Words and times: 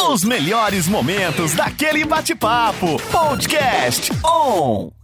Os 0.00 0.24
melhores 0.24 0.88
momentos 0.88 1.54
daquele 1.54 2.04
bate-papo. 2.04 3.00
Podcast 3.10 4.10
On. 4.24 4.95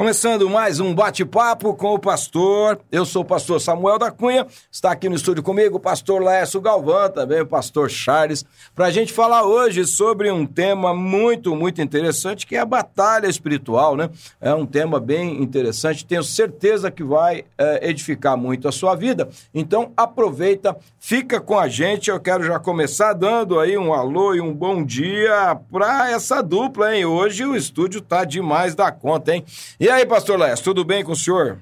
Começando 0.00 0.48
mais 0.48 0.80
um 0.80 0.94
bate-papo 0.94 1.74
com 1.74 1.92
o 1.92 1.98
pastor. 1.98 2.80
Eu 2.90 3.04
sou 3.04 3.20
o 3.20 3.24
pastor 3.24 3.60
Samuel 3.60 3.98
da 3.98 4.10
Cunha. 4.10 4.46
Está 4.72 4.92
aqui 4.92 5.10
no 5.10 5.14
estúdio 5.14 5.42
comigo 5.42 5.76
o 5.76 5.78
pastor 5.78 6.22
Laércio 6.22 6.58
Galvão, 6.58 7.10
também 7.10 7.42
o 7.42 7.46
pastor 7.46 7.90
Charles, 7.90 8.42
para 8.74 8.86
a 8.86 8.90
gente 8.90 9.12
falar 9.12 9.44
hoje 9.44 9.84
sobre 9.84 10.30
um 10.30 10.46
tema 10.46 10.94
muito, 10.94 11.54
muito 11.54 11.82
interessante, 11.82 12.46
que 12.46 12.56
é 12.56 12.60
a 12.60 12.64
batalha 12.64 13.26
espiritual, 13.26 13.94
né? 13.94 14.08
É 14.40 14.54
um 14.54 14.64
tema 14.64 14.98
bem 14.98 15.42
interessante. 15.42 16.06
Tenho 16.06 16.24
certeza 16.24 16.90
que 16.90 17.04
vai 17.04 17.44
é, 17.58 17.90
edificar 17.90 18.38
muito 18.38 18.66
a 18.68 18.72
sua 18.72 18.94
vida. 18.94 19.28
Então, 19.52 19.92
aproveita, 19.94 20.78
fica 20.98 21.42
com 21.42 21.58
a 21.58 21.68
gente. 21.68 22.08
Eu 22.08 22.18
quero 22.18 22.42
já 22.42 22.58
começar 22.58 23.12
dando 23.12 23.60
aí 23.60 23.76
um 23.76 23.92
alô 23.92 24.34
e 24.34 24.40
um 24.40 24.54
bom 24.54 24.82
dia 24.82 25.58
para 25.70 26.10
essa 26.10 26.42
dupla, 26.42 26.96
hein? 26.96 27.04
Hoje 27.04 27.44
o 27.44 27.54
estúdio 27.54 28.00
tá 28.00 28.24
demais 28.24 28.74
da 28.74 28.90
conta, 28.90 29.34
hein? 29.34 29.44
E 29.78 29.89
aí, 29.90 30.06
pastor 30.06 30.38
Léo, 30.38 30.56
tudo 30.62 30.84
bem 30.84 31.04
com 31.04 31.12
o 31.12 31.16
senhor? 31.16 31.58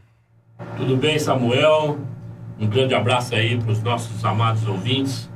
Tudo 0.76 0.96
bem, 0.96 1.18
Samuel? 1.18 1.98
Um 2.58 2.66
grande 2.66 2.94
abraço 2.94 3.34
aí 3.34 3.58
para 3.58 3.72
os 3.72 3.82
nossos 3.82 4.24
amados 4.24 4.66
ouvintes. 4.66 5.30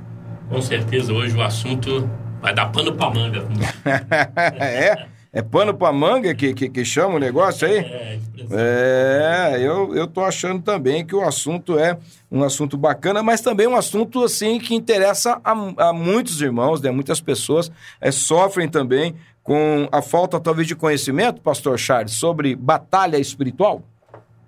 Com 0.49 0.61
certeza 0.61 1.13
hoje 1.13 1.37
o 1.37 1.43
assunto 1.43 2.09
vai 2.41 2.53
dar 2.53 2.67
pano 2.67 2.93
para 2.95 3.11
manga. 3.11 3.47
é? 4.61 5.07
É 5.35 5.41
pano 5.41 5.73
para 5.73 5.91
manga 5.91 6.35
que, 6.35 6.53
que, 6.53 6.69
que, 6.69 6.85
chama 6.85 7.15
o 7.15 7.19
negócio 7.19 7.67
aí? 7.67 7.79
É, 7.79 8.19
é 8.51 9.57
eu, 9.61 9.95
eu 9.97 10.07
tô 10.07 10.23
achando 10.23 10.61
também 10.61 11.07
que 11.07 11.15
o 11.15 11.23
assunto 11.23 11.79
é 11.79 11.97
um 12.31 12.43
assunto 12.43 12.77
bacana, 12.77 13.23
mas 13.23 13.41
também 13.41 13.67
um 13.67 13.75
assunto 13.75 14.25
assim 14.25 14.59
que 14.59 14.75
interessa 14.75 15.41
a, 15.43 15.89
a 15.89 15.93
muitos 15.95 16.43
irmãos, 16.43 16.83
né? 16.83 16.91
Muitas 16.91 17.19
pessoas 17.19 17.73
é, 17.99 18.11
sofrem 18.11 18.69
também 18.69 19.15
com 19.43 19.89
a 19.91 20.01
falta 20.01 20.39
talvez 20.39 20.69
de 20.69 20.77
conhecimento, 20.77 21.41
pastor 21.41 21.79
Charles, 21.79 22.13
sobre 22.13 22.55
batalha 22.55 23.19
espiritual? 23.19 23.83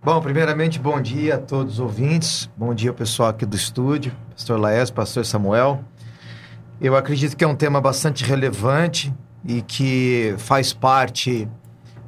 Bom, 0.02 0.20
primeiramente, 0.20 0.78
bom 0.78 1.00
dia 1.00 1.36
a 1.36 1.38
todos 1.38 1.74
os 1.74 1.80
ouvintes, 1.80 2.50
bom 2.56 2.74
dia 2.74 2.91
ao 2.91 2.94
pessoal 2.94 3.30
aqui 3.30 3.46
do 3.46 3.56
estúdio, 3.56 4.12
pastor 4.30 4.60
Laés, 4.60 4.91
pastor 4.91 5.24
Samuel. 5.24 5.82
Eu 6.80 6.96
acredito 6.96 7.36
que 7.36 7.42
é 7.42 7.46
um 7.48 7.56
tema 7.56 7.80
bastante 7.80 8.24
relevante 8.24 9.12
e 9.46 9.62
que 9.62 10.34
faz 10.38 10.72
parte 10.72 11.48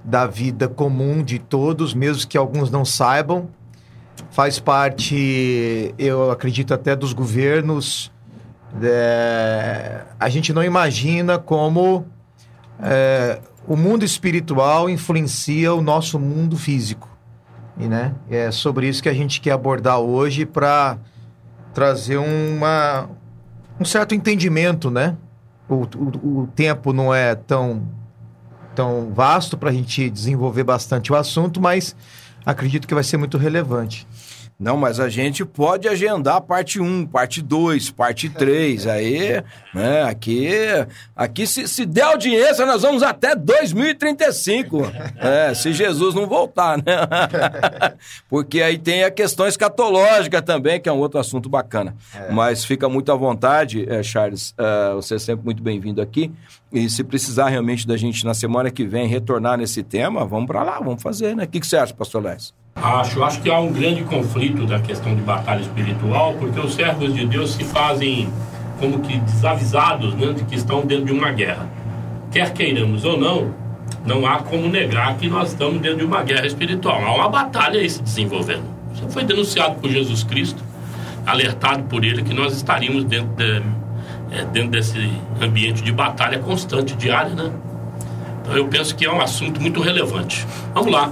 da 0.04 0.26
vida 0.26 0.68
comum 0.68 1.22
de 1.22 1.38
todos, 1.38 1.94
mesmo 1.94 2.28
que 2.28 2.36
alguns 2.36 2.70
não 2.70 2.84
saibam. 2.84 3.48
Faz 4.30 4.58
parte, 4.58 5.94
eu 5.98 6.30
acredito, 6.30 6.74
até 6.74 6.94
dos 6.94 7.12
governos. 7.12 8.12
É... 8.82 10.02
A 10.18 10.28
gente 10.28 10.52
não 10.52 10.62
imagina 10.62 11.38
como 11.38 12.06
é, 12.80 13.40
o 13.66 13.76
mundo 13.76 14.04
espiritual 14.04 14.88
influencia 14.88 15.74
o 15.74 15.82
nosso 15.82 16.18
mundo 16.18 16.56
físico. 16.56 17.08
E, 17.78 17.86
né, 17.86 18.14
é 18.30 18.50
sobre 18.50 18.88
isso 18.88 19.02
que 19.02 19.08
a 19.08 19.14
gente 19.14 19.40
quer 19.40 19.52
abordar 19.52 19.98
hoje 19.98 20.46
para 20.46 20.96
trazer 21.74 22.16
uma, 22.16 23.08
um 23.78 23.84
certo 23.84 24.14
entendimento, 24.14 24.90
né? 24.90 25.16
O, 25.68 25.82
o, 25.84 26.42
o 26.42 26.46
tempo 26.54 26.92
não 26.92 27.12
é 27.12 27.34
tão, 27.34 27.82
tão 28.74 29.12
vasto 29.12 29.58
para 29.58 29.68
a 29.68 29.72
gente 29.72 30.08
desenvolver 30.08 30.64
bastante 30.64 31.12
o 31.12 31.16
assunto, 31.16 31.60
mas 31.60 31.94
acredito 32.46 32.86
que 32.88 32.94
vai 32.94 33.04
ser 33.04 33.18
muito 33.18 33.36
relevante. 33.36 34.06
Não, 34.58 34.74
mas 34.74 34.98
a 34.98 35.10
gente 35.10 35.44
pode 35.44 35.86
agendar 35.86 36.40
parte 36.40 36.80
1, 36.80 37.06
parte 37.06 37.42
2, 37.42 37.90
parte 37.90 38.30
3. 38.30 38.86
Aí, 38.88 39.42
né, 39.74 40.02
aqui, 40.04 40.48
aqui 41.14 41.46
se, 41.46 41.68
se 41.68 41.84
der 41.84 42.04
audiência, 42.04 42.64
nós 42.64 42.80
vamos 42.80 43.02
até 43.02 43.34
2035. 43.34 44.86
É, 45.18 45.54
se 45.54 45.72
Jesus 45.72 46.14
não 46.14 46.26
voltar, 46.26 46.76
né? 46.78 46.84
Porque 48.28 48.60
aí 48.60 48.78
tem 48.78 49.02
a 49.02 49.10
questão 49.10 49.46
escatológica 49.46 50.42
também, 50.42 50.80
que 50.80 50.88
é 50.88 50.92
um 50.92 50.98
outro 50.98 51.18
assunto 51.18 51.48
bacana. 51.48 51.96
É. 52.14 52.30
Mas 52.30 52.64
fica 52.64 52.88
muito 52.88 53.10
à 53.10 53.14
vontade, 53.14 53.86
é, 53.88 54.02
Charles. 54.02 54.54
É, 54.58 54.94
você 54.94 55.14
é 55.14 55.18
sempre 55.18 55.44
muito 55.44 55.62
bem-vindo 55.62 56.02
aqui. 56.02 56.30
E 56.72 56.88
se 56.90 57.02
precisar 57.02 57.48
realmente 57.48 57.86
da 57.86 57.96
gente 57.96 58.24
na 58.24 58.34
semana 58.34 58.70
que 58.70 58.84
vem 58.84 59.06
retornar 59.06 59.56
nesse 59.56 59.82
tema, 59.82 60.24
vamos 60.24 60.46
para 60.46 60.62
lá, 60.62 60.78
vamos 60.78 61.02
fazer, 61.02 61.34
né? 61.34 61.44
O 61.44 61.48
que, 61.48 61.60
que 61.60 61.66
você 61.66 61.76
acha, 61.76 61.94
pastor 61.94 62.22
Lécio? 62.22 62.54
Acho, 62.76 63.24
acho 63.24 63.40
que 63.40 63.50
há 63.50 63.58
um 63.58 63.72
grande 63.72 64.04
conflito 64.04 64.66
da 64.66 64.78
questão 64.78 65.14
de 65.14 65.22
batalha 65.22 65.62
espiritual, 65.62 66.34
porque 66.34 66.60
os 66.60 66.74
servos 66.74 67.14
de 67.14 67.26
Deus 67.26 67.54
se 67.54 67.64
fazem 67.64 68.28
como 68.78 69.00
que 69.00 69.16
desavisados 69.16 70.14
né, 70.14 70.34
de 70.34 70.44
que 70.44 70.54
estão 70.54 70.84
dentro 70.84 71.06
de 71.06 71.12
uma 71.12 71.32
guerra. 71.32 71.66
Quer 72.30 72.52
queiramos 72.52 73.02
ou 73.06 73.18
não, 73.18 73.54
não 74.04 74.26
há 74.26 74.40
como 74.40 74.68
negar 74.68 75.16
que 75.16 75.26
nós 75.26 75.52
estamos 75.52 75.80
dentro 75.80 75.98
de 75.98 76.04
uma 76.04 76.22
guerra 76.22 76.46
espiritual. 76.46 77.02
Há 77.02 77.14
uma 77.14 77.28
batalha 77.30 77.80
aí 77.80 77.88
se 77.88 78.02
desenvolvendo. 78.02 78.64
Isso 78.94 79.08
foi 79.08 79.24
denunciado 79.24 79.76
por 79.76 79.90
Jesus 79.90 80.22
Cristo, 80.22 80.62
alertado 81.26 81.84
por 81.84 82.04
ele 82.04 82.22
que 82.22 82.34
nós 82.34 82.54
estaríamos 82.54 83.04
dentro, 83.04 83.34
de, 83.36 83.62
é, 84.32 84.44
dentro 84.52 84.72
desse 84.72 85.10
ambiente 85.40 85.82
de 85.82 85.92
batalha 85.92 86.38
constante, 86.40 86.94
diária, 86.94 87.34
né? 87.34 87.50
Então 88.42 88.54
eu 88.54 88.68
penso 88.68 88.94
que 88.94 89.06
é 89.06 89.10
um 89.10 89.20
assunto 89.20 89.62
muito 89.62 89.80
relevante. 89.80 90.46
Vamos 90.74 90.92
lá 90.92 91.10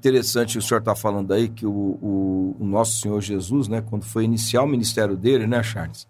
interessante 0.00 0.56
o 0.56 0.62
senhor 0.62 0.80
está 0.80 0.94
falando 0.94 1.32
aí 1.32 1.48
que 1.48 1.66
o, 1.66 1.70
o, 1.70 2.56
o, 2.58 2.64
nosso 2.64 3.00
Senhor 3.00 3.20
Jesus, 3.20 3.68
né, 3.68 3.82
quando 3.82 4.04
foi 4.04 4.24
iniciar 4.24 4.62
o 4.62 4.66
ministério 4.66 5.16
dele, 5.16 5.46
né, 5.46 5.62
Charles, 5.62 6.08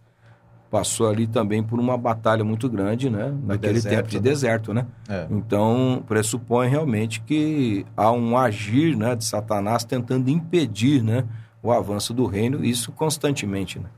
passou 0.70 1.08
ali 1.08 1.26
também 1.26 1.62
por 1.62 1.80
uma 1.80 1.98
batalha 1.98 2.44
muito 2.44 2.68
grande, 2.68 3.10
né, 3.10 3.34
naquele 3.44 3.74
deserto, 3.74 3.96
tempo 3.96 4.08
de 4.08 4.16
né? 4.16 4.22
deserto, 4.22 4.72
né? 4.72 4.86
É. 5.08 5.26
Então 5.28 6.04
pressupõe 6.06 6.68
realmente 6.68 7.20
que 7.20 7.84
há 7.96 8.12
um 8.12 8.38
agir, 8.38 8.96
né, 8.96 9.16
de 9.16 9.24
Satanás 9.24 9.82
tentando 9.82 10.30
impedir, 10.30 11.02
né, 11.02 11.26
o 11.60 11.72
avanço 11.72 12.14
do 12.14 12.24
reino, 12.24 12.64
isso 12.64 12.92
constantemente, 12.92 13.80
né? 13.80 13.88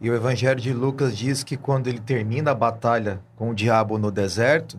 E 0.00 0.08
o 0.08 0.14
Evangelho 0.14 0.60
de 0.60 0.72
Lucas 0.72 1.16
diz 1.16 1.42
que 1.42 1.56
quando 1.56 1.88
ele 1.88 1.98
termina 1.98 2.52
a 2.52 2.54
batalha 2.54 3.20
com 3.34 3.50
o 3.50 3.54
diabo 3.54 3.98
no 3.98 4.12
deserto, 4.12 4.78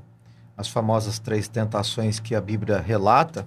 as 0.56 0.70
famosas 0.70 1.20
três 1.20 1.50
tentações 1.50 2.20
que 2.20 2.34
a 2.34 2.40
Bíblia 2.40 2.80
relata, 2.80 3.46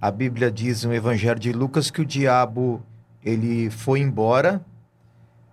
a 0.00 0.10
Bíblia 0.10 0.50
diz 0.50 0.84
no 0.84 0.94
Evangelho 0.94 1.38
de 1.38 1.52
Lucas 1.52 1.90
que 1.90 2.00
o 2.00 2.06
diabo 2.06 2.82
ele 3.22 3.68
foi 3.70 4.00
embora 4.00 4.64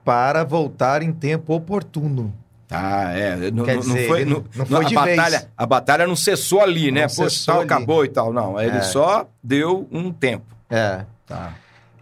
para 0.06 0.44
voltar 0.44 1.02
em 1.02 1.12
tempo 1.12 1.54
oportuno. 1.54 2.34
Ah, 2.70 3.12
é. 3.12 3.52
Não, 3.52 3.66
não 3.66 3.80
dizer, 3.80 4.08
foi, 4.08 4.26
não, 4.26 4.44
não 4.56 4.66
foi 4.66 4.86
a 4.86 4.90
batalha, 4.90 5.40
vez. 5.40 5.50
A 5.58 5.66
batalha 5.66 6.08
não 6.08 6.16
cessou 6.16 6.62
ali, 6.62 6.92
né? 6.92 7.08
Pô, 7.08 7.28
tal, 7.46 7.62
acabou 7.62 8.06
e 8.06 8.10
tal. 8.10 8.32
Não, 8.34 8.60
ele 8.60 8.78
é. 8.78 8.82
só 8.82 9.28
deu 9.44 9.88
um 9.92 10.12
tempo. 10.12 10.56
É. 10.70 11.06
Tá. 11.26 11.54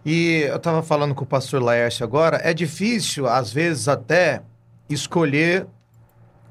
E 0.04 0.46
eu 0.48 0.56
estava 0.56 0.82
falando 0.82 1.14
com 1.14 1.24
o 1.24 1.26
pastor 1.26 1.60
Laércio 1.60 2.04
agora, 2.04 2.40
é 2.44 2.54
difícil, 2.54 3.26
às 3.26 3.52
vezes, 3.52 3.88
até 3.88 4.42
escolher 4.88 5.66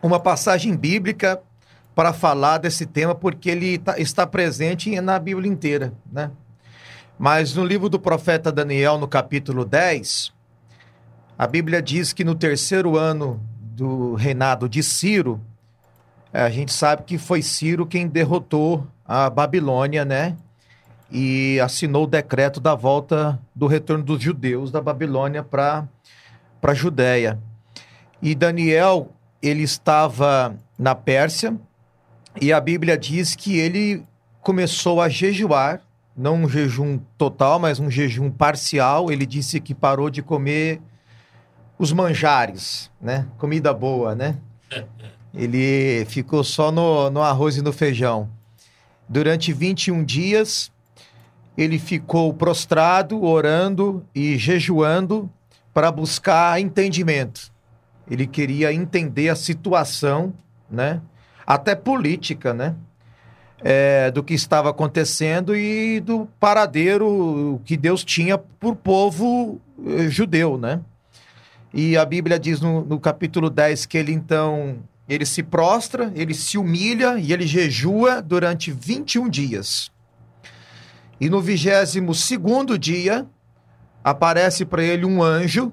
uma 0.01 0.19
passagem 0.19 0.75
bíblica 0.75 1.41
para 1.95 2.11
falar 2.11 2.57
desse 2.57 2.85
tema, 2.85 3.16
porque 3.16 3.50
ele 3.50 3.78
tá, 3.78 3.97
está 3.97 4.28
presente 4.28 5.00
na 5.00 5.17
Bíblia 5.17 5.50
inteira, 5.50 5.94
né? 6.11 6.29
Mas 7.17 7.56
no 7.56 7.63
livro 7.63 7.88
do 7.88 7.97
profeta 7.97 8.51
Daniel, 8.51 8.97
no 8.97 9.07
capítulo 9.07 9.63
10, 9.63 10.33
a 11.38 11.47
Bíblia 11.47 11.81
diz 11.81 12.11
que 12.11 12.25
no 12.25 12.35
terceiro 12.35 12.97
ano 12.97 13.39
do 13.59 14.16
reinado 14.16 14.67
de 14.67 14.83
Ciro, 14.83 15.39
é, 16.33 16.41
a 16.41 16.50
gente 16.50 16.73
sabe 16.73 17.03
que 17.03 17.17
foi 17.17 17.41
Ciro 17.41 17.85
quem 17.85 18.07
derrotou 18.07 18.85
a 19.06 19.29
Babilônia, 19.29 20.03
né? 20.03 20.35
E 21.09 21.57
assinou 21.62 22.03
o 22.03 22.07
decreto 22.07 22.59
da 22.59 22.75
volta 22.75 23.39
do 23.56 23.67
retorno 23.67 24.03
dos 24.03 24.22
judeus 24.22 24.72
da 24.72 24.81
Babilônia 24.81 25.41
para 25.44 25.88
a 26.62 26.73
Judéia. 26.73 27.39
E 28.22 28.35
Daniel, 28.35 29.13
ele 29.41 29.63
estava 29.63 30.56
na 30.77 30.95
Pérsia, 30.95 31.57
e 32.40 32.52
a 32.52 32.60
Bíblia 32.60 32.98
diz 32.98 33.36
que 33.36 33.58
ele 33.58 34.06
começou 34.42 35.02
a 35.02 35.10
jejuar, 35.10 35.82
não 36.16 36.44
um 36.44 36.50
jejum 36.50 37.00
total, 37.18 37.60
mas 37.60 37.80
um 37.80 37.90
jejum 37.90 38.30
parcial. 38.30 39.12
Ele 39.12 39.26
disse 39.26 39.60
que 39.60 39.74
parou 39.74 40.10
de 40.10 40.22
comer 40.22 40.82
os 41.78 41.92
manjares, 41.92 42.92
né? 43.02 43.28
Comida 43.38 43.74
boa, 43.74 44.16
né? 44.16 44.38
Ele 45.34 46.06
ficou 46.06 46.46
só 46.46 46.72
no, 46.72 47.10
no 47.10 47.22
arroz 47.22 47.58
e 47.58 47.62
no 47.62 47.74
feijão. 47.74 48.30
Durante 49.10 49.52
21 49.52 50.02
dias, 50.06 50.72
ele 51.58 51.78
ficou 51.78 52.34
prostrado, 52.34 53.22
orando 53.22 54.06
e 54.16 54.38
jejuando 54.38 55.30
para 55.74 55.92
buscar 55.92 56.60
entendimento. 56.62 57.52
Ele 58.10 58.26
queria 58.26 58.72
entender 58.72 59.28
a 59.28 59.36
situação, 59.36 60.34
né? 60.72 61.02
Até 61.45 61.75
política, 61.75 62.53
né? 62.53 62.75
É, 63.62 64.12
do 64.12 64.21
que 64.21 64.33
estava 64.33 64.69
acontecendo 64.69 65.56
e 65.56 66.00
do 66.01 66.27
paradeiro 66.39 67.59
que 67.65 67.77
Deus 67.77 68.03
tinha 68.03 68.38
por 68.38 68.74
o 68.74 68.75
povo 68.75 69.62
eh, 69.88 70.09
judeu, 70.09 70.57
né? 70.57 70.81
E 71.74 71.97
a 71.97 72.06
Bíblia 72.06 72.38
diz 72.38 72.62
no, 72.62 72.86
no, 72.86 73.00
capítulo 73.00 73.50
10 73.50 73.86
que 73.86 73.97
ele 73.97 74.12
então 74.12 74.77
ele 75.07 75.25
se 75.25 75.44
prostra, 75.44 76.12
ele 76.15 76.33
se 76.33 76.57
humilha 76.57 77.18
e 77.18 77.31
ele 77.31 77.48
jejua 77.48 78.21
durante 78.21 78.71
21 78.71 79.30
dias. 79.30 79.91
E 81.19 81.30
no 81.30 81.41
vigésimo 81.41 82.13
segundo 82.13 82.77
dia, 82.77 83.25
aparece 84.03 84.65
para 84.65 84.83
ele 84.83 85.06
um 85.06 85.24
anjo, 85.24 85.71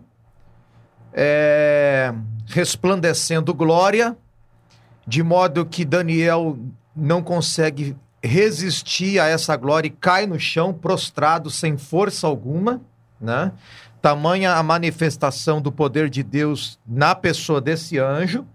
é, 1.13 2.13
resplandecendo 2.47 3.55
glória, 3.55 4.17
de 5.07 5.23
modo 5.23 5.67
que 5.67 5.85
Daniel 5.85 6.59
não 6.95 7.23
consegue 7.23 7.97
resistir 8.23 9.19
a 9.19 9.27
essa 9.27 9.57
glória 9.57 9.89
e 9.89 9.91
cai 9.91 10.27
no 10.27 10.39
chão, 10.39 10.73
prostrado, 10.73 11.51
sem 11.51 11.77
força 11.77 12.27
alguma, 12.27 12.81
né? 13.21 13.53
Tamanha 14.01 14.55
a 14.55 14.63
manifestação 14.63 15.61
do 15.61 15.71
poder 15.71 16.09
de 16.09 16.23
Deus 16.23 16.79
na 16.87 17.15
pessoa 17.15 17.61
desse 17.61 17.99
anjo. 17.99 18.47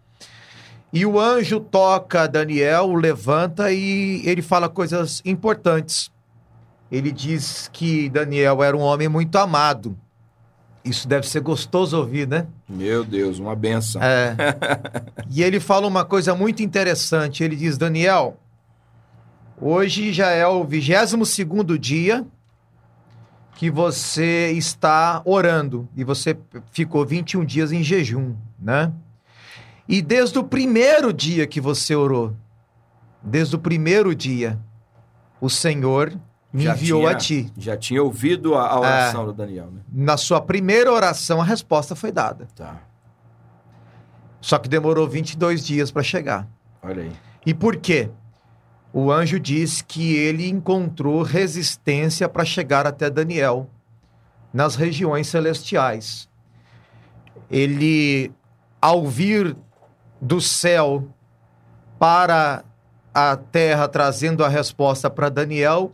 E 0.91 1.05
o 1.05 1.19
anjo 1.19 1.59
toca 1.59 2.27
Daniel, 2.27 2.85
o 2.85 2.95
levanta 2.95 3.71
e 3.71 4.21
ele 4.25 4.41
fala 4.41 4.69
coisas 4.69 5.21
importantes. 5.25 6.11
Ele 6.91 7.11
diz 7.11 7.69
que 7.73 8.09
Daniel 8.09 8.63
era 8.63 8.75
um 8.75 8.81
homem 8.81 9.09
muito 9.09 9.35
amado. 9.37 9.97
Isso 10.87 11.07
deve 11.07 11.27
ser 11.27 11.41
gostoso 11.41 11.97
ouvir, 11.97 12.27
né? 12.27 12.47
Meu 12.67 13.03
Deus, 13.03 13.39
uma 13.39 13.55
benção. 13.55 14.01
É. 14.01 14.35
e 15.29 15.43
ele 15.43 15.59
fala 15.59 15.87
uma 15.87 16.05
coisa 16.05 16.33
muito 16.33 16.63
interessante. 16.63 17.43
Ele 17.43 17.55
diz: 17.55 17.77
Daniel, 17.77 18.39
hoje 19.59 20.13
já 20.13 20.29
é 20.29 20.47
o 20.47 20.63
22 20.63 21.27
segundo 21.27 21.77
dia 21.77 22.25
que 23.55 23.71
você 23.71 24.51
está 24.51 25.21
orando 25.25 25.89
e 25.95 26.03
você 26.03 26.37
ficou 26.71 27.03
21 27.03 27.43
dias 27.43 27.71
em 27.71 27.83
jejum, 27.83 28.35
né? 28.59 28.93
E 29.87 30.01
desde 30.01 30.37
o 30.37 30.43
primeiro 30.43 31.11
dia 31.11 31.47
que 31.47 31.59
você 31.59 31.95
orou, 31.95 32.35
desde 33.21 33.55
o 33.55 33.59
primeiro 33.59 34.13
dia, 34.13 34.59
o 35.41 35.49
Senhor 35.49 36.13
me 36.51 36.63
Já 36.63 36.73
enviou 36.73 37.01
tinha- 37.01 37.11
a 37.11 37.15
ti. 37.15 37.53
Já 37.57 37.77
tinha 37.77 38.01
ouvido 38.03 38.55
a, 38.55 38.67
a 38.67 38.79
oração 38.79 39.25
do 39.25 39.33
Daniel, 39.33 39.67
né? 39.71 39.81
Na 39.91 40.17
sua 40.17 40.39
primeira 40.41 40.91
oração, 40.91 41.41
a 41.41 41.43
resposta 41.43 41.95
foi 41.95 42.11
dada. 42.11 42.47
Tá. 42.55 42.81
Só 44.39 44.57
que 44.57 44.69
demorou 44.69 45.07
22 45.07 45.65
dias 45.65 45.91
para 45.91 46.03
chegar. 46.03 46.47
Olha 46.81 47.03
aí. 47.03 47.11
E 47.45 47.53
por 47.53 47.75
quê? 47.77 48.09
O 48.93 49.11
anjo 49.11 49.39
diz 49.39 49.81
que 49.81 50.15
ele 50.15 50.47
encontrou 50.47 51.21
resistência 51.21 52.27
para 52.29 52.45
chegar 52.45 52.87
até 52.87 53.09
Daniel 53.09 53.69
nas 54.53 54.75
regiões 54.75 55.27
celestiais. 55.27 56.27
Ele, 57.49 58.31
ao 58.81 59.05
vir 59.07 59.55
do 60.21 60.39
céu 60.41 61.07
para 61.99 62.63
a 63.13 63.35
terra 63.35 63.87
trazendo 63.87 64.43
a 64.43 64.47
resposta 64.47 65.09
para 65.09 65.29
Daniel, 65.29 65.91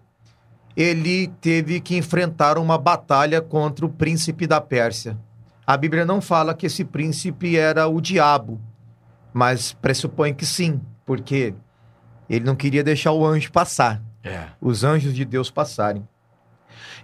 ele 0.75 1.27
teve 1.39 1.79
que 1.79 1.95
enfrentar 1.95 2.57
uma 2.57 2.77
batalha 2.77 3.41
contra 3.41 3.85
o 3.85 3.89
príncipe 3.89 4.47
da 4.47 4.59
Pérsia. 4.59 5.17
A 5.65 5.77
Bíblia 5.77 6.05
não 6.05 6.19
fala 6.19 6.53
que 6.53 6.65
esse 6.65 6.83
príncipe 6.83 7.55
era 7.57 7.87
o 7.87 8.01
diabo, 8.01 8.59
mas 9.33 9.73
pressupõe 9.73 10.33
que 10.33 10.45
sim, 10.45 10.81
porque 11.05 11.53
ele 12.29 12.45
não 12.45 12.55
queria 12.55 12.83
deixar 12.83 13.11
o 13.11 13.25
anjo 13.25 13.51
passar, 13.51 14.01
É. 14.23 14.47
os 14.59 14.83
anjos 14.83 15.13
de 15.13 15.23
Deus 15.25 15.49
passarem. 15.51 16.07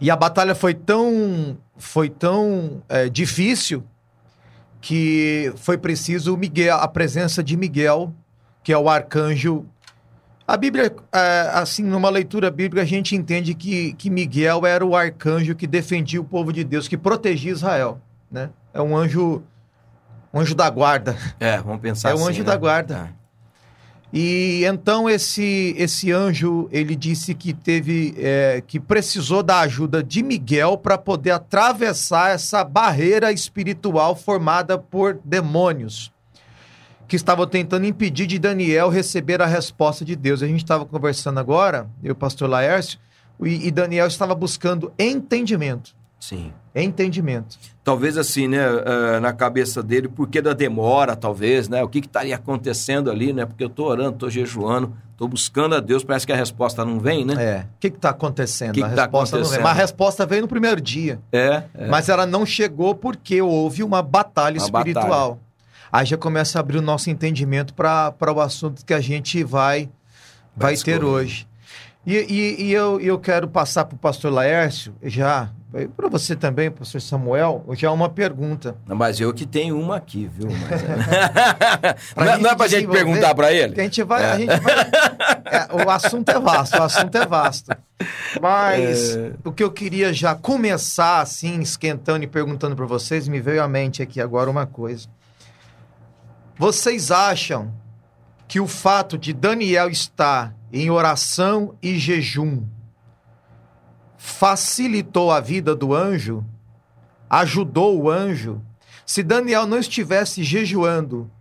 E 0.01 0.09
a 0.09 0.15
batalha 0.15 0.55
foi 0.55 0.73
tão, 0.73 1.57
foi 1.77 2.09
tão 2.09 2.81
é, 2.89 3.07
difícil 3.09 3.83
que 4.81 5.53
foi 5.57 5.77
preciso 5.77 6.35
Miguel, 6.37 6.77
a 6.77 6.87
presença 6.87 7.43
de 7.43 7.57
Miguel, 7.57 8.13
que 8.63 8.71
é 8.71 8.77
o 8.77 8.89
arcanjo. 8.89 9.65
A 10.49 10.57
Bíblia, 10.57 10.91
é, 11.13 11.51
assim, 11.53 11.83
numa 11.83 12.09
leitura 12.09 12.49
bíblica, 12.49 12.81
a 12.81 12.85
gente 12.85 13.15
entende 13.15 13.53
que, 13.53 13.93
que 13.93 14.09
Miguel 14.09 14.65
era 14.65 14.83
o 14.83 14.95
arcanjo 14.95 15.53
que 15.53 15.67
defendia 15.67 16.19
o 16.19 16.23
povo 16.23 16.51
de 16.51 16.63
Deus, 16.63 16.87
que 16.87 16.97
protegia 16.97 17.51
Israel, 17.51 18.01
né? 18.31 18.49
É 18.73 18.81
um 18.81 18.97
anjo, 18.97 19.43
um 20.33 20.39
anjo 20.39 20.55
da 20.55 20.67
guarda. 20.67 21.15
É, 21.39 21.59
vamos 21.59 21.79
pensar 21.79 22.09
É 22.09 22.13
o 22.13 22.15
assim, 22.15 22.29
anjo 22.29 22.39
né? 22.39 22.45
da 22.45 22.57
guarda. 22.57 23.13
E 24.11 24.63
então 24.65 25.07
esse 25.07 25.75
esse 25.77 26.11
anjo 26.11 26.67
ele 26.71 26.95
disse 26.95 27.35
que 27.35 27.53
teve 27.53 28.15
é, 28.17 28.63
que 28.65 28.79
precisou 28.79 29.43
da 29.43 29.59
ajuda 29.59 30.01
de 30.01 30.23
Miguel 30.23 30.79
para 30.79 30.97
poder 30.97 31.29
atravessar 31.29 32.31
essa 32.31 32.63
barreira 32.63 33.31
espiritual 33.31 34.15
formada 34.15 34.79
por 34.79 35.19
demônios 35.23 36.11
que 37.09 37.15
estavam 37.15 37.47
tentando 37.47 37.87
impedir 37.87 38.27
de 38.27 38.37
Daniel 38.37 38.87
receber 38.87 39.41
a 39.41 39.47
resposta 39.47 40.05
de 40.05 40.15
Deus. 40.15 40.43
A 40.43 40.47
gente 40.47 40.63
estava 40.63 40.85
conversando 40.85 41.39
agora, 41.39 41.89
eu 42.03 42.13
pastor 42.13 42.47
Laércio, 42.47 42.99
e, 43.41 43.67
e 43.67 43.71
Daniel 43.71 44.05
estava 44.05 44.35
buscando 44.35 44.93
entendimento. 44.97 45.95
Sim. 46.19 46.53
Entendimento. 46.75 47.57
Talvez 47.83 48.15
assim, 48.15 48.47
né, 48.47 48.59
ah, 48.59 49.19
na 49.19 49.33
cabeça 49.33 49.81
dele, 49.81 50.07
por 50.07 50.27
que 50.27 50.39
da 50.39 50.53
demora, 50.53 51.15
talvez, 51.15 51.67
né? 51.67 51.81
O 51.81 51.89
que 51.89 51.97
estaria 51.97 52.35
acontecendo 52.35 53.09
ali, 53.09 53.33
né? 53.33 53.45
Porque 53.45 53.63
eu 53.63 53.69
tô 53.69 53.85
orando, 53.85 54.17
tô 54.17 54.29
jejuando, 54.29 54.93
tô 55.17 55.27
buscando 55.27 55.73
a 55.73 55.79
Deus, 55.79 56.03
parece 56.03 56.27
que 56.27 56.33
a 56.33 56.35
resposta 56.35 56.85
não 56.85 56.99
vem, 56.99 57.25
né? 57.25 57.33
É. 57.43 57.59
O 57.61 57.79
que 57.79 57.87
está 57.87 58.11
acontecendo? 58.11 58.73
Que 58.73 58.83
a 58.83 58.89
que 58.89 58.95
tá 58.95 59.03
resposta 59.03 59.37
não 59.37 59.43
vem. 59.45 59.53
acontecendo? 59.53 59.63
Mas 59.63 59.77
a 59.77 59.81
resposta 59.81 60.25
veio 60.27 60.41
no 60.43 60.47
primeiro 60.47 60.79
dia. 60.79 61.19
É. 61.31 61.63
é. 61.73 61.87
Mas 61.87 62.07
ela 62.07 62.27
não 62.27 62.45
chegou 62.45 62.93
porque 62.93 63.41
houve 63.41 63.81
uma 63.81 64.03
batalha 64.03 64.59
Uma 64.59 64.65
espiritual. 64.65 65.39
Aí 65.91 66.05
já 66.05 66.17
começa 66.17 66.57
a 66.57 66.61
abrir 66.61 66.77
o 66.77 66.81
nosso 66.81 67.09
entendimento 67.09 67.73
para 67.73 68.13
o 68.35 68.39
assunto 68.41 68.85
que 68.85 68.93
a 68.93 69.01
gente 69.01 69.43
vai, 69.43 69.89
vai 70.55 70.71
ter 70.73 70.91
escolher. 70.91 71.03
hoje. 71.03 71.47
E, 72.05 72.15
e, 72.17 72.63
e 72.65 72.71
eu, 72.73 72.99
eu 73.01 73.19
quero 73.19 73.47
passar 73.47 73.85
para 73.85 73.95
o 73.95 73.99
pastor 73.99 74.31
Laércio, 74.31 74.95
já, 75.03 75.49
para 75.97 76.07
você 76.07 76.35
também, 76.35 76.71
pastor 76.71 77.01
Samuel, 77.01 77.63
já 77.73 77.91
uma 77.91 78.07
pergunta. 78.09 78.75
Não, 78.87 78.95
Mas 78.95 79.19
eu 79.19 79.33
que 79.33 79.45
tenho 79.45 79.77
uma 79.79 79.97
aqui, 79.97 80.27
viu? 80.33 80.47
Mas, 80.49 80.81
não, 82.15 82.23
é- 82.23 82.37
não 82.37 82.49
é 82.49 82.49
gente 82.49 82.55
pra 82.57 82.67
gente 82.67 82.75
desenvolver, 82.87 83.03
perguntar 83.05 83.35
Que 83.35 83.53
ele? 83.53 83.79
a 83.79 83.83
gente 83.83 84.03
vai. 84.03 84.23
A 84.25 84.37
gente 84.37 84.59
vai 84.59 84.73
é, 85.45 85.85
o 85.85 85.89
assunto 85.89 86.29
é 86.29 86.39
vasto, 86.39 86.77
o 86.79 86.83
assunto 86.83 87.15
é 87.17 87.25
vasto. 87.25 87.75
Mas 88.41 89.15
É. 89.17 89.31
o 89.43 89.51
que 89.51 89.63
eu 89.63 89.69
queria 89.71 90.13
já 90.13 90.33
começar 90.33 91.19
assim, 91.21 91.59
esquentando 91.59 92.23
e 92.23 92.27
perguntando 92.27 92.75
para 92.75 92.85
vocês, 92.85 93.27
me 93.27 93.39
veio 93.41 93.61
à 93.61 93.67
mente 93.67 94.01
aqui 94.01 94.21
agora 94.21 94.49
uma 94.49 94.65
coisa. 94.65 95.07
Vocês 96.59 97.09
acham 97.09 97.73
que 98.45 98.59
o 98.59 98.67
fato 98.67 99.17
de 99.17 99.31
Daniel 99.31 99.89
estar 99.89 100.53
em 100.73 100.89
oração 100.89 101.73
e 101.81 101.97
jejum 101.97 102.65
facilitou 104.17 105.31
a 105.31 105.39
vida 105.39 105.73
do 105.73 105.95
anjo? 105.95 106.43
Ajudou 107.29 107.97
o 107.97 108.09
anjo? 108.09 108.61
Se 109.05 109.23
Daniel 109.23 109.65
não 109.65 109.79
estivesse 109.79 110.43
jejuando, 110.43 111.31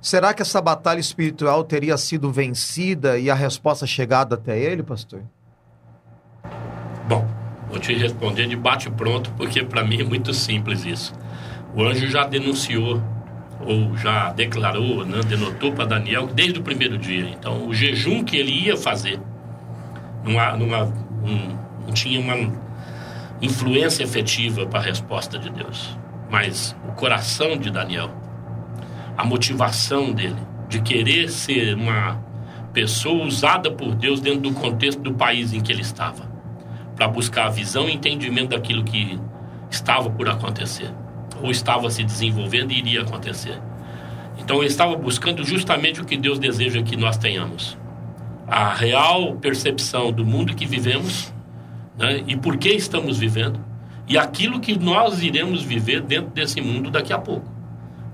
será 0.00 0.32
que 0.32 0.40
essa 0.40 0.62
batalha 0.62 0.98
espiritual 0.98 1.62
teria 1.62 1.98
sido 1.98 2.32
vencida 2.32 3.18
e 3.18 3.28
a 3.28 3.34
resposta 3.34 3.86
chegado 3.86 4.34
até 4.34 4.58
ele, 4.58 4.82
pastor? 4.82 5.20
Bom, 7.06 7.28
vou 7.68 7.78
te 7.78 7.92
responder 7.92 8.46
de 8.46 8.56
bate 8.56 8.90
pronto, 8.90 9.30
porque 9.36 9.62
para 9.62 9.84
mim 9.84 10.00
é 10.00 10.04
muito 10.04 10.32
simples 10.32 10.86
isso. 10.86 11.12
O 11.74 11.84
anjo 11.84 12.08
já 12.08 12.26
denunciou, 12.26 13.02
ou 13.60 13.96
já 13.96 14.32
declarou, 14.32 15.04
né, 15.04 15.20
denotou 15.26 15.72
para 15.72 15.86
Daniel 15.86 16.26
desde 16.26 16.58
o 16.58 16.62
primeiro 16.62 16.98
dia. 16.98 17.28
Então, 17.28 17.66
o 17.66 17.74
jejum 17.74 18.22
que 18.22 18.36
ele 18.36 18.52
ia 18.52 18.76
fazer 18.76 19.20
não, 20.24 20.38
há- 20.38 20.54
um- 21.24 21.56
não 21.86 21.92
tinha 21.92 22.20
uma 22.20 22.52
influência 23.40 24.02
efetiva 24.02 24.66
para 24.66 24.80
a 24.80 24.82
resposta 24.82 25.38
de 25.38 25.50
Deus. 25.50 25.96
Mas 26.30 26.76
o 26.88 26.92
coração 26.92 27.56
de 27.56 27.70
Daniel, 27.70 28.10
a 29.16 29.24
motivação 29.24 30.12
dele 30.12 30.36
de 30.68 30.80
querer 30.80 31.28
ser 31.30 31.74
uma 31.74 32.20
pessoa 32.72 33.24
usada 33.24 33.70
por 33.70 33.94
Deus 33.94 34.20
dentro 34.20 34.40
do 34.40 34.52
contexto 34.52 35.00
do 35.00 35.14
país 35.14 35.52
em 35.52 35.60
que 35.60 35.72
ele 35.72 35.82
estava 35.82 36.26
para 36.94 37.06
buscar 37.08 37.46
a 37.46 37.50
visão 37.50 37.88
e 37.88 37.94
entendimento 37.94 38.50
daquilo 38.50 38.82
que 38.82 39.18
estava 39.70 40.10
por 40.10 40.28
acontecer, 40.28 40.90
ou 41.46 41.50
estava 41.50 41.88
se 41.90 42.02
desenvolvendo 42.02 42.72
e 42.72 42.78
iria 42.78 43.02
acontecer. 43.02 43.58
Então 44.38 44.58
ele 44.58 44.66
estava 44.66 44.96
buscando 44.96 45.44
justamente 45.44 46.00
o 46.00 46.04
que 46.04 46.16
Deus 46.16 46.38
deseja 46.38 46.82
que 46.82 46.96
nós 46.96 47.16
tenhamos: 47.16 47.78
a 48.46 48.74
real 48.74 49.36
percepção 49.36 50.12
do 50.12 50.24
mundo 50.24 50.54
que 50.54 50.66
vivemos 50.66 51.32
né, 51.96 52.22
e 52.26 52.36
por 52.36 52.56
que 52.56 52.68
estamos 52.70 53.18
vivendo, 53.18 53.60
e 54.08 54.18
aquilo 54.18 54.60
que 54.60 54.78
nós 54.78 55.22
iremos 55.22 55.62
viver 55.62 56.02
dentro 56.02 56.30
desse 56.30 56.60
mundo 56.60 56.90
daqui 56.90 57.12
a 57.12 57.18
pouco, 57.18 57.48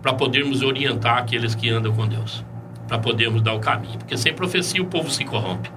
para 0.00 0.12
podermos 0.12 0.62
orientar 0.62 1.18
aqueles 1.18 1.54
que 1.54 1.70
andam 1.70 1.92
com 1.92 2.06
Deus, 2.06 2.44
para 2.86 2.98
podermos 2.98 3.40
dar 3.40 3.54
o 3.54 3.60
caminho. 3.60 3.98
Porque 3.98 4.16
sem 4.16 4.32
profecia 4.34 4.82
o 4.82 4.86
povo 4.86 5.10
se 5.10 5.24
corrompe. 5.24 5.70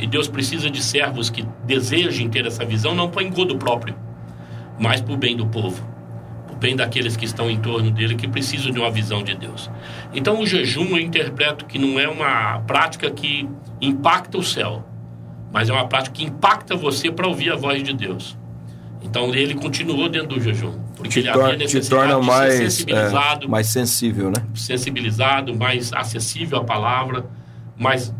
E 0.00 0.06
Deus 0.06 0.28
precisa 0.28 0.68
de 0.68 0.82
servos 0.82 1.30
que 1.30 1.46
desejem 1.64 2.28
ter 2.28 2.46
essa 2.46 2.64
visão, 2.64 2.94
não 2.94 3.08
para 3.08 3.22
engodo 3.22 3.56
próprio, 3.56 3.94
mas 4.78 5.00
para 5.00 5.14
o 5.14 5.16
bem 5.16 5.36
do 5.36 5.46
povo, 5.46 5.95
vem 6.60 6.74
daqueles 6.74 7.16
que 7.16 7.24
estão 7.24 7.50
em 7.50 7.58
torno 7.58 7.90
dele 7.90 8.14
que 8.14 8.26
precisam 8.26 8.70
de 8.70 8.78
uma 8.78 8.90
visão 8.90 9.22
de 9.22 9.34
Deus. 9.34 9.70
Então 10.14 10.40
o 10.40 10.46
jejum 10.46 10.86
eu 10.90 10.98
interpreto 10.98 11.66
que 11.66 11.78
não 11.78 11.98
é 11.98 12.08
uma 12.08 12.60
prática 12.60 13.10
que 13.10 13.48
impacta 13.80 14.38
o 14.38 14.42
céu, 14.42 14.84
mas 15.52 15.68
é 15.68 15.72
uma 15.72 15.86
prática 15.86 16.16
que 16.16 16.24
impacta 16.24 16.74
você 16.76 17.10
para 17.10 17.26
ouvir 17.26 17.52
a 17.52 17.56
voz 17.56 17.82
de 17.82 17.92
Deus. 17.92 18.36
Então 19.02 19.34
ele 19.34 19.54
continuou 19.54 20.08
dentro 20.08 20.28
do 20.28 20.40
jejum, 20.40 20.72
porque 20.96 21.08
te 21.10 21.18
ele 21.20 21.32
tor 21.32 21.44
havia 21.44 21.56
te 21.56 21.64
necessidade 21.64 22.10
torna 22.10 22.20
de 22.20 22.26
mais, 22.26 22.54
ser 22.54 22.70
sensibilizado, 22.70 23.44
é, 23.44 23.48
mais 23.48 23.66
sensível, 23.68 24.30
né? 24.30 24.44
sensibilizado, 24.54 25.54
mais 25.54 25.92
acessível 25.92 26.58
à 26.58 26.64
palavra, 26.64 27.26
mais 27.76 28.12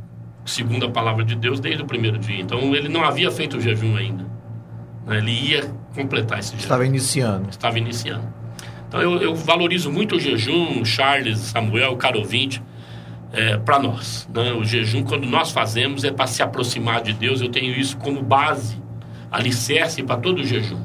segundo 0.44 0.86
a 0.86 0.90
palavra 0.90 1.24
de 1.24 1.34
Deus 1.34 1.58
desde 1.58 1.82
o 1.82 1.86
primeiro 1.86 2.18
dia. 2.18 2.40
Então 2.40 2.74
ele 2.74 2.88
não 2.88 3.02
havia 3.02 3.30
feito 3.30 3.56
o 3.56 3.60
jejum 3.60 3.96
ainda. 3.96 4.24
né? 5.06 5.18
Ele 5.18 5.32
ia 5.32 5.70
completar 5.96 6.38
esse 6.38 6.52
jejum. 6.52 6.62
Estava 6.62 6.86
iniciando. 6.86 7.50
Estava 7.50 7.78
iniciando. 7.78 8.32
Então 8.88 9.00
eu, 9.00 9.20
eu 9.20 9.34
valorizo 9.34 9.90
muito 9.90 10.16
o 10.16 10.20
jejum, 10.20 10.84
Charles, 10.84 11.38
Samuel, 11.38 11.96
caro 11.96 12.20
ouvinte, 12.20 12.62
é, 13.32 13.56
para 13.56 13.78
nós. 13.78 14.28
Né? 14.32 14.52
O 14.52 14.64
jejum, 14.64 15.02
quando 15.02 15.26
nós 15.26 15.50
fazemos, 15.50 16.04
é 16.04 16.12
para 16.12 16.26
se 16.26 16.42
aproximar 16.42 17.02
de 17.02 17.12
Deus. 17.12 17.40
Eu 17.40 17.48
tenho 17.48 17.74
isso 17.74 17.96
como 17.96 18.22
base, 18.22 18.80
alicerce 19.30 20.02
para 20.02 20.16
todo 20.16 20.40
o 20.40 20.44
jejum. 20.44 20.80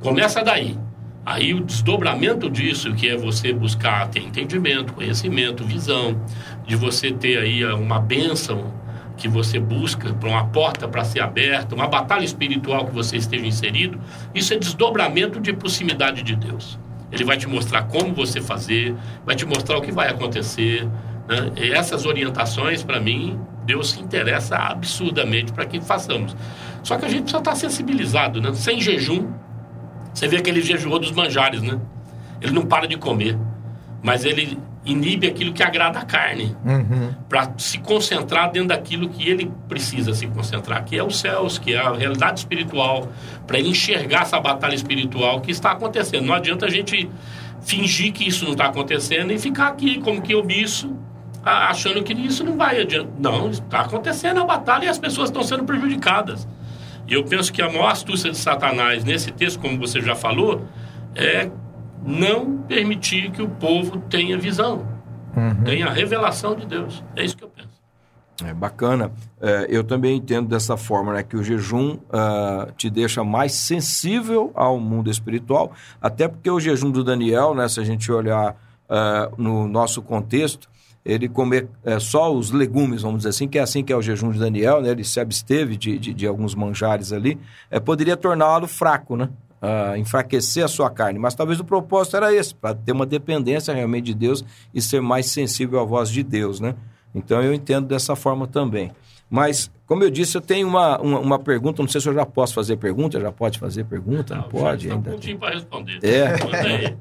Começa 0.00 0.42
daí. 0.42 0.76
Aí 1.24 1.52
o 1.52 1.60
desdobramento 1.60 2.48
disso, 2.48 2.94
que 2.94 3.08
é 3.08 3.16
você 3.16 3.52
buscar 3.52 4.08
ter 4.08 4.20
entendimento, 4.20 4.92
conhecimento, 4.92 5.64
visão, 5.64 6.20
de 6.64 6.76
você 6.76 7.10
ter 7.10 7.38
aí 7.38 7.64
uma 7.64 7.98
bênção 7.98 8.72
que 9.16 9.28
você 9.28 9.58
busca 9.58 10.12
para 10.12 10.28
uma 10.28 10.46
porta 10.46 10.86
para 10.86 11.02
ser 11.04 11.20
aberta, 11.20 11.74
uma 11.74 11.88
batalha 11.88 12.24
espiritual 12.24 12.86
que 12.86 12.92
você 12.92 13.16
esteja 13.16 13.46
inserido, 13.46 13.98
isso 14.34 14.52
é 14.52 14.58
desdobramento 14.58 15.40
de 15.40 15.52
proximidade 15.52 16.22
de 16.22 16.36
Deus. 16.36 16.78
Ele 17.10 17.24
vai 17.24 17.36
te 17.36 17.48
mostrar 17.48 17.84
como 17.84 18.12
você 18.12 18.40
fazer, 18.40 18.94
vai 19.24 19.34
te 19.34 19.46
mostrar 19.46 19.78
o 19.78 19.80
que 19.80 19.92
vai 19.92 20.08
acontecer. 20.08 20.86
Né? 21.28 21.70
Essas 21.72 22.04
orientações, 22.04 22.82
para 22.82 23.00
mim, 23.00 23.40
Deus 23.64 23.90
se 23.90 24.00
interessa 24.00 24.56
absurdamente 24.56 25.52
para 25.52 25.64
que 25.66 25.80
façamos. 25.80 26.36
Só 26.82 26.96
que 26.96 27.04
a 27.04 27.08
gente 27.08 27.22
precisa 27.22 27.38
estar 27.38 27.56
sensibilizado, 27.56 28.40
né? 28.40 28.52
Sem 28.54 28.80
jejum, 28.80 29.28
você 30.12 30.28
vê 30.28 30.36
aquele 30.36 30.60
jejum 30.60 30.98
dos 30.98 31.10
manjares, 31.10 31.62
né? 31.62 31.78
Ele 32.40 32.52
não 32.52 32.64
para 32.64 32.86
de 32.86 32.96
comer, 32.96 33.36
mas 34.02 34.24
ele 34.24 34.58
inibe 34.86 35.26
aquilo 35.26 35.52
que 35.52 35.62
agrada 35.62 35.98
a 35.98 36.04
carne, 36.04 36.56
Uhum. 36.64 37.12
para 37.28 37.52
se 37.58 37.78
concentrar 37.78 38.50
dentro 38.52 38.68
daquilo 38.68 39.08
que 39.08 39.28
ele 39.28 39.50
precisa 39.68 40.14
se 40.14 40.26
concentrar, 40.28 40.84
que 40.84 40.96
é 40.96 41.02
os 41.04 41.18
céus, 41.18 41.58
que 41.58 41.74
é 41.74 41.78
a 41.78 41.92
realidade 41.92 42.38
espiritual, 42.40 43.08
para 43.46 43.58
ele 43.58 43.70
enxergar 43.70 44.22
essa 44.22 44.40
batalha 44.40 44.74
espiritual 44.74 45.40
que 45.40 45.50
está 45.50 45.72
acontecendo. 45.72 46.24
Não 46.24 46.34
adianta 46.34 46.66
a 46.66 46.70
gente 46.70 47.10
fingir 47.62 48.12
que 48.12 48.26
isso 48.28 48.44
não 48.44 48.52
está 48.52 48.66
acontecendo 48.66 49.32
e 49.32 49.38
ficar 49.38 49.68
aqui 49.68 50.00
como 50.00 50.22
que 50.22 50.34
omisso, 50.34 50.94
a- 51.44 51.68
achando 51.68 52.02
que 52.02 52.12
isso 52.12 52.44
não 52.44 52.56
vai 52.56 52.80
adiante. 52.80 53.08
Não, 53.18 53.50
está 53.50 53.80
acontecendo 53.80 54.40
a 54.40 54.44
batalha 54.44 54.84
e 54.84 54.88
as 54.88 54.98
pessoas 54.98 55.30
estão 55.30 55.42
sendo 55.42 55.64
prejudicadas. 55.64 56.46
E 57.08 57.14
eu 57.14 57.24
penso 57.24 57.52
que 57.52 57.60
a 57.62 57.66
maior 57.68 57.90
astúcia 57.90 58.30
de 58.30 58.36
Satanás 58.36 59.04
nesse 59.04 59.30
texto, 59.32 59.58
como 59.60 59.78
você 59.78 60.00
já 60.00 60.14
falou, 60.14 60.64
é 61.14 61.48
não 62.06 62.58
permitir 62.58 63.30
que 63.32 63.42
o 63.42 63.48
povo 63.48 63.98
tenha 64.08 64.38
visão, 64.38 64.86
tenha 65.64 65.86
a 65.86 65.92
revelação 65.92 66.54
de 66.54 66.64
Deus. 66.64 67.02
É 67.16 67.24
isso 67.24 67.36
que 67.36 67.44
eu 67.44 67.48
penso. 67.48 67.76
É 68.44 68.52
bacana. 68.52 69.10
É, 69.40 69.66
eu 69.68 69.82
também 69.82 70.16
entendo 70.16 70.48
dessa 70.48 70.76
forma, 70.76 71.14
né, 71.14 71.22
que 71.22 71.36
o 71.36 71.42
jejum 71.42 71.98
ah, 72.12 72.68
te 72.76 72.90
deixa 72.90 73.24
mais 73.24 73.52
sensível 73.52 74.52
ao 74.54 74.78
mundo 74.78 75.10
espiritual, 75.10 75.72
até 76.00 76.28
porque 76.28 76.50
o 76.50 76.60
jejum 76.60 76.90
do 76.90 77.02
Daniel, 77.02 77.54
né, 77.54 77.66
se 77.66 77.80
a 77.80 77.84
gente 77.84 78.12
olhar 78.12 78.54
ah, 78.88 79.30
no 79.38 79.66
nosso 79.66 80.02
contexto, 80.02 80.68
ele 81.04 81.28
comer 81.28 81.68
é, 81.84 81.98
só 81.98 82.34
os 82.34 82.50
legumes, 82.50 83.02
vamos 83.02 83.18
dizer 83.18 83.28
assim, 83.30 83.48
que 83.48 83.58
é 83.58 83.62
assim 83.62 83.82
que 83.82 83.92
é 83.92 83.96
o 83.96 84.02
jejum 84.02 84.30
de 84.30 84.38
Daniel, 84.38 84.82
né, 84.82 84.90
ele 84.90 85.04
se 85.04 85.20
absteve 85.20 85.76
de, 85.76 85.98
de, 85.98 86.12
de 86.12 86.26
alguns 86.26 86.54
manjares 86.54 87.12
ali, 87.12 87.38
é, 87.70 87.78
poderia 87.78 88.16
torná-lo 88.16 88.66
fraco, 88.66 89.16
né? 89.16 89.30
Ah, 89.62 89.96
enfraquecer 89.98 90.64
a 90.64 90.68
sua 90.68 90.90
carne, 90.90 91.18
mas 91.18 91.34
talvez 91.34 91.58
o 91.60 91.64
propósito 91.64 92.16
era 92.16 92.32
esse, 92.34 92.54
para 92.54 92.74
ter 92.74 92.92
uma 92.92 93.06
dependência 93.06 93.72
realmente 93.74 94.04
de 94.06 94.14
Deus 94.14 94.44
e 94.74 94.80
ser 94.82 95.00
mais 95.00 95.26
sensível 95.26 95.80
à 95.80 95.84
voz 95.84 96.10
de 96.10 96.22
Deus, 96.22 96.60
né? 96.60 96.74
Então 97.14 97.42
eu 97.42 97.54
entendo 97.54 97.86
dessa 97.86 98.14
forma 98.14 98.46
também. 98.46 98.92
Mas, 99.28 99.68
como 99.86 100.04
eu 100.04 100.10
disse, 100.10 100.36
eu 100.36 100.40
tenho 100.40 100.68
uma, 100.68 101.00
uma, 101.00 101.18
uma 101.18 101.38
pergunta, 101.38 101.82
não 101.82 101.88
sei 101.88 102.00
se 102.00 102.08
eu 102.08 102.14
já 102.14 102.24
posso 102.24 102.54
fazer 102.54 102.76
pergunta, 102.76 103.18
já 103.20 103.32
pode 103.32 103.58
fazer 103.58 103.82
pergunta? 103.84 104.36
Não, 104.36 104.42
Ah, 104.42 104.48
pode 104.48 104.84
Está 104.86 104.94
um 104.94 104.98
ainda. 104.98 105.10
pouquinho 105.10 105.38
para 105.38 105.54
responder. 105.54 105.98
É. 106.04 106.94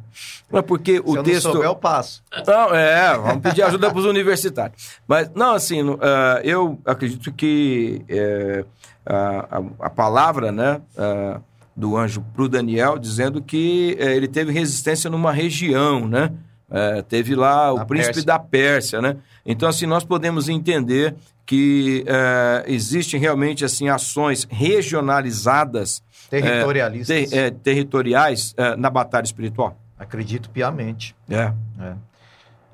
Não, 0.52 0.64
porque 0.64 1.00
o 1.06 1.12
Se 1.12 1.18
eu 1.18 1.24
texto... 1.24 1.46
não 1.46 1.52
souber, 1.52 1.70
eu 1.70 1.76
passo. 1.76 2.24
Não, 2.48 2.74
é, 2.74 3.16
vamos 3.16 3.44
pedir 3.44 3.62
ajuda 3.62 3.90
para 3.92 4.00
os 4.00 4.06
universitários. 4.06 4.98
Mas, 5.08 5.30
não, 5.36 5.54
assim, 5.54 5.84
no- 5.84 6.00
ah, 6.02 6.40
eu 6.44 6.80
acredito 6.84 7.32
que 7.32 8.02
é, 8.10 8.66
a, 9.06 9.62
a- 9.82 9.90
palavra, 9.92 10.52
né, 10.52 10.82
ah, 10.98 11.40
do 11.76 11.98
anjo 11.98 12.24
para 12.34 12.44
o 12.44 12.48
Daniel, 12.50 12.98
dizendo 12.98 13.42
que 13.42 13.96
eh, 14.00 14.16
ele 14.16 14.28
teve 14.28 14.52
resistência 14.52 15.10
numa 15.10 15.32
região, 15.32 16.08
né? 16.08 16.32
Eh, 16.72 17.02
teve 17.08 17.36
lá 17.36 17.72
o 17.74 17.86
príncipe 17.86 18.14
Pérsia. 18.16 18.26
da 18.26 18.40
Pérsia, 18.40 19.02
né? 19.02 19.18
Então, 19.46 19.68
assim, 19.68 19.86
nós 19.86 20.04
podemos 20.04 20.48
entender 20.48 21.14
que 21.46 22.04
eh, 22.08 22.64
existem 22.68 23.20
realmente, 23.20 23.66
assim, 23.66 23.90
ações 23.90 24.48
regionalizadas, 24.50 26.02
Territorialistas. 26.30 27.30
ter- 27.30 27.52
territoriais 27.56 28.56
na 28.78 28.90
batalha 28.90 29.26
espiritual. 29.26 29.78
Acredito 30.00 30.50
piamente. 30.50 31.16
É. 31.30 31.52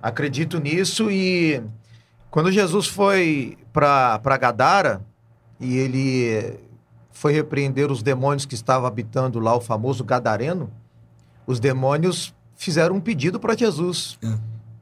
Acredito 0.01 0.59
nisso 0.59 1.11
e 1.11 1.61
quando 2.31 2.51
Jesus 2.51 2.87
foi 2.87 3.57
para 3.73 4.37
Gadara 4.39 5.01
e 5.59 5.77
ele 5.77 6.57
foi 7.11 7.33
repreender 7.33 7.91
os 7.91 8.01
demônios 8.01 8.45
que 8.45 8.55
estavam 8.55 8.87
habitando 8.87 9.39
lá, 9.39 9.55
o 9.55 9.61
famoso 9.61 10.03
Gadareno, 10.03 10.71
os 11.45 11.59
demônios 11.59 12.33
fizeram 12.55 12.95
um 12.95 12.99
pedido 13.01 13.39
para 13.39 13.55
Jesus, 13.57 14.17
É. 14.23 14.33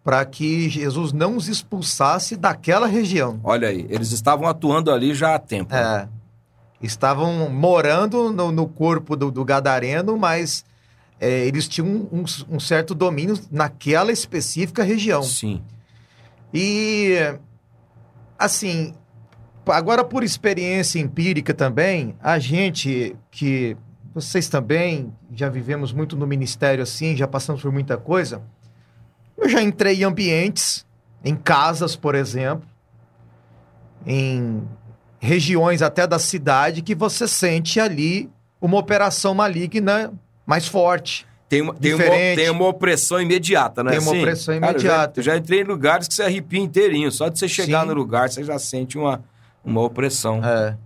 para 0.04 0.24
que 0.26 0.70
Jesus 0.70 1.12
não 1.14 1.36
os 1.36 1.48
expulsasse 1.48 2.36
daquela 2.36 2.88
região. 2.88 3.40
Olha 3.44 3.70
aí, 3.70 3.86
eles 3.90 4.12
estavam 4.12 4.48
atuando 4.48 4.92
ali 4.92 5.14
já 5.14 5.36
há 5.36 5.40
tempo. 5.40 5.74
É, 5.74 6.08
estavam 6.82 7.50
morando 7.50 8.32
no, 8.32 8.52
no 8.52 8.68
corpo 8.68 9.16
do, 9.16 9.32
do 9.32 9.44
Gadareno, 9.44 10.18
mas 10.18 10.64
é, 11.20 11.46
eles 11.46 11.68
tinham 11.68 11.88
um, 12.12 12.24
um 12.50 12.60
certo 12.60 12.94
domínio 12.96 13.38
naquela 13.52 14.12
específica 14.12 14.84
região. 14.84 15.24
Sim. 15.24 15.62
E 16.54 17.18
assim, 18.38 18.94
agora 19.72 20.04
por 20.04 20.24
experiência 20.24 21.00
empírica 21.00 21.54
também, 21.54 22.16
a 22.22 22.40
gente 22.40 23.16
que 23.32 23.76
vocês 24.14 24.48
também 24.48 25.14
já 25.34 25.50
vivemos 25.50 25.94
muito 25.94 26.16
no 26.16 26.26
ministério 26.26 26.84
assim, 26.84 27.16
já 27.16 27.28
passamos 27.28 27.62
por 27.62 27.72
muita 27.72 27.98
coisa. 27.98 28.42
Eu 29.38 29.48
já 29.48 29.62
entrei 29.62 30.02
em 30.02 30.04
ambientes, 30.04 30.86
em 31.24 31.36
casas, 31.36 31.96
por 31.96 32.16
exemplo, 32.16 32.68
em 34.06 34.64
regiões 35.20 35.82
até 35.82 36.08
da 36.08 36.20
cidade 36.20 36.82
que 36.82 36.96
você 36.96 37.28
sente 37.28 37.80
ali 37.80 38.30
uma 38.62 38.78
operação 38.78 39.34
maligna 39.34 40.12
mais 40.46 40.68
forte. 40.68 41.28
Tem 41.48 41.62
uma, 41.62 41.74
tem, 41.74 41.94
uma, 41.96 42.04
tem 42.04 42.50
uma 42.52 42.68
opressão 42.68 43.20
imediata, 43.20 43.84
né? 43.84 43.92
Tem 43.92 44.00
uma 44.00 44.12
opressão 44.12 44.54
imediata. 44.54 45.20
eu, 45.20 45.24
já, 45.24 45.34
eu 45.34 45.34
já 45.34 45.38
entrei 45.38 45.62
em 45.62 45.64
lugares 45.64 46.08
que 46.08 46.14
você 46.14 46.24
arrepia 46.24 46.60
inteirinho. 46.60 47.12
Só 47.12 47.28
de 47.28 47.40
você 47.40 47.48
chegar 47.48 47.82
Sim. 47.82 47.88
no 47.88 47.94
lugar, 47.94 48.30
você 48.30 48.44
já 48.44 48.60
sente 48.60 48.98
uma, 48.98 49.24
uma 49.70 49.82
opressão. 49.82 50.44
É. 50.44 50.78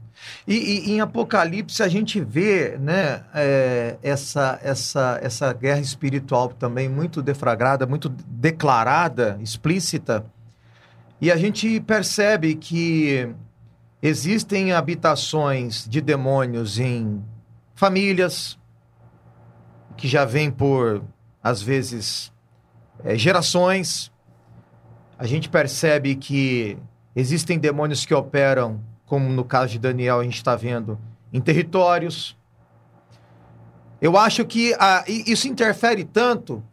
E, 0.48 0.56
e 0.56 0.92
em 0.92 1.02
Apocalipse 1.02 1.82
a 1.82 1.88
gente 1.88 2.20
vê 2.20 2.78
né, 2.78 3.24
é, 3.34 3.98
essa, 4.02 4.60
essa, 4.62 5.20
essa 5.22 5.54
guerra 5.54 5.80
espiritual 5.80 6.50
também 6.50 6.90
muito 6.90 7.22
deflagrada, 7.22 7.86
muito 7.86 8.10
declarada, 8.10 9.38
explícita. 9.42 10.26
E 11.20 11.32
a 11.32 11.38
gente 11.38 11.80
percebe 11.82 12.56
que 12.56 13.30
existem 14.02 14.74
habitações 14.74 15.88
de 15.88 16.02
demônios 16.02 16.78
em 16.80 17.24
famílias, 17.74 18.58
que 19.96 20.08
já 20.08 20.26
vêm 20.26 20.52
por, 20.52 21.04
às 21.42 21.62
vezes, 21.62 22.32
é, 23.04 23.18
gerações. 23.18 24.12
A 25.18 25.26
gente 25.26 25.48
percebe 25.48 26.16
que 26.16 26.78
existem 27.16 27.60
demônios 27.60 28.06
que 28.06 28.14
operam 28.14 28.80
como 29.06 29.30
no 29.30 29.44
caso 29.46 29.74
de 29.74 29.80
Daniel 29.80 30.20
a 30.20 30.24
gente 30.24 30.38
está 30.38 30.56
vendo, 30.56 30.98
em 31.32 31.40
territórios. 31.40 32.36
Eu 34.02 34.18
acho 34.18 34.44
que 34.46 34.74
i- 35.08 35.32
isso 35.32 35.48
interfere 35.48 36.04
tanto 36.04 36.64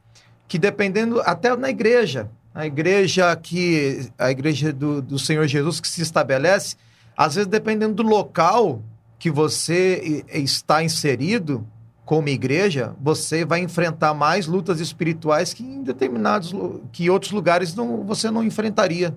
que 0.49 0.59
dependendo 0.59 1.21
até 1.21 1.55
na 1.57 1.71
igreja, 1.71 2.31
a 2.55 2.67
igreja 2.67 3.37
que 3.37 4.09
a 4.19 4.31
igreja 4.31 4.73
do, 4.73 5.01
do 5.01 5.19
Senhor 5.19 5.47
Jesus 5.47 5.81
que 5.81 5.87
se 5.89 6.03
estabelece, 6.03 6.77
às 7.17 7.35
vezes 7.35 7.49
dependendo 7.49 7.95
do 7.95 8.03
local 8.03 8.83
que 9.19 9.31
você 9.31 10.25
está 10.33 10.83
inserido, 10.83 11.67
como 12.05 12.29
igreja, 12.29 12.97
você 13.01 13.45
vai 13.45 13.61
enfrentar 13.61 14.15
mais 14.15 14.47
lutas 14.47 14.81
espirituais 14.81 15.53
que 15.55 15.63
em 15.63 15.83
determinados 15.85 16.53
que 16.91 17.09
outros 17.09 17.31
lugares 17.31 17.75
não, 17.75 18.03
você 18.05 18.31
não 18.31 18.43
enfrentaria. 18.43 19.15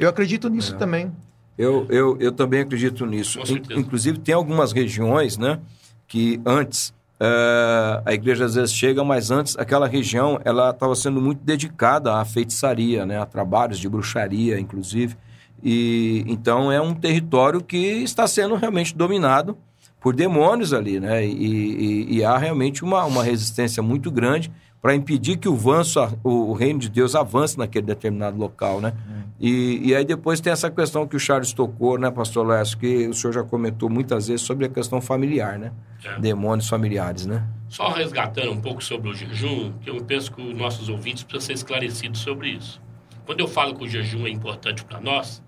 Eu 0.00 0.08
acredito 0.08 0.48
nisso 0.48 0.74
É. 0.74 0.78
também. 0.78 1.12
Eu, 1.58 1.86
eu, 1.90 2.16
eu 2.18 2.32
também 2.32 2.60
acredito 2.62 3.04
nisso. 3.06 3.38
Com 3.38 3.44
In- 3.44 3.46
certeza. 3.46 3.78
Inclusive, 3.80 4.18
tem 4.18 4.34
algumas 4.34 4.72
regiões, 4.72 5.36
né, 5.36 5.60
que 6.08 6.40
antes 6.46 6.92
eh, 7.20 8.02
a 8.06 8.14
igreja 8.14 8.46
às 8.46 8.54
vezes 8.54 8.72
chega, 8.74 9.04
mas 9.04 9.30
antes 9.30 9.54
aquela 9.58 9.86
região 9.86 10.40
ela 10.42 10.70
estava 10.70 10.96
sendo 10.96 11.20
muito 11.20 11.44
dedicada 11.44 12.16
à 12.16 12.24
feitiçaria, 12.24 13.04
né, 13.04 13.20
a 13.20 13.26
trabalhos 13.26 13.78
de 13.78 13.88
bruxaria, 13.90 14.58
inclusive. 14.58 15.16
E 15.62 16.24
então 16.26 16.72
é 16.72 16.80
um 16.80 16.94
território 16.94 17.60
que 17.62 17.76
está 18.02 18.26
sendo 18.26 18.54
realmente 18.54 18.96
dominado 18.96 19.58
por 20.00 20.14
demônios 20.14 20.72
ali, 20.72 20.98
né? 20.98 21.22
E, 21.26 21.34
e- 21.34 22.16
e 22.16 22.24
há 22.24 22.38
realmente 22.38 22.82
uma, 22.82 23.04
uma 23.04 23.22
resistência 23.22 23.82
muito 23.82 24.10
grande 24.10 24.50
para 24.80 24.94
impedir 24.94 25.36
que 25.36 25.48
o, 25.48 25.54
avanço, 25.54 26.00
o, 26.24 26.50
o 26.50 26.52
reino 26.52 26.78
de 26.78 26.88
Deus 26.88 27.14
avance 27.14 27.58
naquele 27.58 27.86
determinado 27.86 28.38
local, 28.38 28.80
né? 28.80 28.94
E, 29.38 29.88
e 29.88 29.94
aí 29.94 30.04
depois 30.04 30.40
tem 30.40 30.52
essa 30.52 30.70
questão 30.70 31.06
que 31.06 31.16
o 31.16 31.18
Charles 31.18 31.52
tocou, 31.52 31.98
né, 31.98 32.10
pastor 32.10 32.46
Lécio, 32.46 32.76
que 32.76 33.08
o 33.08 33.14
senhor 33.14 33.32
já 33.32 33.42
comentou 33.42 33.88
muitas 33.88 34.28
vezes 34.28 34.42
sobre 34.42 34.66
a 34.66 34.68
questão 34.68 35.00
familiar, 35.00 35.58
né? 35.58 35.72
É. 36.04 36.18
Demônios 36.18 36.68
familiares, 36.68 37.24
né? 37.24 37.46
Só 37.68 37.90
resgatando 37.90 38.52
um 38.52 38.60
pouco 38.60 38.82
sobre 38.82 39.08
o 39.08 39.14
jejum, 39.14 39.72
que 39.80 39.88
eu 39.88 39.96
penso 40.04 40.32
que 40.32 40.42
os 40.42 40.54
nossos 40.54 40.88
ouvintes 40.88 41.22
precisam 41.22 41.46
ser 41.46 41.52
esclarecidos 41.54 42.20
sobre 42.20 42.50
isso. 42.50 42.80
Quando 43.24 43.40
eu 43.40 43.48
falo 43.48 43.74
que 43.74 43.84
o 43.84 43.88
jejum 43.88 44.26
é 44.26 44.30
importante 44.30 44.84
para 44.84 45.00
nós, 45.00 45.42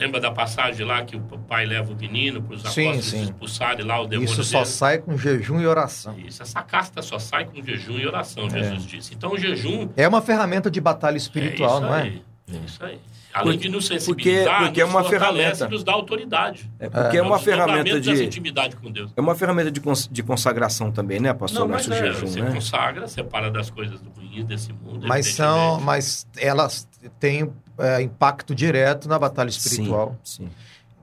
lembra 0.00 0.18
da 0.20 0.30
passagem 0.30 0.84
lá 0.86 1.04
que 1.04 1.14
o 1.16 1.20
pai 1.20 1.66
leva 1.66 1.92
o 1.92 1.96
menino 1.96 2.42
para 2.42 2.54
os 2.54 2.62
apóstolos 2.62 3.04
sim. 3.04 3.22
expulsarem 3.22 3.84
lá 3.84 4.00
o 4.00 4.06
demônio 4.06 4.30
Isso 4.32 4.42
só 4.42 4.58
dele? 4.60 4.70
sai 4.70 4.98
com 4.98 5.16
jejum 5.16 5.60
e 5.60 5.66
oração. 5.66 6.18
Isso, 6.18 6.42
essa 6.42 6.62
casta 6.62 7.02
só 7.02 7.18
sai 7.18 7.44
com 7.44 7.62
jejum 7.62 7.98
e 7.98 8.06
oração, 8.06 8.46
É. 8.46 8.50
Jesus 8.50 8.86
disse. 8.86 9.14
Então 9.14 9.32
o 9.32 9.38
jejum 9.38 9.88
É 9.96 10.08
uma 10.08 10.22
ferramenta 10.22 10.70
de 10.70 10.80
batalha 10.80 11.16
espiritual, 11.18 11.78
é 11.78 11.80
não 11.80 11.94
é? 11.94 12.02
aí, 12.02 12.22
é? 12.52 12.56
isso 12.64 12.84
aí. 12.84 12.98
Além 13.32 13.52
Porque- 13.52 13.68
de 13.68 13.68
nos 13.68 13.84
porque- 13.88 14.00
sensibilizar, 14.00 14.64
porque 14.64 14.80
é 14.80 14.84
nos 14.84 14.92
uma 14.92 15.04
fortalece 15.04 15.36
ferramenta. 15.38 15.64
e 15.66 15.70
nos 15.70 15.84
dá 15.84 15.92
autoridade. 15.92 16.70
É 16.80 16.88
porque 16.90 17.16
é, 17.16 17.20
É 17.20 17.22
uma 17.22 17.38
ferramenta 17.38 18.00
de 18.00 18.24
intimidade 18.24 18.74
com 18.74 18.90
Deus. 18.90 19.12
é 19.16 19.20
uma 19.20 19.36
ferramenta 19.36 19.70
de, 19.70 19.80
cons- 19.80 20.08
de 20.10 20.20
consagração 20.24 20.90
também, 20.90 21.20
né, 21.20 21.32
pastor 21.32 21.60
Não, 21.60 21.68
mas 21.68 21.86
Lécio, 21.86 22.04
o 22.04 22.08
é, 22.08 22.12
jejum, 22.12 22.26
você 22.26 22.42
né? 22.42 22.50
consagra, 22.52 23.06
separa 23.06 23.48
das 23.48 23.70
coisas 23.70 24.00
ruins 24.16 24.44
desse 24.46 24.72
mundo. 24.72 25.06
Mas 25.06 25.26
são, 25.34 25.80
mas 25.80 26.26
elas 26.36 26.88
têm 27.20 27.52
é, 27.80 28.02
impacto 28.02 28.54
direto 28.54 29.08
na 29.08 29.18
batalha 29.18 29.48
espiritual. 29.48 30.16
Sim, 30.22 30.46
sim. 30.46 30.50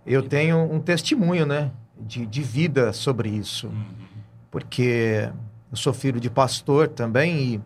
Eu 0.05 0.23
tenho 0.23 0.57
um 0.71 0.79
testemunho, 0.79 1.45
né, 1.45 1.71
de, 1.99 2.25
de 2.25 2.41
vida 2.41 2.93
sobre 2.93 3.29
isso, 3.29 3.67
Uhum. 3.67 3.83
porque 4.51 5.29
eu 5.71 5.77
sou 5.77 5.93
filho 5.93 6.19
de 6.19 6.29
pastor 6.29 6.87
também 6.87 7.37
e 7.55 7.61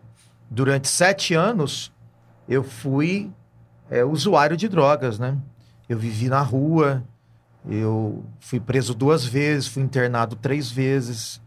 durante 0.50 0.88
sete 0.88 1.34
anos 1.34 1.92
eu 2.48 2.64
fui 2.64 3.30
é, 3.90 4.04
usuário 4.04 4.56
de 4.56 4.68
drogas, 4.68 5.18
né? 5.18 5.36
Eu 5.88 5.98
vivi 5.98 6.28
na 6.28 6.40
rua, 6.40 7.04
eu 7.68 8.24
fui 8.40 8.58
preso 8.58 8.94
duas 8.94 9.24
vezes, 9.24 9.68
fui 9.68 9.82
internado 9.82 10.34
três 10.34 10.70
vezes. 10.70 11.40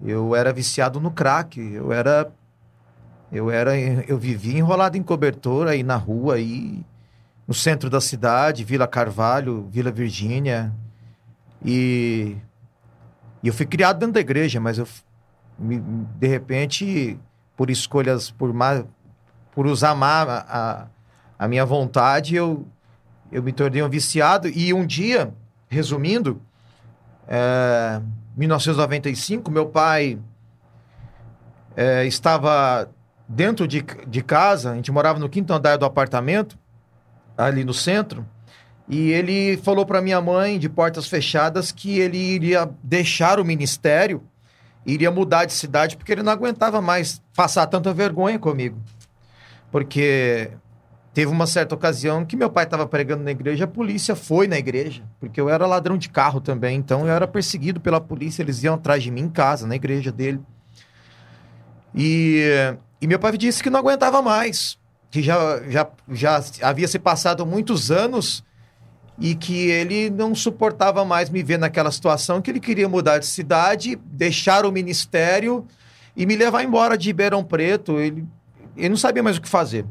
Eu 0.00 0.36
era 0.36 0.52
viciado 0.52 1.00
no 1.00 1.10
crack, 1.10 1.58
eu 1.60 1.92
era 1.92 2.30
eu 3.32 3.50
era 3.50 3.76
eu 3.78 4.16
vivia 4.18 4.58
enrolado 4.58 4.96
em 4.96 5.02
cobertor 5.02 5.66
aí 5.66 5.82
na 5.82 5.96
rua 5.96 6.34
aí 6.36 6.84
no 7.48 7.54
centro 7.54 7.88
da 7.88 7.98
cidade, 7.98 8.62
Vila 8.62 8.86
Carvalho, 8.86 9.66
Vila 9.70 9.90
Virgínia. 9.90 10.70
E, 11.64 12.36
e 13.42 13.48
eu 13.48 13.54
fui 13.54 13.64
criado 13.64 13.98
dentro 13.98 14.12
da 14.12 14.20
igreja, 14.20 14.60
mas 14.60 14.76
eu 14.76 14.86
de 15.58 16.28
repente 16.28 17.18
por 17.56 17.70
escolhas 17.70 18.30
por 18.30 18.52
má, 18.52 18.84
por 19.50 19.66
usar 19.66 19.94
má 19.94 20.22
a, 20.22 20.38
a, 20.38 20.86
a 21.38 21.48
minha 21.48 21.64
vontade, 21.64 22.36
eu 22.36 22.66
eu 23.30 23.42
me 23.42 23.52
tornei 23.52 23.82
um 23.82 23.88
viciado 23.88 24.48
e 24.48 24.72
um 24.72 24.86
dia, 24.86 25.34
resumindo, 25.68 26.40
é, 27.26 28.00
1995, 28.36 29.50
meu 29.50 29.66
pai 29.66 30.18
é, 31.76 32.06
estava 32.06 32.88
dentro 33.28 33.68
de, 33.68 33.82
de 34.06 34.22
casa, 34.22 34.72
a 34.72 34.74
gente 34.74 34.90
morava 34.90 35.18
no 35.18 35.28
quinto 35.28 35.52
andar 35.52 35.76
do 35.76 35.84
apartamento, 35.84 36.58
ali 37.38 37.64
no 37.64 37.72
centro, 37.72 38.26
e 38.88 39.12
ele 39.12 39.58
falou 39.58 39.84
para 39.84 40.00
minha 40.00 40.20
mãe, 40.20 40.58
de 40.58 40.68
portas 40.68 41.06
fechadas, 41.06 41.70
que 41.70 41.98
ele 41.98 42.16
iria 42.16 42.68
deixar 42.82 43.38
o 43.38 43.44
ministério, 43.44 44.22
iria 44.86 45.10
mudar 45.10 45.44
de 45.44 45.52
cidade, 45.52 45.96
porque 45.96 46.10
ele 46.10 46.22
não 46.22 46.32
aguentava 46.32 46.80
mais 46.80 47.20
passar 47.36 47.66
tanta 47.66 47.92
vergonha 47.92 48.38
comigo. 48.38 48.80
Porque 49.70 50.50
teve 51.12 51.30
uma 51.30 51.46
certa 51.46 51.74
ocasião 51.74 52.24
que 52.24 52.34
meu 52.34 52.48
pai 52.48 52.64
estava 52.64 52.86
pregando 52.86 53.22
na 53.22 53.30
igreja, 53.30 53.64
a 53.64 53.68
polícia 53.68 54.16
foi 54.16 54.48
na 54.48 54.56
igreja, 54.56 55.02
porque 55.20 55.38
eu 55.38 55.50
era 55.50 55.66
ladrão 55.66 55.98
de 55.98 56.08
carro 56.08 56.40
também, 56.40 56.78
então 56.78 57.06
eu 57.06 57.12
era 57.12 57.28
perseguido 57.28 57.80
pela 57.80 58.00
polícia, 58.00 58.40
eles 58.40 58.62
iam 58.62 58.76
atrás 58.76 59.02
de 59.02 59.10
mim 59.10 59.22
em 59.22 59.28
casa, 59.28 59.66
na 59.66 59.76
igreja 59.76 60.10
dele. 60.10 60.40
E, 61.94 62.42
e 63.02 63.06
meu 63.06 63.18
pai 63.18 63.36
disse 63.36 63.62
que 63.62 63.68
não 63.68 63.80
aguentava 63.80 64.22
mais, 64.22 64.78
que 65.10 65.22
já, 65.22 65.62
já, 65.68 65.88
já 66.10 66.42
havia 66.62 66.86
se 66.86 66.98
passado 66.98 67.46
muitos 67.46 67.90
anos 67.90 68.44
e 69.18 69.34
que 69.34 69.70
ele 69.70 70.10
não 70.10 70.34
suportava 70.34 71.04
mais 71.04 71.28
me 71.28 71.42
ver 71.42 71.58
naquela 71.58 71.90
situação, 71.90 72.40
que 72.40 72.50
ele 72.50 72.60
queria 72.60 72.88
mudar 72.88 73.18
de 73.18 73.26
cidade, 73.26 73.96
deixar 74.04 74.64
o 74.64 74.70
ministério 74.70 75.66
e 76.16 76.24
me 76.24 76.36
levar 76.36 76.62
embora 76.62 76.96
de 76.96 77.08
Ribeirão 77.08 77.42
Preto. 77.42 77.98
Ele, 77.98 78.24
ele 78.76 78.88
não 78.90 78.96
sabia 78.96 79.22
mais 79.22 79.36
o 79.36 79.40
que 79.40 79.48
fazer. 79.48 79.84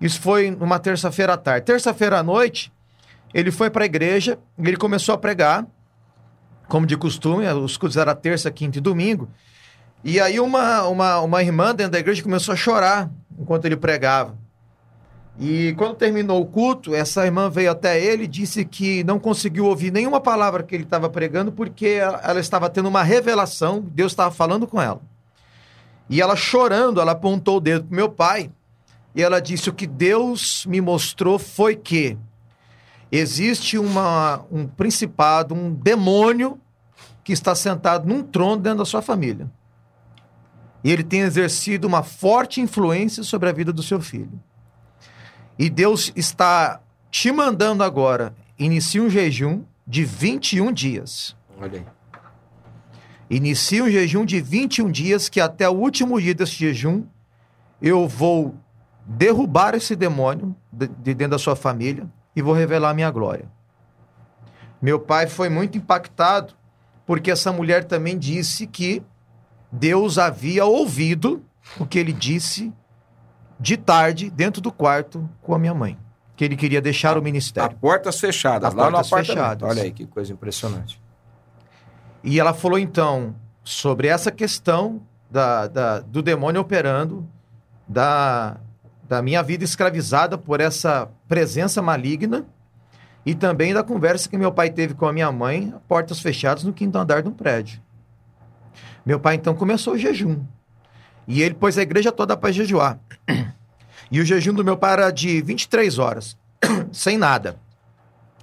Isso 0.00 0.20
foi 0.20 0.50
numa 0.50 0.78
terça-feira 0.78 1.34
à 1.34 1.36
tarde. 1.36 1.66
Terça-feira 1.66 2.18
à 2.18 2.22
noite, 2.22 2.72
ele 3.32 3.50
foi 3.50 3.70
para 3.70 3.84
a 3.84 3.86
igreja 3.86 4.38
e 4.58 4.66
ele 4.66 4.76
começou 4.76 5.14
a 5.14 5.18
pregar, 5.18 5.66
como 6.68 6.86
de 6.86 6.96
costume, 6.96 7.46
os 7.46 7.76
cultos 7.76 7.96
eram 7.96 8.14
terça, 8.16 8.50
quinta 8.50 8.78
e 8.78 8.80
domingo. 8.80 9.28
E 10.02 10.20
aí 10.20 10.40
uma, 10.40 10.82
uma, 10.88 11.20
uma 11.20 11.42
irmã 11.42 11.74
dentro 11.74 11.92
da 11.92 11.98
igreja 11.98 12.22
começou 12.22 12.52
a 12.52 12.56
chorar 12.56 13.10
enquanto 13.38 13.64
ele 13.64 13.76
pregava. 13.76 14.36
E 15.38 15.74
quando 15.76 15.96
terminou 15.96 16.40
o 16.40 16.46
culto, 16.46 16.94
essa 16.94 17.24
irmã 17.26 17.50
veio 17.50 17.70
até 17.70 18.02
ele 18.02 18.24
e 18.24 18.28
disse 18.28 18.64
que 18.64 19.04
não 19.04 19.18
conseguiu 19.18 19.66
ouvir 19.66 19.92
nenhuma 19.92 20.18
palavra 20.18 20.62
que 20.62 20.74
ele 20.74 20.84
estava 20.84 21.10
pregando 21.10 21.52
porque 21.52 21.86
ela, 21.86 22.40
estava 22.40 22.70
tendo 22.70 22.88
uma 22.88 23.02
revelação, 23.02 23.80
Deus 23.80 24.12
estava 24.12 24.30
falando 24.30 24.66
com 24.66 24.80
ela. 24.80 25.00
E 26.08 26.22
ela 26.22 26.36
chorando, 26.36 27.00
ela 27.00 27.12
apontou 27.12 27.58
o 27.58 27.60
dedo 27.60 27.84
para 27.84 27.96
meu 27.96 28.08
pai 28.08 28.50
e 29.14 29.22
ela 29.22 29.40
disse: 29.40 29.68
O 29.68 29.74
que 29.74 29.86
Deus 29.86 30.64
me 30.66 30.80
mostrou 30.80 31.38
foi 31.38 31.76
que 31.76 32.16
existe 33.12 33.76
uma, 33.76 34.42
um 34.50 34.66
principado, 34.66 35.54
um 35.54 35.70
demônio 35.70 36.58
que 37.22 37.32
está 37.32 37.54
sentado 37.54 38.08
num 38.08 38.22
trono 38.22 38.62
dentro 38.62 38.78
da 38.78 38.84
sua 38.86 39.02
família. 39.02 39.50
E 40.82 40.90
ele 40.90 41.02
tem 41.02 41.20
exercido 41.20 41.86
uma 41.86 42.02
forte 42.02 42.60
influência 42.60 43.22
sobre 43.22 43.48
a 43.48 43.52
vida 43.52 43.72
do 43.72 43.82
seu 43.82 44.00
filho. 44.00 44.40
E 45.58 45.70
Deus 45.70 46.12
está 46.14 46.80
te 47.10 47.32
mandando 47.32 47.82
agora, 47.82 48.34
inicie 48.58 49.00
um 49.00 49.08
jejum 49.08 49.64
de 49.86 50.04
21 50.04 50.72
dias. 50.72 51.36
Olha 51.58 51.78
aí. 51.78 51.86
Inicie 53.28 53.82
um 53.82 53.90
jejum 53.90 54.24
de 54.24 54.40
21 54.40 54.90
dias, 54.90 55.28
que 55.28 55.40
até 55.40 55.68
o 55.68 55.72
último 55.72 56.20
dia 56.20 56.34
desse 56.34 56.52
jejum, 56.52 57.04
eu 57.80 58.06
vou 58.06 58.54
derrubar 59.04 59.74
esse 59.74 59.96
demônio 59.96 60.54
de, 60.70 60.88
de 60.88 61.14
dentro 61.14 61.32
da 61.32 61.38
sua 61.38 61.56
família 61.56 62.06
e 62.34 62.42
vou 62.42 62.52
revelar 62.52 62.90
a 62.90 62.94
minha 62.94 63.10
glória. 63.10 63.50
Meu 64.80 65.00
pai 65.00 65.26
foi 65.26 65.48
muito 65.48 65.78
impactado, 65.78 66.54
porque 67.06 67.30
essa 67.30 67.52
mulher 67.52 67.84
também 67.84 68.18
disse 68.18 68.66
que 68.66 69.02
Deus 69.72 70.18
havia 70.18 70.64
ouvido 70.64 71.42
o 71.78 71.86
que 71.86 71.98
ele 71.98 72.12
disse 72.12 72.72
de 73.58 73.76
tarde 73.76 74.30
dentro 74.30 74.60
do 74.60 74.70
quarto 74.70 75.28
com 75.42 75.54
a 75.54 75.58
minha 75.58 75.74
mãe, 75.74 75.98
que 76.36 76.44
ele 76.44 76.56
queria 76.56 76.80
deixar 76.80 77.16
o 77.16 77.20
A 77.20 77.22
ministério. 77.22 77.76
portas 77.78 78.20
fechadas, 78.20 78.68
As 78.68 78.74
lá 78.74 78.84
portas 78.90 79.10
no 79.10 79.16
apartamento. 79.16 79.26
fechadas. 79.44 79.68
Olha 79.70 79.82
aí 79.82 79.90
que 79.92 80.06
coisa 80.06 80.32
impressionante. 80.32 81.00
E 82.22 82.38
ela 82.40 82.52
falou 82.52 82.78
então 82.78 83.34
sobre 83.64 84.08
essa 84.08 84.30
questão 84.30 85.00
da, 85.30 85.66
da- 85.68 86.00
do 86.00 86.22
demônio 86.22 86.60
operando, 86.60 87.26
da, 87.88 88.56
da 89.08 89.22
minha 89.22 89.42
vida 89.42 89.64
escravizada 89.64 90.36
por 90.36 90.60
essa 90.60 91.08
presença 91.28 91.80
maligna 91.80 92.44
e 93.24 93.34
também 93.34 93.72
da 93.72 93.82
conversa 93.82 94.28
que 94.28 94.36
meu 94.36 94.52
pai 94.52 94.70
teve 94.70 94.94
com 94.94 95.06
a 95.06 95.12
minha 95.12 95.30
mãe, 95.32 95.72
a 95.74 95.78
portas 95.80 96.20
fechadas 96.20 96.62
no 96.64 96.72
quinto 96.72 96.96
andar 96.98 97.22
de 97.22 97.28
um 97.28 97.32
prédio. 97.32 97.80
Meu 99.04 99.18
pai 99.20 99.36
então 99.36 99.54
começou 99.54 99.94
o 99.94 99.98
jejum. 99.98 100.40
E 101.26 101.42
ele 101.42 101.54
pôs 101.54 101.76
a 101.76 101.82
igreja 101.82 102.12
toda 102.12 102.36
para 102.36 102.52
jejuar. 102.52 102.98
E 104.10 104.20
o 104.20 104.24
jejum 104.24 104.54
do 104.54 104.64
meu 104.64 104.76
pai 104.76 104.92
era 104.92 105.10
de 105.10 105.42
23 105.42 105.98
horas, 105.98 106.36
sem 106.92 107.18
nada. 107.18 107.58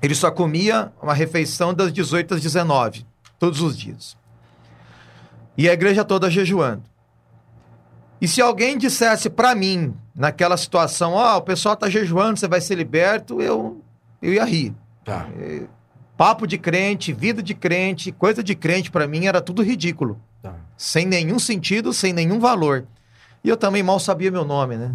Ele 0.01 0.13
só 0.13 0.29
comia 0.29 0.91
uma 1.01 1.13
refeição 1.13 1.73
das 1.73 1.93
18 1.93 2.33
às 2.33 2.41
19, 2.41 3.05
todos 3.39 3.61
os 3.61 3.77
dias. 3.77 4.17
E 5.57 5.69
a 5.69 5.73
igreja 5.73 6.03
toda 6.03 6.29
jejuando. 6.29 6.83
E 8.19 8.27
se 8.27 8.41
alguém 8.41 8.77
dissesse 8.77 9.29
para 9.29 9.55
mim, 9.55 9.93
naquela 10.15 10.57
situação, 10.57 11.13
ó, 11.13 11.35
oh, 11.35 11.37
o 11.37 11.41
pessoal 11.41 11.75
tá 11.75 11.89
jejuando, 11.89 12.39
você 12.39 12.47
vai 12.47 12.61
ser 12.61 12.75
liberto, 12.75 13.41
eu, 13.41 13.81
eu 14.21 14.33
ia 14.33 14.45
rir. 14.45 14.73
Tá. 15.03 15.27
É, 15.37 15.63
papo 16.17 16.45
de 16.45 16.57
crente, 16.57 17.13
vida 17.13 17.41
de 17.41 17.53
crente, 17.53 18.11
coisa 18.11 18.43
de 18.43 18.55
crente, 18.55 18.91
para 18.91 19.07
mim 19.07 19.25
era 19.25 19.41
tudo 19.41 19.61
ridículo. 19.61 20.19
Tá. 20.41 20.55
Sem 20.77 21.05
nenhum 21.05 21.39
sentido, 21.39 21.93
sem 21.93 22.13
nenhum 22.13 22.39
valor. 22.39 22.85
E 23.43 23.49
eu 23.49 23.57
também 23.57 23.83
mal 23.83 23.99
sabia 23.99 24.31
meu 24.31 24.45
nome, 24.45 24.77
né? 24.77 24.93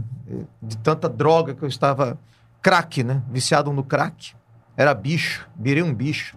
De 0.63 0.77
tanta 0.79 1.09
droga 1.09 1.55
que 1.55 1.63
eu 1.63 1.69
estava. 1.69 2.19
Crack, 2.61 3.05
né? 3.05 3.23
Viciado 3.31 3.73
no 3.73 3.85
crack. 3.85 4.35
Era 4.77 4.95
bicho, 4.95 5.49
virei 5.57 5.83
um 5.83 5.95
bicho. 5.95 6.37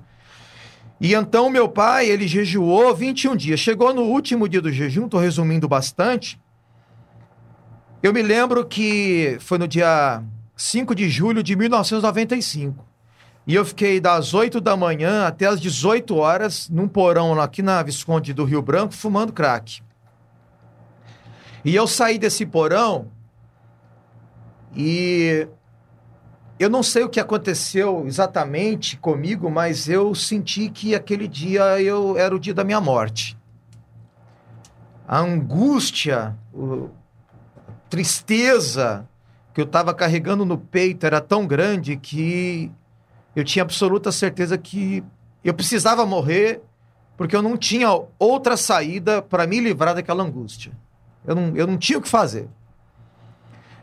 E 1.00 1.16
então 1.16 1.50
meu 1.50 1.68
pai, 1.68 2.08
ele 2.08 2.28
jejuou 2.28 2.94
21 2.94 3.36
dias. 3.36 3.60
Chegou 3.60 3.94
no 3.94 4.04
último 4.04 4.48
dia 4.48 4.62
do 4.62 4.72
jejum, 4.72 5.06
estou 5.06 5.20
resumindo 5.20 5.68
bastante. 5.68 6.40
Eu 8.04 8.14
me 8.14 8.22
lembro 8.22 8.66
que 8.66 9.38
foi 9.40 9.58
no 9.58 9.68
dia 9.68 10.24
5 10.56 10.94
de 10.94 11.10
julho 11.10 11.42
de 11.42 11.56
1995. 11.56 12.91
E 13.46 13.56
eu 13.56 13.66
fiquei 13.66 14.00
das 14.00 14.34
8 14.34 14.62
da 14.62 14.78
manhã 14.78 15.26
até 15.26 15.48
as 15.48 15.60
18 15.60 16.16
horas 16.16 16.70
num 16.70 16.88
porão 16.88 17.40
aqui 17.42 17.62
na 17.62 17.82
Visconde 17.82 18.34
do 18.34 18.46
Rio 18.46 18.62
Branco 18.62 18.94
fumando 18.94 19.34
crack. 19.34 19.82
E 21.66 21.76
eu 21.76 21.88
saí 21.88 22.20
desse 22.20 22.46
porão 22.46 23.08
e 24.76 25.48
eu 26.60 26.70
não 26.70 26.84
sei 26.84 27.04
o 27.04 27.10
que 27.10 27.20
aconteceu 27.20 28.06
exatamente 28.06 28.96
comigo, 28.96 29.50
mas 29.50 29.90
eu 29.90 30.14
senti 30.14 30.70
que 30.70 30.94
aquele 30.94 31.28
dia 31.28 31.82
eu 31.82 32.18
era 32.18 32.36
o 32.36 32.40
dia 32.40 32.54
da 32.54 32.64
minha 32.64 32.80
morte. 32.80 33.38
A 35.08 35.20
angústia, 35.20 36.38
a 36.56 37.72
tristeza 37.90 39.08
que 39.54 39.60
eu 39.60 39.66
estava 39.66 39.94
carregando 39.94 40.46
no 40.46 40.58
peito 40.58 41.06
era 41.06 41.20
tão 41.20 41.46
grande 41.46 41.98
que 41.98 42.72
eu 43.36 43.44
tinha 43.44 43.64
absoluta 43.64 44.12
certeza 44.12 44.58
que 44.58 45.04
eu 45.44 45.54
precisava 45.54 46.06
morrer 46.06 46.62
porque 47.18 47.36
eu 47.36 47.42
não 47.42 47.56
tinha 47.56 47.88
outra 48.18 48.58
saída 48.58 49.22
para 49.22 49.46
me 49.46 49.60
livrar 49.60 49.94
daquela 49.94 50.24
angústia. 50.24 50.72
Eu 51.26 51.36
não, 51.36 51.56
eu 51.56 51.68
não 51.68 51.78
tinha 51.78 52.00
o 52.00 52.02
que 52.02 52.10
fazer. 52.10 52.50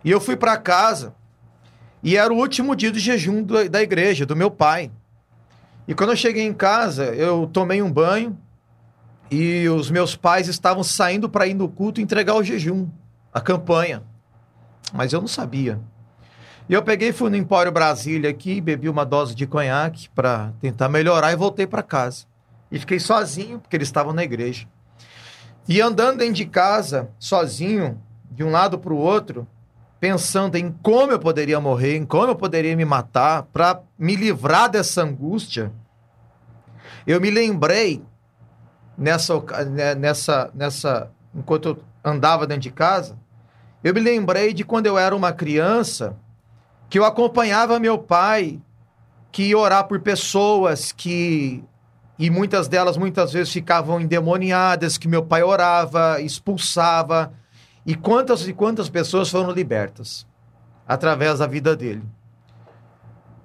E 0.05 0.11
eu 0.11 0.21
fui 0.21 0.37
para 0.37 0.57
casa 0.57 1.15
e 2.03 2.17
era 2.17 2.33
o 2.33 2.37
último 2.37 2.75
dia 2.75 2.91
de 2.91 2.99
jejum 2.99 3.43
do, 3.43 3.69
da 3.69 3.83
igreja, 3.83 4.27
do 4.27 4.35
meu 4.35 4.51
pai. 4.51 4.91
E 5.87 5.95
quando 5.95 6.11
eu 6.11 6.17
cheguei 6.17 6.45
em 6.45 6.53
casa, 6.53 7.15
eu 7.15 7.47
tomei 7.47 7.81
um 7.81 7.91
banho 7.91 8.37
e 9.31 9.69
os 9.69 9.91
meus 9.91 10.17
pais 10.17 10.49
estavam 10.49 10.83
saindo 10.83 11.29
para 11.29 11.47
ir 11.47 11.55
no 11.55 11.69
culto 11.69 12.01
entregar 12.01 12.35
o 12.35 12.43
jejum, 12.43 12.89
a 13.33 13.41
campanha. 13.41 14.03
Mas 14.93 15.13
eu 15.13 15.21
não 15.21 15.29
sabia. 15.29 15.81
E 16.69 16.75
eu 16.75 16.83
peguei, 16.83 17.13
fui 17.13 17.31
no 17.31 17.37
Empório 17.37 17.73
Brasília 17.73 18.29
aqui, 18.29 18.61
bebi 18.61 18.91
uma 18.91 19.07
dose 19.07 19.35
de 19.35 19.47
conhaque 19.47 20.11
para 20.11 20.53
tentar 20.61 20.89
melhorar 20.91 21.33
e 21.33 21.37
voltei 21.37 21.67
para 21.67 21.83
casa. 21.83 22.27
E 22.71 22.79
fiquei 22.79 23.01
sozinho, 23.01 23.59
porque 23.59 23.75
eles 23.75 23.89
estavam 23.89 24.13
na 24.13 24.23
igreja. 24.23 24.67
E 25.67 25.81
andando 25.81 26.19
dentro 26.19 26.35
de 26.35 26.45
casa, 26.45 27.11
sozinho, 27.19 27.99
de 28.31 28.45
um 28.45 28.51
lado 28.51 28.79
para 28.79 28.93
o 28.93 28.99
outro, 28.99 29.47
pensando 29.99 30.57
em 30.57 30.71
como 30.83 31.11
eu 31.11 31.19
poderia 31.19 31.59
morrer, 31.59 31.97
em 31.97 32.05
como 32.05 32.33
eu 32.33 32.37
poderia 32.37 32.77
me 32.77 32.85
matar, 32.85 33.45
para 33.45 33.81
me 33.99 34.15
livrar 34.15 34.69
dessa 34.69 35.03
angústia, 35.03 35.73
eu 37.07 37.19
me 37.19 37.31
lembrei 37.31 38.03
nessa, 38.97 39.41
né, 39.65 39.95
nessa, 39.95 40.51
nessa, 40.55 41.11
enquanto 41.35 41.69
eu 41.71 41.79
andava 42.05 42.47
dentro 42.47 42.63
de 42.63 42.71
casa, 42.71 43.19
eu 43.83 43.95
me 43.95 44.01
lembrei 44.01 44.53
de 44.53 44.65
quando 44.65 44.87
eu 44.87 44.99
era 44.99 45.17
uma 45.17 45.33
criança, 45.33 46.15
que 46.89 46.99
eu 46.99 47.05
acompanhava 47.05 47.79
meu 47.79 47.99
pai, 47.99 48.61
que 49.31 49.55
orar 49.55 49.87
por 49.87 50.01
pessoas 50.01 50.93
que 50.93 51.63
e 52.19 52.31
muitas 52.31 52.67
delas 52.67 52.97
muitas 52.97 53.33
vezes 53.33 53.53
ficavam 53.53 54.01
endemoniadas, 54.01 54.99
que 54.99 55.07
meu 55.07 55.23
pai 55.23 55.43
orava, 55.43 56.21
expulsava, 56.21 57.33
e 57.87 57.95
quantas 57.95 58.49
e 58.49 58.53
quantas 58.53 58.89
pessoas 58.89 59.31
foram 59.31 59.53
libertas 59.53 60.27
através 60.87 61.39
da 61.39 61.47
vida 61.47 61.77
dele. 61.77 62.03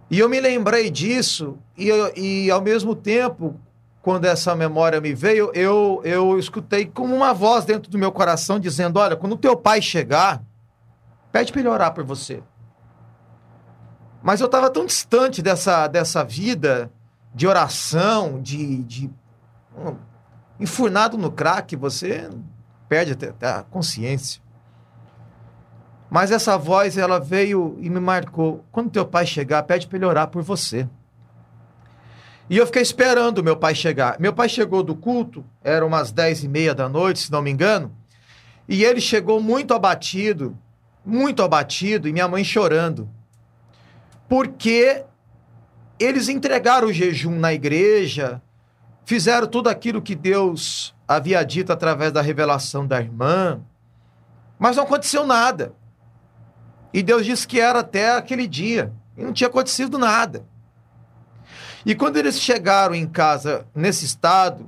E 0.09 0.17
eu 0.17 0.27
me 0.27 0.39
lembrei 0.39 0.89
disso, 0.89 1.57
e, 1.77 1.89
e 2.15 2.51
ao 2.51 2.61
mesmo 2.61 2.95
tempo, 2.95 3.59
quando 4.01 4.25
essa 4.25 4.55
memória 4.55 4.99
me 4.99 5.13
veio, 5.13 5.51
eu, 5.53 6.01
eu 6.03 6.39
escutei 6.39 6.85
como 6.85 7.15
uma 7.15 7.33
voz 7.33 7.65
dentro 7.65 7.91
do 7.91 7.97
meu 7.97 8.11
coração 8.11 8.59
dizendo: 8.59 8.99
Olha, 8.99 9.15
quando 9.15 9.37
teu 9.37 9.55
pai 9.55 9.81
chegar, 9.81 10.43
pede 11.31 11.51
para 11.51 11.61
ele 11.61 11.69
orar 11.69 11.93
por 11.93 12.03
você. 12.03 12.41
Mas 14.23 14.39
eu 14.39 14.45
estava 14.45 14.69
tão 14.69 14.85
distante 14.85 15.41
dessa, 15.41 15.85
dessa 15.87 16.23
vida 16.23 16.89
de 17.35 17.45
oração, 17.45 18.41
de, 18.41 18.81
de 18.83 19.11
um, 19.77 19.97
enfurnado 20.57 21.17
no 21.17 21.29
crack, 21.29 21.75
você 21.75 22.29
perde 22.87 23.11
até 23.11 23.47
a 23.47 23.63
consciência. 23.63 24.41
Mas 26.09 26.31
essa 26.31 26.57
voz, 26.57 26.97
ela 26.97 27.19
veio 27.19 27.75
e 27.81 27.89
me 27.89 27.99
marcou. 27.99 28.63
Quando 28.71 28.91
teu 28.91 29.05
pai 29.05 29.25
chegar, 29.25 29.63
pede 29.63 29.87
para 29.87 29.97
ele 29.97 30.05
orar 30.05 30.27
por 30.27 30.41
você. 30.41 30.87
E 32.49 32.57
eu 32.57 32.65
fiquei 32.65 32.81
esperando 32.81 33.43
meu 33.43 33.57
pai 33.57 33.75
chegar. 33.75 34.19
Meu 34.19 34.31
pai 34.31 34.47
chegou 34.47 34.83
do 34.83 34.95
culto, 34.95 35.43
eram 35.63 35.87
umas 35.87 36.11
dez 36.11 36.43
e 36.43 36.47
meia 36.47 36.73
da 36.73 36.87
noite, 36.87 37.19
se 37.19 37.31
não 37.31 37.41
me 37.41 37.51
engano. 37.51 37.91
E 38.69 38.85
ele 38.85 39.01
chegou 39.01 39.41
muito 39.41 39.73
abatido, 39.73 40.57
muito 41.03 41.41
abatido, 41.41 42.07
e 42.07 42.13
minha 42.13 42.27
mãe 42.27 42.43
chorando. 42.43 43.09
Porque 44.27 45.03
eles 45.99 46.29
entregaram 46.29 46.87
o 46.87 46.93
jejum 46.93 47.37
na 47.37 47.53
igreja, 47.53 48.41
fizeram 49.05 49.47
tudo 49.47 49.69
aquilo 49.69 50.01
que 50.01 50.15
Deus 50.15 50.95
havia 51.07 51.43
dito 51.43 51.71
através 51.71 52.11
da 52.11 52.21
revelação 52.21 52.85
da 52.85 52.99
irmã, 52.99 53.61
mas 54.57 54.77
não 54.77 54.83
aconteceu 54.83 55.25
nada. 55.25 55.73
E 56.93 57.01
Deus 57.01 57.25
disse 57.25 57.47
que 57.47 57.59
era 57.59 57.79
até 57.79 58.15
aquele 58.15 58.47
dia, 58.47 58.93
e 59.17 59.23
não 59.23 59.33
tinha 59.33 59.47
acontecido 59.47 59.97
nada. 59.97 60.45
E 61.85 61.93
quando 61.93 62.17
eles 62.17 62.39
chegaram 62.39 62.95
em 62.95 63.07
casa 63.07 63.67
nesse 63.75 64.05
estado, 64.05 64.65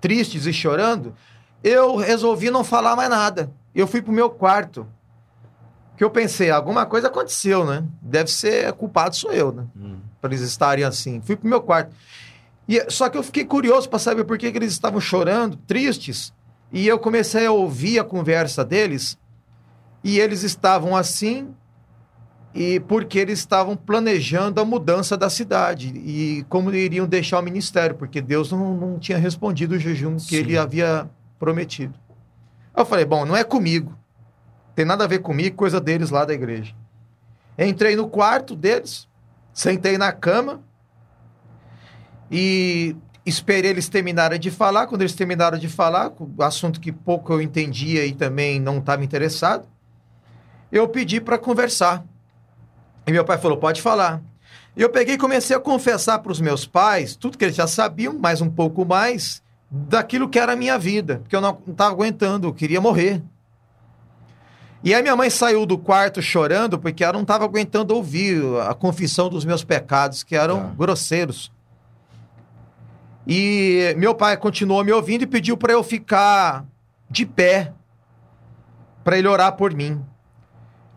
tristes 0.00 0.46
e 0.46 0.52
chorando, 0.52 1.14
eu 1.62 1.96
resolvi 1.96 2.50
não 2.50 2.64
falar 2.64 2.96
mais 2.96 3.10
nada. 3.10 3.50
Eu 3.74 3.86
fui 3.86 4.02
pro 4.02 4.12
meu 4.12 4.30
quarto. 4.30 4.86
Que 5.98 6.04
eu 6.04 6.10
pensei, 6.10 6.48
alguma 6.48 6.86
coisa 6.86 7.08
aconteceu, 7.08 7.66
né? 7.66 7.82
Deve 8.00 8.30
ser 8.30 8.72
culpado 8.74 9.16
sou 9.16 9.32
eu, 9.32 9.50
né? 9.50 9.64
Hum. 9.76 9.96
Para 10.20 10.30
eles 10.30 10.42
estarem 10.42 10.84
assim. 10.84 11.20
Fui 11.20 11.34
pro 11.34 11.48
meu 11.48 11.60
quarto. 11.60 11.92
E, 12.68 12.88
só 12.88 13.08
que 13.08 13.18
eu 13.18 13.22
fiquei 13.24 13.44
curioso 13.44 13.88
para 13.88 13.98
saber 13.98 14.22
por 14.22 14.38
que, 14.38 14.52
que 14.52 14.56
eles 14.56 14.72
estavam 14.72 15.00
chorando, 15.00 15.56
tristes. 15.66 16.32
E 16.72 16.86
eu 16.86 17.00
comecei 17.00 17.46
a 17.46 17.50
ouvir 17.50 17.98
a 17.98 18.04
conversa 18.04 18.64
deles. 18.64 19.18
E 20.04 20.20
eles 20.20 20.44
estavam 20.44 20.94
assim, 20.94 21.52
e 22.54 22.78
porque 22.78 23.18
eles 23.18 23.40
estavam 23.40 23.76
planejando 23.76 24.60
a 24.60 24.64
mudança 24.64 25.16
da 25.16 25.28
cidade 25.28 25.88
e 25.88 26.46
como 26.48 26.72
iriam 26.72 27.08
deixar 27.08 27.40
o 27.40 27.42
ministério, 27.42 27.96
porque 27.96 28.20
Deus 28.20 28.52
não, 28.52 28.76
não 28.76 28.98
tinha 29.00 29.18
respondido 29.18 29.74
o 29.74 29.78
jejum 29.80 30.14
que 30.14 30.22
Sim. 30.22 30.36
ele 30.36 30.56
havia 30.56 31.10
prometido. 31.40 31.94
Eu 32.76 32.86
falei, 32.86 33.04
bom, 33.04 33.24
não 33.24 33.36
é 33.36 33.42
comigo. 33.42 33.98
Tem 34.78 34.84
nada 34.84 35.02
a 35.02 35.08
ver 35.08 35.18
comigo, 35.18 35.56
coisa 35.56 35.80
deles 35.80 36.10
lá 36.10 36.24
da 36.24 36.32
igreja. 36.32 36.72
Entrei 37.58 37.96
no 37.96 38.08
quarto 38.08 38.54
deles, 38.54 39.08
sentei 39.52 39.98
na 39.98 40.12
cama 40.12 40.62
e 42.30 42.94
esperei 43.26 43.72
eles 43.72 43.88
terminarem 43.88 44.38
de 44.38 44.52
falar. 44.52 44.86
Quando 44.86 45.02
eles 45.02 45.16
terminaram 45.16 45.58
de 45.58 45.68
falar, 45.68 46.12
assunto 46.38 46.80
que 46.80 46.92
pouco 46.92 47.32
eu 47.32 47.42
entendia 47.42 48.06
e 48.06 48.14
também 48.14 48.60
não 48.60 48.78
estava 48.78 49.02
interessado, 49.02 49.66
eu 50.70 50.86
pedi 50.86 51.20
para 51.20 51.38
conversar. 51.38 52.04
E 53.04 53.10
meu 53.10 53.24
pai 53.24 53.36
falou: 53.36 53.58
pode 53.58 53.82
falar. 53.82 54.22
Eu 54.76 54.90
peguei 54.90 55.16
e 55.16 55.18
comecei 55.18 55.56
a 55.56 55.60
confessar 55.60 56.20
para 56.20 56.30
os 56.30 56.40
meus 56.40 56.66
pais 56.66 57.16
tudo 57.16 57.36
que 57.36 57.44
eles 57.44 57.56
já 57.56 57.66
sabiam, 57.66 58.16
mais 58.16 58.40
um 58.40 58.48
pouco 58.48 58.84
mais, 58.84 59.42
daquilo 59.68 60.28
que 60.28 60.38
era 60.38 60.52
a 60.52 60.56
minha 60.56 60.78
vida, 60.78 61.18
porque 61.18 61.34
eu 61.34 61.40
não 61.40 61.60
estava 61.66 61.90
aguentando, 61.90 62.46
eu 62.46 62.54
queria 62.54 62.80
morrer. 62.80 63.20
E 64.82 64.94
aí 64.94 65.02
minha 65.02 65.16
mãe 65.16 65.28
saiu 65.28 65.66
do 65.66 65.76
quarto 65.76 66.22
chorando 66.22 66.78
porque 66.78 67.02
ela 67.02 67.14
não 67.14 67.22
estava 67.22 67.44
aguentando 67.44 67.94
ouvir 67.94 68.40
a 68.68 68.74
confissão 68.74 69.28
dos 69.28 69.44
meus 69.44 69.64
pecados, 69.64 70.22
que 70.22 70.36
eram 70.36 70.60
tá. 70.60 70.74
grosseiros. 70.76 71.52
E 73.26 73.94
meu 73.98 74.14
pai 74.14 74.36
continuou 74.36 74.84
me 74.84 74.92
ouvindo 74.92 75.22
e 75.22 75.26
pediu 75.26 75.56
para 75.56 75.72
eu 75.72 75.82
ficar 75.82 76.64
de 77.10 77.26
pé 77.26 77.72
para 79.02 79.18
ele 79.18 79.28
orar 79.28 79.56
por 79.56 79.74
mim. 79.74 80.02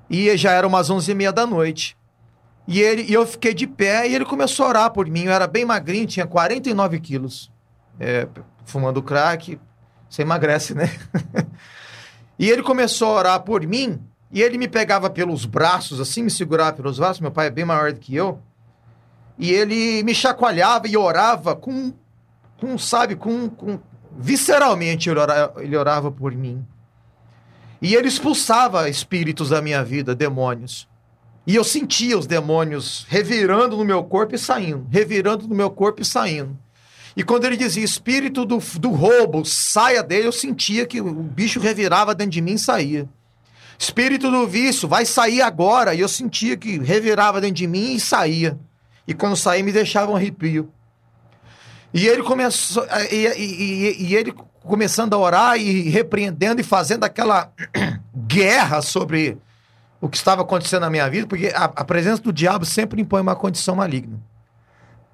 E 0.10 0.36
já 0.38 0.52
eram 0.52 0.70
umas 0.70 0.90
onze 0.90 1.12
e 1.12 1.16
meia 1.16 1.32
da 1.32 1.46
noite. 1.46 1.98
E, 2.68 2.80
ele, 2.80 3.04
e 3.04 3.14
eu 3.14 3.26
fiquei 3.26 3.54
de 3.54 3.66
pé 3.66 4.08
e 4.08 4.16
ele 4.16 4.26
começou 4.26 4.66
a 4.66 4.70
orar 4.70 4.92
por 4.92 5.08
mim. 5.08 5.24
Eu 5.24 5.34
era 5.34 5.48
bem 5.48 5.66
magrinho, 5.66 6.06
tinha 6.06 6.28
49 6.28 7.00
quilos. 7.00 7.52
É, 8.00 8.28
fumando 8.64 9.02
crack, 9.02 9.60
Você 10.10 10.22
emagrece, 10.22 10.74
né? 10.74 10.90
e 12.38 12.50
ele 12.50 12.64
começou 12.64 13.10
a 13.10 13.20
orar 13.20 13.40
por 13.42 13.66
mim, 13.66 14.00
e 14.32 14.42
ele 14.42 14.58
me 14.58 14.68
pegava 14.68 15.10
pelos 15.10 15.46
braços, 15.46 16.00
assim, 16.00 16.24
me 16.24 16.32
segurava 16.32 16.74
pelos 16.74 16.98
braços. 16.98 17.20
Meu 17.20 17.32
pai 17.32 17.48
é 17.48 17.52
bem 17.52 17.66
maior 17.66 17.92
do 17.92 18.00
que 18.00 18.16
eu. 18.16 18.40
E 19.38 19.52
ele 19.52 20.04
me 20.04 20.16
chacoalhava 20.16 20.88
e 20.88 20.96
orava 20.96 21.56
com, 21.56 21.94
com 22.58 22.78
sabe, 22.78 23.16
com, 23.16 23.50
com 23.50 23.80
visceralmente 24.18 25.10
ele 25.10 25.20
orava, 25.20 25.64
ele 25.64 25.76
orava 25.76 26.12
por 26.12 26.32
mim. 26.32 26.66
E 27.82 27.96
ele 27.96 28.08
expulsava 28.08 28.88
espíritos 28.88 29.50
da 29.50 29.62
minha 29.62 29.84
vida, 29.84 30.16
demônios. 30.16 30.88
E 31.46 31.56
eu 31.56 31.64
sentia 31.64 32.18
os 32.18 32.28
demônios 32.28 33.06
revirando 33.10 33.76
no 33.76 33.84
meu 33.84 34.04
corpo 34.04 34.36
e 34.36 34.38
saindo, 34.38 34.88
revirando 34.90 35.48
no 35.48 35.56
meu 35.56 35.72
corpo 35.72 36.02
e 36.02 36.06
saindo. 36.06 36.58
E 37.16 37.24
quando 37.24 37.46
ele 37.46 37.58
dizia 37.58 37.84
espírito 37.84 38.46
do, 38.46 38.58
do 38.58 38.90
roubo, 38.92 39.44
saia 39.44 40.02
dele, 40.02 40.28
eu 40.28 40.32
sentia 40.32 40.86
que 40.86 41.02
o 41.02 41.12
bicho 41.12 41.60
revirava 41.60 42.16
dentro 42.16 42.32
de 42.32 42.42
mim 42.42 42.54
e 42.54 42.60
saía. 42.60 43.10
Espírito 43.78 44.30
do 44.30 44.48
vício, 44.48 44.88
vai 44.88 45.06
sair 45.06 45.42
agora. 45.42 45.94
E 45.94 46.00
eu 46.00 46.08
sentia 46.08 46.56
que 46.56 46.78
revirava 46.78 47.42
dentro 47.42 47.56
de 47.56 47.68
mim 47.68 47.96
e 47.96 48.00
saía. 48.00 48.58
E 49.08 49.14
quando 49.14 49.36
saía, 49.36 49.64
me 49.64 49.72
deixava 49.72 50.12
um 50.12 50.16
arrepio. 50.16 50.72
E 51.94 52.08
ele 52.08 52.24
começou. 52.24 52.86
E, 53.12 53.28
e, 53.28 54.06
e, 54.08 54.16
ele 54.16 54.34
começando 54.62 55.14
a 55.14 55.18
orar 55.18 55.58
e 55.58 55.90
repreendendo 55.90 56.62
e 56.62 56.64
fazendo 56.64 57.04
aquela 57.04 57.52
guerra 58.16 58.82
sobre 58.82 59.38
o 60.00 60.08
que 60.08 60.18
estava 60.18 60.42
acontecendo 60.42 60.82
na 60.82 60.90
minha 60.90 61.10
vida, 61.10 61.28
porque 61.28 61.52
a, 61.54 61.66
a 61.66 61.84
presença 61.84 62.22
do 62.22 62.32
diabo 62.34 62.66
sempre 62.66 63.02
impõe 63.02 63.22
uma 63.22 63.36
condição 63.36 63.76
maligna. 63.76 64.20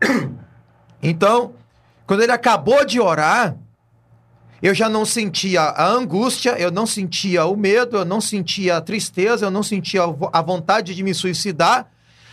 Então, 0.99 1.53
quando 2.07 2.23
ele 2.23 2.31
acabou 2.31 2.85
de 2.85 3.01
orar, 3.01 3.57
eu 4.61 4.73
já 4.73 4.87
não 4.87 5.05
sentia 5.05 5.61
a 5.61 5.87
angústia, 5.87 6.51
eu 6.57 6.71
não 6.71 6.87
sentia 6.87 7.45
o 7.45 7.55
medo, 7.55 7.97
eu 7.97 8.05
não 8.05 8.21
sentia 8.21 8.77
a 8.77 8.81
tristeza, 8.81 9.45
eu 9.45 9.51
não 9.51 9.61
sentia 9.61 10.01
a 10.31 10.41
vontade 10.41 10.95
de 10.95 11.03
me 11.03 11.13
suicidar, 11.13 11.91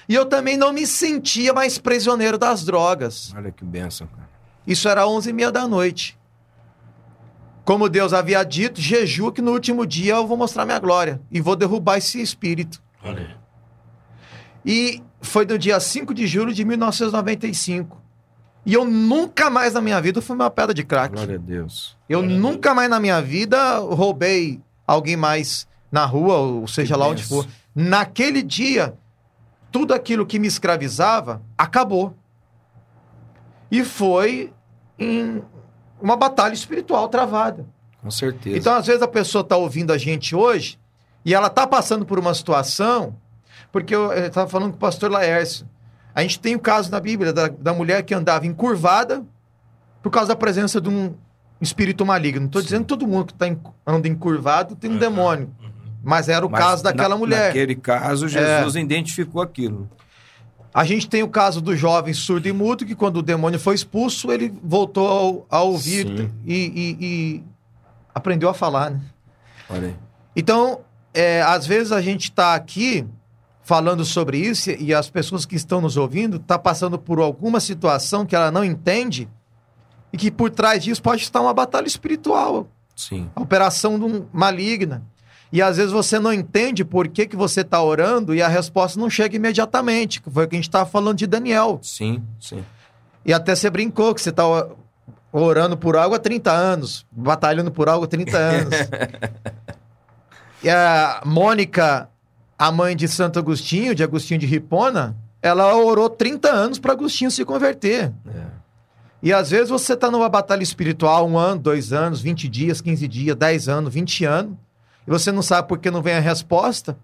e 0.08 0.14
eu 0.14 0.26
também 0.26 0.56
não 0.56 0.72
me 0.72 0.86
sentia 0.86 1.52
mais 1.52 1.76
prisioneiro 1.76 2.38
das 2.38 2.64
drogas. 2.64 3.32
Olha 3.36 3.50
que 3.50 3.64
benção, 3.64 4.06
cara. 4.06 4.28
Isso 4.64 4.88
era 4.88 5.06
onze 5.06 5.30
e 5.30 5.32
meia 5.32 5.50
da 5.50 5.66
noite. 5.66 6.16
Como 7.64 7.88
Deus 7.88 8.12
havia 8.12 8.44
dito, 8.44 8.80
jejua 8.80 9.32
que 9.32 9.42
no 9.42 9.50
último 9.50 9.84
dia 9.84 10.14
eu 10.14 10.26
vou 10.26 10.36
mostrar 10.36 10.64
minha 10.64 10.78
glória 10.78 11.20
e 11.32 11.40
vou 11.40 11.56
derrubar 11.56 11.98
esse 11.98 12.22
espírito. 12.22 12.80
Olha. 13.02 13.36
E 14.64 15.02
foi 15.20 15.44
no 15.44 15.58
dia 15.58 15.80
5 15.80 16.14
de 16.14 16.26
julho 16.26 16.54
de 16.54 16.64
1995. 16.64 18.03
E 18.66 18.72
eu 18.72 18.84
nunca 18.84 19.50
mais 19.50 19.74
na 19.74 19.80
minha 19.80 20.00
vida 20.00 20.22
fui 20.22 20.34
uma 20.34 20.50
pedra 20.50 20.72
de 20.72 20.82
crack. 20.84 21.14
Glória 21.14 21.34
a 21.34 21.38
Deus. 21.38 21.96
Eu 22.08 22.20
Glória 22.20 22.38
nunca 22.38 22.74
mais 22.74 22.88
na 22.88 22.98
minha 22.98 23.20
vida 23.20 23.78
roubei 23.78 24.60
alguém 24.86 25.16
mais 25.16 25.66
na 25.92 26.04
rua, 26.04 26.38
ou 26.38 26.66
seja 26.66 26.94
Que 26.94 27.00
lá 27.00 27.08
onde 27.08 27.22
for. 27.22 27.46
Naquele 27.74 28.42
dia, 28.42 28.94
tudo 29.70 29.92
aquilo 29.92 30.24
que 30.24 30.38
me 30.38 30.46
escravizava 30.46 31.42
acabou. 31.58 32.16
E 33.70 33.84
foi 33.84 34.52
em 34.98 35.42
uma 36.00 36.16
batalha 36.16 36.54
espiritual 36.54 37.08
travada. 37.08 37.66
Com 38.00 38.10
certeza. 38.10 38.56
Então, 38.56 38.74
às 38.74 38.86
vezes, 38.86 39.02
a 39.02 39.08
pessoa 39.08 39.42
está 39.42 39.56
ouvindo 39.56 39.92
a 39.92 39.98
gente 39.98 40.34
hoje 40.36 40.78
e 41.24 41.34
ela 41.34 41.46
está 41.46 41.66
passando 41.66 42.04
por 42.04 42.18
uma 42.18 42.34
situação, 42.34 43.16
porque 43.72 43.94
eu 43.94 44.12
estava 44.12 44.48
falando 44.48 44.70
com 44.70 44.76
o 44.76 44.80
pastor 44.80 45.10
Laércio. 45.10 45.66
A 46.14 46.22
gente 46.22 46.38
tem 46.38 46.54
o 46.54 46.58
caso 46.60 46.90
na 46.90 47.00
Bíblia 47.00 47.32
da, 47.32 47.48
da 47.48 47.72
mulher 47.74 48.02
que 48.02 48.14
andava 48.14 48.46
encurvada 48.46 49.24
por 50.02 50.10
causa 50.10 50.28
da 50.28 50.36
presença 50.36 50.80
de 50.80 50.88
um 50.88 51.14
espírito 51.60 52.04
maligno. 52.06 52.40
Não 52.42 52.46
estou 52.46 52.62
dizendo 52.62 52.82
que 52.82 52.88
todo 52.88 53.06
mundo 53.06 53.26
que 53.26 53.34
tá 53.34 53.48
en- 53.48 53.58
anda 53.86 54.06
encurvado 54.06 54.76
tem 54.76 54.90
um 54.90 54.94
Uhum. 54.94 54.98
demônio, 55.00 55.50
mas 56.02 56.28
era 56.28 56.46
o 56.46 56.50
Mas 56.50 56.60
caso 56.60 56.82
daquela 56.84 57.10
na- 57.10 57.16
mulher. 57.16 57.44
É. 57.44 57.46
Naquele 57.48 57.74
caso, 57.74 58.28
Jesus 58.28 58.76
identificou 58.76 59.40
aquilo. 59.42 59.88
A 60.72 60.84
gente 60.84 61.08
tem 61.08 61.22
o 61.22 61.28
caso 61.28 61.60
do 61.60 61.76
jovem 61.76 62.12
surdo 62.12 62.48
e 62.48 62.52
mudo, 62.52 62.84
que 62.84 62.94
quando 62.96 63.18
o 63.18 63.22
demônio 63.22 63.58
foi 63.60 63.74
expulso, 63.76 64.30
ele 64.32 64.52
voltou 64.62 65.46
a 65.48 65.60
ouvir 65.62 66.30
e, 66.44 66.54
e- 66.54 66.96
e 67.00 67.44
aprendeu 68.14 68.48
a 68.48 68.54
falar, 68.54 68.90
né? 68.90 69.00
Olha 69.70 69.88
aí. 69.88 69.96
Então, 70.36 70.80
é, 71.14 71.42
às 71.42 71.64
vezes 71.66 71.92
a 71.92 72.00
gente 72.02 72.24
está 72.24 72.54
aqui 72.56 73.06
falando 73.64 74.04
sobre 74.04 74.38
isso 74.38 74.70
e 74.70 74.92
as 74.92 75.08
pessoas 75.08 75.46
que 75.46 75.56
estão 75.56 75.80
nos 75.80 75.96
ouvindo 75.96 76.36
estão 76.36 76.58
passando 76.58 76.98
por 76.98 77.18
alguma 77.18 77.58
situação 77.60 78.26
que 78.26 78.36
ela 78.36 78.50
não 78.50 78.62
entende 78.62 79.28
e 80.12 80.16
que 80.18 80.30
por 80.30 80.50
trás 80.50 80.84
disso 80.84 81.02
pode 81.02 81.22
estar 81.22 81.40
uma 81.40 81.54
batalha 81.54 81.86
espiritual, 81.86 82.68
Sim. 82.94 83.28
a 83.34 83.40
operação 83.40 83.98
de 83.98 84.04
um- 84.04 84.26
maligna. 84.32 85.02
E 85.50 85.62
às 85.62 85.76
vezes 85.78 85.92
você 85.92 86.18
não 86.18 86.32
entende 86.32 86.84
por 86.84 87.08
que, 87.08 87.26
que 87.26 87.36
você 87.36 87.62
está 87.62 87.82
orando 87.82 88.34
e 88.34 88.42
a 88.42 88.48
resposta 88.48 89.00
não 89.00 89.08
chega 89.08 89.34
imediatamente, 89.36 90.20
que 90.20 90.28
foi 90.30 90.44
o 90.44 90.48
que 90.48 90.56
a 90.56 90.58
gente 90.58 90.68
estava 90.68 90.84
falando 90.88 91.16
de 91.16 91.26
Daniel. 91.26 91.78
Sim, 91.82 92.22
sim. 92.40 92.62
E 93.24 93.32
até 93.32 93.54
você 93.54 93.70
brincou 93.70 94.14
que 94.14 94.20
você 94.20 94.30
está 94.30 94.42
orando 95.32 95.76
por 95.76 95.96
algo 95.96 96.14
há 96.14 96.18
30 96.18 96.50
anos, 96.52 97.06
batalhando 97.10 97.70
por 97.70 97.88
algo 97.88 98.04
há 98.04 98.08
30 98.08 98.36
anos. 98.36 98.74
e 100.62 100.68
a 100.68 101.22
Mônica, 101.24 102.08
a 102.58 102.70
mãe 102.72 102.94
de 102.96 103.08
Santo 103.08 103.38
Agostinho, 103.38 103.94
de 103.94 104.02
Agostinho 104.02 104.38
de 104.40 104.46
Ripona, 104.46 105.16
ela 105.42 105.74
orou 105.76 106.08
30 106.08 106.48
anos 106.50 106.78
para 106.78 106.92
Agostinho 106.92 107.30
se 107.30 107.44
converter. 107.44 108.12
É. 108.28 108.64
E 109.22 109.32
às 109.32 109.50
vezes 109.50 109.70
você 109.70 109.94
está 109.94 110.10
numa 110.10 110.28
batalha 110.28 110.62
espiritual 110.62 111.26
um 111.28 111.38
ano, 111.38 111.60
dois 111.60 111.92
anos, 111.92 112.20
20 112.20 112.48
dias, 112.48 112.80
15 112.80 113.08
dias, 113.08 113.36
10 113.36 113.68
anos, 113.68 113.92
20 113.94 114.24
anos, 114.24 114.54
e 115.06 115.10
você 115.10 115.32
não 115.32 115.42
sabe 115.42 115.66
por 115.68 115.78
que 115.78 115.90
não 115.90 116.02
vem 116.02 116.14
a 116.14 116.20
resposta. 116.20 116.96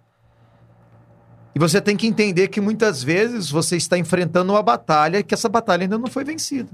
E 1.55 1.59
você 1.59 1.81
tem 1.81 1.97
que 1.97 2.07
entender 2.07 2.49
que 2.49 2.61
muitas 2.61 3.03
vezes 3.03 3.51
você 3.51 3.77
está 3.77 3.99
enfrentando 3.99 4.53
uma 4.53 4.63
batalha 4.63 5.19
e 5.19 5.23
que 5.25 5.35
essa 5.35 5.49
batalha 5.49 5.83
ainda 5.83 5.99
não 5.99 6.07
foi 6.07 6.23
vencida. 6.25 6.69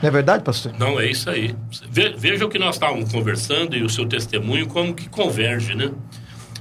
Não 0.00 0.08
é 0.08 0.10
verdade, 0.10 0.42
pastor? 0.44 0.72
Não, 0.78 0.98
é 0.98 1.10
isso 1.10 1.28
aí. 1.28 1.54
Ve- 1.90 2.14
Veja 2.16 2.46
o 2.46 2.48
que 2.48 2.58
nós 2.58 2.76
estávamos 2.76 3.12
conversando 3.12 3.76
e 3.76 3.82
o 3.82 3.88
seu 3.90 4.06
testemunho, 4.08 4.66
como 4.68 4.94
que 4.94 5.08
converge, 5.08 5.74
né? 5.74 5.90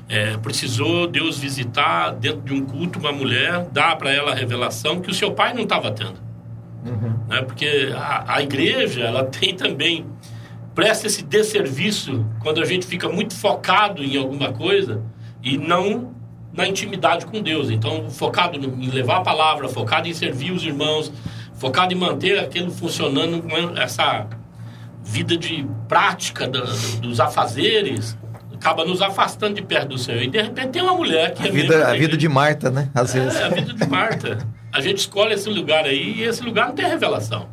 É, 0.09 0.37
precisou 0.37 1.05
Deus 1.07 1.37
visitar 1.37 2.11
dentro 2.11 2.41
de 2.41 2.53
um 2.53 2.65
culto 2.65 2.97
uma 2.97 3.11
mulher, 3.11 3.67
dar 3.71 3.97
para 3.97 4.09
ela 4.11 4.31
a 4.31 4.35
revelação 4.35 5.01
que 5.01 5.11
o 5.11 5.13
seu 5.13 5.31
pai 5.33 5.53
não 5.53 5.63
estava 5.63 5.91
tendo. 5.91 6.15
Né? 7.27 7.41
Porque 7.41 7.91
a, 7.93 8.35
a 8.35 8.41
igreja, 8.41 9.01
ela 9.01 9.25
tem 9.27 9.53
também, 9.55 10.05
presta 10.73 11.07
esse 11.07 11.23
desserviço 11.23 12.25
quando 12.41 12.61
a 12.61 12.65
gente 12.65 12.85
fica 12.85 13.09
muito 13.09 13.35
focado 13.35 14.01
em 14.03 14.15
alguma 14.17 14.53
coisa 14.53 15.01
e 15.43 15.57
não 15.57 16.15
na 16.53 16.65
intimidade 16.67 17.25
com 17.25 17.41
Deus. 17.41 17.69
Então, 17.69 18.09
focado 18.09 18.57
em 18.57 18.89
levar 18.89 19.17
a 19.17 19.21
palavra, 19.21 19.67
focado 19.67 20.07
em 20.07 20.13
servir 20.13 20.51
os 20.51 20.63
irmãos, 20.63 21.11
focado 21.55 21.91
em 21.93 21.97
manter 21.97 22.39
aquilo 22.39 22.71
funcionando 22.71 23.41
com 23.41 23.77
essa 23.77 24.25
vida 25.03 25.35
de 25.37 25.67
prática 25.87 26.47
da- 26.47 26.63
dos 27.01 27.19
afazeres, 27.19 28.17
acaba 28.59 28.83
nos 28.83 29.01
afastando 29.01 29.53
de 29.55 29.61
perto 29.61 29.89
do 29.89 29.97
Senhor. 29.97 30.21
E 30.21 30.27
de 30.27 30.41
repente 30.41 30.69
tem 30.69 30.81
uma 30.81 30.93
mulher 30.95 31.33
que 31.33 31.43
A 31.43 31.47
é 31.47 31.51
vida, 31.51 31.77
da 31.79 31.83
a 31.87 31.91
vida 31.91 31.95
igreja. 32.03 32.17
de 32.17 32.27
Marta, 32.29 32.69
né? 32.69 32.89
Às 32.93 33.13
vezes. 33.13 33.39
É, 33.39 33.43
a 33.45 33.49
vida 33.49 33.73
de 33.73 33.87
Marta. 33.87 34.37
A 34.73 34.81
gente 34.81 34.97
escolhe 34.99 35.33
esse 35.33 35.49
lugar 35.49 35.85
aí 35.85 36.15
e 36.17 36.23
esse 36.23 36.43
lugar 36.43 36.67
não 36.67 36.75
tem 36.75 36.85
revelação. 36.87 37.47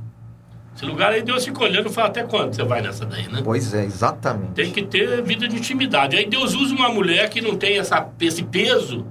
Esse 0.76 0.84
lugar 0.84 1.12
aí 1.12 1.22
Deus 1.22 1.44
fica 1.44 1.62
olhando 1.62 1.88
e 1.88 1.92
fala 1.92 2.08
até 2.08 2.24
quando 2.24 2.52
você 2.52 2.64
vai 2.64 2.82
nessa 2.82 3.06
daí, 3.06 3.28
né? 3.28 3.40
Pois 3.44 3.72
é, 3.72 3.84
exatamente. 3.84 4.52
Tem 4.54 4.72
que 4.72 4.82
ter 4.82 5.22
vida 5.22 5.46
de 5.46 5.56
intimidade. 5.56 6.16
Aí 6.16 6.26
Deus 6.28 6.52
usa 6.54 6.74
uma 6.74 6.88
mulher 6.88 7.28
que 7.30 7.40
não 7.40 7.54
tem 7.56 7.78
essa, 7.78 8.08
esse 8.20 8.42
peso 8.42 9.06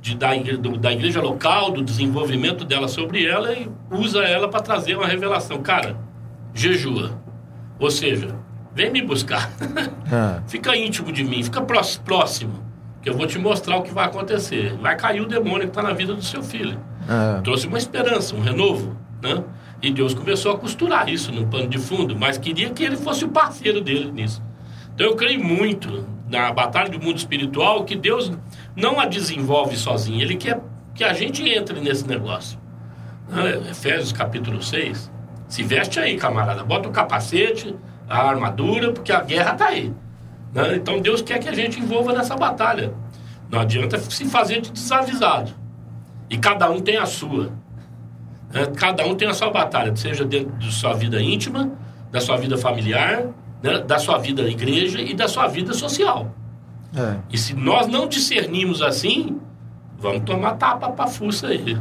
de, 0.00 0.14
da, 0.14 0.32
do- 0.36 0.78
da 0.78 0.92
igreja 0.92 1.20
local, 1.20 1.72
do 1.72 1.82
desenvolvimento 1.82 2.64
dela 2.64 2.86
sobre 2.86 3.26
ela 3.26 3.52
e 3.52 3.68
usa 3.90 4.20
ela 4.22 4.48
para 4.48 4.60
trazer 4.60 4.94
uma 4.96 5.06
revelação. 5.06 5.60
Cara, 5.60 5.96
jejua. 6.54 7.18
Ou 7.78 7.90
seja, 7.90 8.36
vem 8.74 8.90
me 8.90 9.02
buscar. 9.02 9.50
Ah, 10.12 10.42
fica 10.48 10.76
íntimo 10.76 11.12
de 11.12 11.22
mim, 11.22 11.40
fica 11.40 11.62
próximo. 11.62 12.52
Que 13.00 13.08
eu 13.08 13.16
vou 13.16 13.28
te 13.28 13.38
mostrar 13.38 13.76
o 13.76 13.82
que 13.82 13.94
vai 13.94 14.06
acontecer. 14.06 14.74
Vai 14.74 14.96
cair 14.96 15.20
o 15.20 15.24
demônio 15.24 15.60
que 15.60 15.68
está 15.68 15.84
na 15.84 15.92
vida 15.92 16.14
do 16.14 16.24
seu 16.24 16.42
filho 16.42 16.76
ah. 17.08 17.40
trouxe 17.42 17.66
uma 17.66 17.76
esperança, 17.78 18.34
um 18.36 18.40
renovo, 18.40 18.96
né? 19.20 19.42
E 19.82 19.90
Deus 19.90 20.14
começou 20.14 20.52
a 20.52 20.58
costurar 20.58 21.08
isso 21.08 21.32
no 21.32 21.46
pano 21.46 21.68
de 21.68 21.78
fundo, 21.78 22.16
mas 22.16 22.36
queria 22.38 22.70
que 22.70 22.84
ele 22.84 22.96
fosse 22.96 23.24
o 23.24 23.28
parceiro 23.28 23.80
dele 23.80 24.12
nisso. 24.12 24.42
Então 24.94 25.06
eu 25.06 25.16
creio 25.16 25.42
muito 25.42 26.06
na 26.28 26.52
batalha 26.52 26.90
do 26.90 27.00
mundo 27.00 27.16
espiritual 27.16 27.84
que 27.84 27.96
Deus 27.96 28.30
não 28.76 29.00
a 29.00 29.06
desenvolve 29.06 29.76
sozinho, 29.76 30.20
ele 30.20 30.36
quer 30.36 30.60
que 30.94 31.02
a 31.02 31.12
gente 31.12 31.42
entre 31.48 31.80
nesse 31.80 32.06
negócio. 32.06 32.58
Né? 33.28 33.70
Efésios 33.70 34.12
capítulo 34.12 34.62
6. 34.62 35.10
Se 35.48 35.62
veste 35.62 35.98
aí, 35.98 36.16
camarada, 36.16 36.62
bota 36.62 36.88
o 36.88 36.92
capacete, 36.92 37.74
a 38.10 38.28
armadura, 38.28 38.92
porque 38.92 39.12
a 39.12 39.20
guerra 39.20 39.52
está 39.52 39.66
aí. 39.68 39.92
né? 40.52 40.74
Então 40.74 41.00
Deus 41.00 41.22
quer 41.22 41.38
que 41.38 41.48
a 41.48 41.54
gente 41.54 41.78
envolva 41.78 42.12
nessa 42.12 42.36
batalha. 42.36 42.92
Não 43.48 43.60
adianta 43.60 43.98
se 43.98 44.24
fazer 44.26 44.60
de 44.60 44.72
desavisado. 44.72 45.52
E 46.28 46.36
cada 46.36 46.68
um 46.70 46.80
tem 46.80 46.96
a 46.96 47.06
sua. 47.06 47.52
né? 48.52 48.66
Cada 48.76 49.06
um 49.06 49.14
tem 49.14 49.28
a 49.28 49.34
sua 49.34 49.50
batalha, 49.50 49.94
seja 49.94 50.24
dentro 50.24 50.52
da 50.58 50.70
sua 50.70 50.92
vida 50.92 51.22
íntima, 51.22 51.70
da 52.10 52.20
sua 52.20 52.36
vida 52.36 52.58
familiar, 52.58 53.26
né, 53.62 53.78
da 53.78 53.98
sua 53.98 54.18
vida 54.18 54.42
igreja 54.42 55.00
e 55.00 55.14
da 55.14 55.28
sua 55.28 55.46
vida 55.46 55.72
social. 55.72 56.34
É. 56.96 57.16
E 57.30 57.38
se 57.38 57.54
nós 57.54 57.86
não 57.86 58.08
discernimos 58.08 58.82
assim, 58.82 59.40
vamos 60.00 60.22
tomar 60.22 60.54
tapa 60.54 60.90
para 60.90 61.06
fuça 61.06 61.48
aí. 61.48 61.76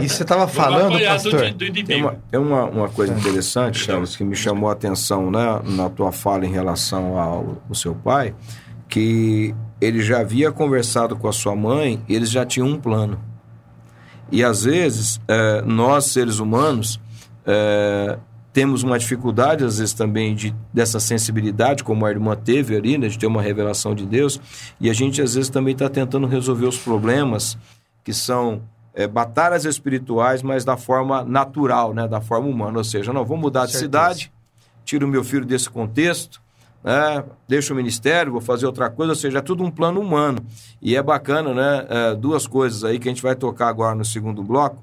E 0.00 0.08
você 0.08 0.22
estava 0.22 0.46
falando, 0.48 0.98
pastor? 0.98 1.52
do, 1.52 1.70
do 1.70 1.84
Tem 1.84 2.02
uma, 2.02 2.16
tem 2.30 2.40
uma, 2.40 2.64
uma 2.64 2.88
coisa 2.88 3.12
interessante, 3.12 3.78
Charles, 3.78 4.16
que 4.16 4.24
me 4.24 4.34
chamou 4.34 4.70
a 4.70 4.72
atenção 4.72 5.30
né, 5.30 5.60
na 5.64 5.90
tua 5.90 6.10
fala 6.10 6.46
em 6.46 6.50
relação 6.50 7.18
ao, 7.18 7.58
ao 7.68 7.74
seu 7.74 7.94
pai, 7.94 8.34
que 8.88 9.54
ele 9.80 10.02
já 10.02 10.20
havia 10.20 10.50
conversado 10.50 11.16
com 11.16 11.28
a 11.28 11.32
sua 11.32 11.54
mãe, 11.54 12.02
eles 12.08 12.30
já 12.30 12.44
tinham 12.44 12.68
um 12.68 12.80
plano. 12.80 13.20
E 14.32 14.44
às 14.44 14.64
vezes, 14.64 15.20
eh, 15.26 15.62
nós, 15.66 16.06
seres 16.06 16.38
humanos, 16.38 17.00
eh, 17.46 18.18
temos 18.52 18.82
uma 18.82 18.98
dificuldade, 18.98 19.64
às 19.64 19.78
vezes, 19.78 19.94
também 19.94 20.34
de, 20.34 20.54
dessa 20.72 20.98
sensibilidade, 20.98 21.84
como 21.84 22.04
a 22.04 22.10
irmã 22.10 22.34
teve 22.34 22.76
ali, 22.76 22.98
né, 22.98 23.08
de 23.08 23.18
ter 23.18 23.26
uma 23.26 23.40
revelação 23.40 23.94
de 23.94 24.04
Deus, 24.04 24.40
e 24.80 24.90
a 24.90 24.92
gente, 24.92 25.22
às 25.22 25.34
vezes, 25.34 25.48
também 25.48 25.72
está 25.72 25.88
tentando 25.88 26.26
resolver 26.26 26.66
os 26.66 26.78
problemas 26.78 27.56
que 28.02 28.12
são 28.12 28.62
é, 28.94 29.06
batalhas 29.06 29.64
espirituais, 29.64 30.42
mas 30.42 30.64
da 30.64 30.76
forma 30.76 31.22
natural, 31.22 31.94
né, 31.94 32.08
da 32.08 32.20
forma 32.20 32.48
humana. 32.48 32.78
Ou 32.78 32.84
seja, 32.84 33.12
não, 33.12 33.24
vou 33.24 33.36
mudar 33.36 33.66
de 33.66 33.76
cidade, 33.76 34.32
tiro 34.84 35.06
meu 35.06 35.22
filho 35.22 35.44
desse 35.44 35.70
contexto, 35.70 36.40
né, 36.82 37.22
deixo 37.46 37.72
o 37.72 37.76
ministério, 37.76 38.32
vou 38.32 38.40
fazer 38.40 38.66
outra 38.66 38.90
coisa, 38.90 39.12
ou 39.12 39.16
seja, 39.16 39.38
é 39.38 39.42
tudo 39.42 39.62
um 39.62 39.70
plano 39.70 40.00
humano. 40.00 40.44
E 40.82 40.96
é 40.96 41.02
bacana, 41.02 41.54
né, 41.54 41.86
é, 41.88 42.14
duas 42.16 42.48
coisas 42.48 42.82
aí 42.82 42.98
que 42.98 43.08
a 43.08 43.12
gente 43.12 43.22
vai 43.22 43.36
tocar 43.36 43.68
agora 43.68 43.94
no 43.94 44.04
segundo 44.04 44.42
bloco. 44.42 44.82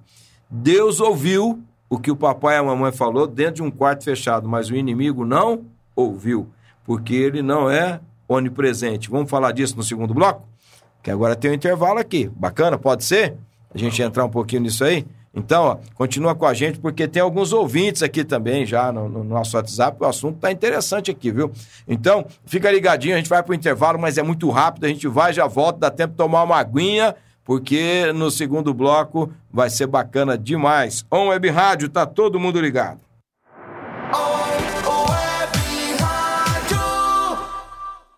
Deus 0.49 1.01
ouviu 1.01 1.61
o 1.89 1.97
que 1.97 2.11
o 2.11 2.15
papai 2.15 2.55
e 2.55 2.59
a 2.59 2.63
mamãe 2.63 2.91
falou 2.91 3.27
dentro 3.27 3.55
de 3.55 3.63
um 3.63 3.71
quarto 3.71 4.03
fechado, 4.03 4.47
mas 4.47 4.69
o 4.69 4.75
inimigo 4.75 5.25
não 5.25 5.65
ouviu, 5.95 6.49
porque 6.85 7.15
ele 7.15 7.41
não 7.41 7.69
é 7.69 7.99
onipresente. 8.27 9.09
Vamos 9.09 9.29
falar 9.29 9.51
disso 9.51 9.75
no 9.77 9.83
segundo 9.83 10.13
bloco? 10.13 10.43
Que 11.01 11.09
agora 11.09 11.35
tem 11.35 11.51
um 11.51 11.53
intervalo 11.53 11.99
aqui. 11.99 12.29
Bacana, 12.35 12.77
pode 12.77 13.05
ser? 13.05 13.35
A 13.73 13.77
gente 13.77 14.01
entrar 14.01 14.25
um 14.25 14.29
pouquinho 14.29 14.63
nisso 14.63 14.83
aí? 14.83 15.05
Então, 15.33 15.63
ó, 15.65 15.77
continua 15.93 16.33
com 16.33 16.47
a 16.47 16.53
gente, 16.53 16.79
porque 16.79 17.07
tem 17.07 17.21
alguns 17.21 17.53
ouvintes 17.53 18.01
aqui 18.01 18.23
também 18.23 18.65
já 18.65 18.91
no, 18.91 19.07
no 19.07 19.23
nosso 19.23 19.55
WhatsApp. 19.55 19.95
O 20.01 20.05
assunto 20.05 20.39
tá 20.39 20.51
interessante 20.51 21.11
aqui, 21.11 21.31
viu? 21.31 21.51
Então, 21.87 22.25
fica 22.45 22.71
ligadinho, 22.71 23.13
a 23.13 23.17
gente 23.17 23.29
vai 23.29 23.43
pro 23.43 23.53
intervalo, 23.53 23.99
mas 23.99 24.17
é 24.17 24.23
muito 24.23 24.49
rápido. 24.49 24.85
A 24.85 24.87
gente 24.87 25.07
vai, 25.07 25.31
já 25.31 25.45
volta, 25.45 25.79
dá 25.79 25.91
tempo 25.91 26.11
de 26.11 26.17
tomar 26.17 26.43
uma 26.43 26.57
aguinha, 26.57 27.15
porque 27.47 28.11
no 28.13 28.29
segundo 28.29 28.73
bloco 28.73 29.31
vai 29.49 29.69
ser 29.69 29.87
bacana 29.87 30.37
demais. 30.37 31.05
On 31.09 31.29
Web 31.29 31.49
Rádio, 31.49 31.87
tá 31.87 32.05
todo 32.05 32.37
mundo 32.37 32.59
ligado. 32.59 33.06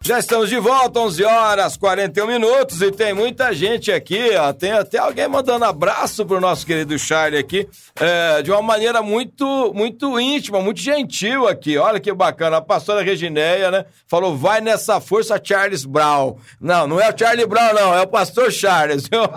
Já 0.01 0.17
estamos 0.17 0.47
de 0.47 0.57
volta, 0.57 0.97
11 0.97 1.25
horas 1.25 1.75
41 1.75 2.25
minutos 2.25 2.81
e 2.81 2.89
tem 2.89 3.13
muita 3.13 3.53
gente 3.53 3.91
aqui, 3.91 4.29
ó. 4.38 4.53
Tem 4.53 4.71
até 4.71 4.97
alguém 4.97 5.27
mandando 5.27 5.65
abraço 5.65 6.25
pro 6.25 6.39
nosso 6.39 6.65
querido 6.65 6.97
Charlie 6.97 7.38
aqui, 7.38 7.67
é, 7.99 8.41
de 8.41 8.49
uma 8.49 8.62
maneira 8.62 9.01
muito, 9.01 9.73
muito 9.75 10.17
íntima, 10.17 10.62
muito 10.62 10.79
gentil 10.79 11.49
aqui. 11.49 11.77
Olha 11.77 11.99
que 11.99 12.13
bacana. 12.13 12.57
A 12.57 12.62
pastora 12.62 13.03
Regineia, 13.03 13.69
né? 13.69 13.85
Falou, 14.07 14.38
vai 14.38 14.62
nessa 14.62 15.01
força, 15.01 15.39
Charles 15.43 15.83
Brown. 15.83 16.38
Não, 16.62 16.88
não 16.88 17.01
é 17.01 17.09
o 17.13 17.17
Charlie 17.17 17.45
Brown, 17.45 17.73
não, 17.73 17.93
é 17.93 18.01
o 18.01 18.07
pastor 18.07 18.51
Charles, 18.53 19.03
viu? 19.03 19.23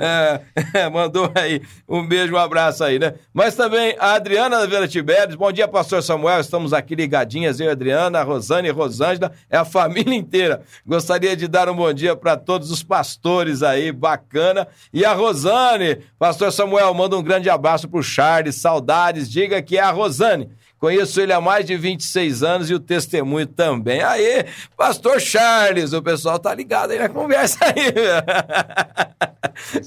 É, 0.00 0.40
é, 0.74 0.88
mandou 0.88 1.30
aí 1.34 1.62
um 1.88 2.06
beijo, 2.06 2.34
um 2.34 2.38
abraço 2.38 2.82
aí, 2.82 2.98
né? 2.98 3.14
Mas 3.32 3.54
também 3.54 3.94
a 3.98 4.14
Adriana 4.14 4.58
da 4.58 4.66
Vila 4.66 4.88
Tibérios. 4.88 5.36
Bom 5.36 5.50
dia, 5.52 5.68
pastor 5.68 6.02
Samuel. 6.02 6.40
Estamos 6.40 6.72
aqui 6.72 6.94
ligadinhas, 6.94 7.60
eu 7.60 7.68
a 7.68 7.72
Adriana, 7.72 8.20
a 8.20 8.22
Rosane 8.50 8.68
e 8.68 8.72
Rosângela, 8.72 9.32
é 9.48 9.56
a 9.56 9.64
família 9.64 10.14
inteira. 10.14 10.62
Gostaria 10.84 11.36
de 11.36 11.46
dar 11.46 11.68
um 11.68 11.76
bom 11.76 11.92
dia 11.92 12.16
para 12.16 12.36
todos 12.36 12.70
os 12.70 12.82
pastores 12.82 13.62
aí, 13.62 13.92
bacana. 13.92 14.66
E 14.92 15.04
a 15.04 15.12
Rosane, 15.12 15.98
pastor 16.18 16.52
Samuel, 16.52 16.92
manda 16.92 17.16
um 17.16 17.22
grande 17.22 17.48
abraço 17.48 17.88
pro 17.88 18.02
Charles, 18.02 18.56
saudades, 18.56 19.30
diga 19.30 19.62
que 19.62 19.78
é 19.78 19.82
a 19.82 19.92
Rosane. 19.92 20.50
Conheço 20.78 21.20
ele 21.20 21.32
há 21.32 21.40
mais 21.40 21.66
de 21.66 21.76
26 21.76 22.42
anos 22.42 22.70
e 22.70 22.74
o 22.74 22.80
testemunho 22.80 23.46
também. 23.46 24.02
Aí, 24.02 24.46
pastor 24.76 25.20
Charles, 25.20 25.92
o 25.92 26.02
pessoal 26.02 26.38
tá 26.38 26.54
ligado 26.54 26.92
aí 26.92 26.98
na 26.98 27.08
conversa 27.08 27.58
aí. 27.66 27.92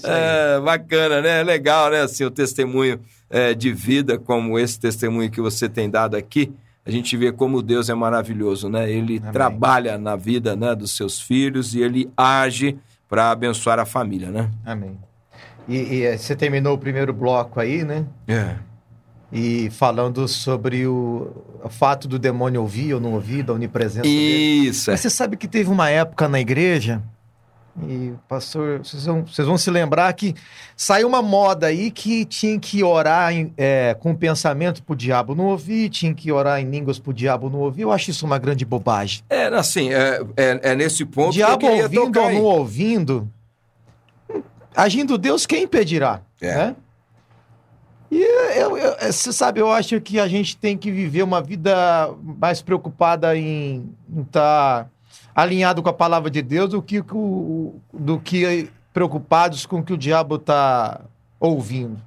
É, 0.04 0.60
bacana, 0.60 1.20
né? 1.20 1.42
Legal, 1.42 1.90
né? 1.90 2.02
Assim, 2.02 2.24
o 2.24 2.30
testemunho 2.30 3.00
é, 3.28 3.56
de 3.56 3.74
vida, 3.74 4.20
como 4.20 4.60
esse 4.60 4.80
testemunho 4.80 5.32
que 5.32 5.42
você 5.42 5.68
tem 5.68 5.90
dado 5.90 6.16
aqui, 6.16 6.54
a 6.86 6.92
gente 6.92 7.16
vê 7.16 7.32
como 7.32 7.62
Deus 7.62 7.90
é 7.90 7.94
maravilhoso, 7.94 8.68
né? 8.68 8.92
Ele 8.92 9.18
Amém. 9.20 9.32
trabalha 9.32 9.98
na 9.98 10.16
vida 10.16 10.56
né, 10.56 10.76
dos 10.76 10.92
seus 10.96 11.20
filhos 11.20 11.74
e 11.74 11.82
ele 11.82 12.12
age 12.18 12.78
para 13.08 13.32
abençoar 13.32 13.80
a 13.80 13.86
família, 13.86 14.30
né? 14.30 14.50
Amém. 14.66 14.98
E, 15.68 15.78
e, 15.78 16.04
eh, 16.04 16.18
você 16.18 16.36
terminou 16.36 16.76
o 16.76 16.78
primeiro 16.78 17.14
bloco 17.14 17.60
aí, 17.60 17.84
né? 17.84 18.06
É. 18.28 18.56
E 19.32 19.70
falando 19.72 20.28
sobre 20.28 20.86
o, 20.86 21.32
o 21.64 21.70
fato 21.70 22.08
do 22.08 22.20
demônio 22.20 22.62
ouvir 22.62 22.94
ou 22.94 23.00
não 23.00 23.14
ouvir, 23.14 23.44
da 23.44 23.54
onipresença 23.54 24.02
dele. 24.02 24.68
Isso, 24.68 24.92
é. 24.92 24.94
Mas 24.94 25.00
você 25.00 25.10
sabe 25.10 25.38
que 25.38 25.48
teve 25.48 25.70
uma 25.70 25.90
época 25.90 26.28
na 26.28 26.40
igreja, 26.40 27.02
e 27.82 28.14
pastor, 28.28 28.80
vocês 28.80 29.06
vão, 29.06 29.26
vocês 29.26 29.48
vão 29.48 29.58
se 29.58 29.72
lembrar 29.72 30.14
que 30.14 30.36
saiu 30.78 31.08
uma 31.08 31.24
moda 31.24 31.68
aí 31.68 31.90
que 31.90 32.24
tinha 32.24 32.60
que 32.60 32.84
orar 32.84 33.34
em- 33.34 33.52
é, 33.58 33.96
com 34.00 34.14
pensamento 34.14 34.84
pro 34.84 34.96
diabo 34.96 35.34
não 35.34 35.46
ouvir, 35.46 35.90
tinha 35.90 36.14
que 36.14 36.32
orar 36.32 36.60
em 36.62 36.70
línguas 36.70 37.00
pro 37.00 37.12
diabo 37.12 37.50
não 37.50 37.60
ouvir. 37.60 37.82
Eu 37.82 37.92
acho 37.92 38.12
isso 38.12 38.26
uma 38.28 38.38
grande 38.38 38.64
bobagem. 38.64 39.24
É, 39.30 39.48
assim, 39.48 39.92
é, 39.92 40.22
é, 40.38 40.60
é 40.72 40.76
nesse 40.76 41.04
ponto 41.04 41.34
diabo 41.34 41.58
que 41.58 41.66
eu 41.66 41.70
queria 41.72 41.84
ouvindo 42.02 42.20
ou 42.20 42.32
não 42.32 42.44
ouvindo, 42.44 43.30
agindo 44.76 45.18
Deus, 45.18 45.46
quem 45.46 45.64
impedirá? 45.64 46.22
É. 46.40 46.56
Né? 46.56 46.76
E 48.12 48.22
eu, 48.60 48.78
eu- 48.78 48.96
você 49.12 49.34
sabe, 49.34 49.60
eu 49.60 49.72
acho 49.72 50.00
que 50.00 50.20
a 50.20 50.28
gente 50.28 50.56
tem 50.56 50.78
que 50.78 50.92
viver 50.92 51.24
uma 51.24 51.42
vida 51.42 52.12
mais 52.40 52.62
preocupada 52.62 53.36
em 53.36 53.90
estar 54.20 54.88
alinhado 55.36 55.82
com 55.82 55.90
a 55.90 55.94
palavra 55.94 56.30
de 56.30 56.42
Deus 56.42 56.70
do 56.72 56.82
que, 56.82 57.02
do 57.02 58.20
que 58.24 58.70
preocupados 58.94 59.66
com 59.66 59.80
o 59.80 59.84
que 59.84 59.94
o 59.94 59.98
diabo 59.98 60.36
está 60.36 61.02
ouvindo. 61.40 62.00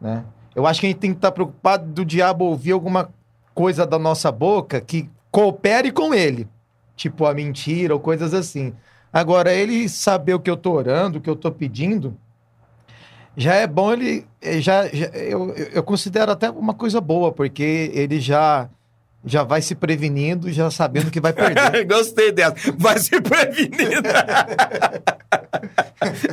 Né? 0.00 0.24
Eu 0.54 0.66
acho 0.66 0.80
que 0.80 0.86
a 0.86 0.90
gente 0.90 0.98
tem 0.98 1.10
que 1.12 1.18
estar 1.18 1.32
preocupado 1.32 1.86
do 1.90 2.04
diabo 2.04 2.44
ouvir 2.44 2.72
alguma 2.72 3.08
coisa 3.54 3.86
da 3.86 3.98
nossa 3.98 4.30
boca 4.30 4.80
que 4.80 5.08
coopere 5.30 5.90
com 5.90 6.12
ele. 6.12 6.46
Tipo 6.94 7.24
a 7.26 7.32
mentira 7.34 7.94
ou 7.94 8.00
coisas 8.00 8.34
assim. 8.34 8.74
Agora, 9.12 9.52
ele 9.52 9.88
saber 9.88 10.34
o 10.34 10.40
que 10.40 10.50
eu 10.50 10.56
tô 10.56 10.72
orando, 10.72 11.18
o 11.18 11.20
que 11.20 11.28
eu 11.30 11.36
tô 11.36 11.50
pedindo, 11.50 12.16
já 13.36 13.54
é 13.54 13.66
bom 13.66 13.92
ele. 13.92 14.26
eh, 14.40 14.60
Já, 14.60 14.86
já- 14.88 15.06
eu 15.08 15.50
eu 15.54 15.82
considero 15.82 16.30
até 16.32 16.50
uma 16.50 16.74
coisa 16.74 17.00
boa, 17.00 17.32
porque 17.32 17.90
ele 17.94 18.20
já, 18.20 18.68
já 19.24 19.42
vai 19.44 19.62
se 19.62 19.74
prevenindo, 19.74 20.50
já 20.52 20.70
sabendo 20.70 21.10
que 21.10 21.20
vai 21.20 21.32
perder. 21.32 21.84
Gostei 21.86 22.32
dessa. 22.32 22.54
Vai 22.76 22.98
se 22.98 23.20
prevenindo. 23.20 24.08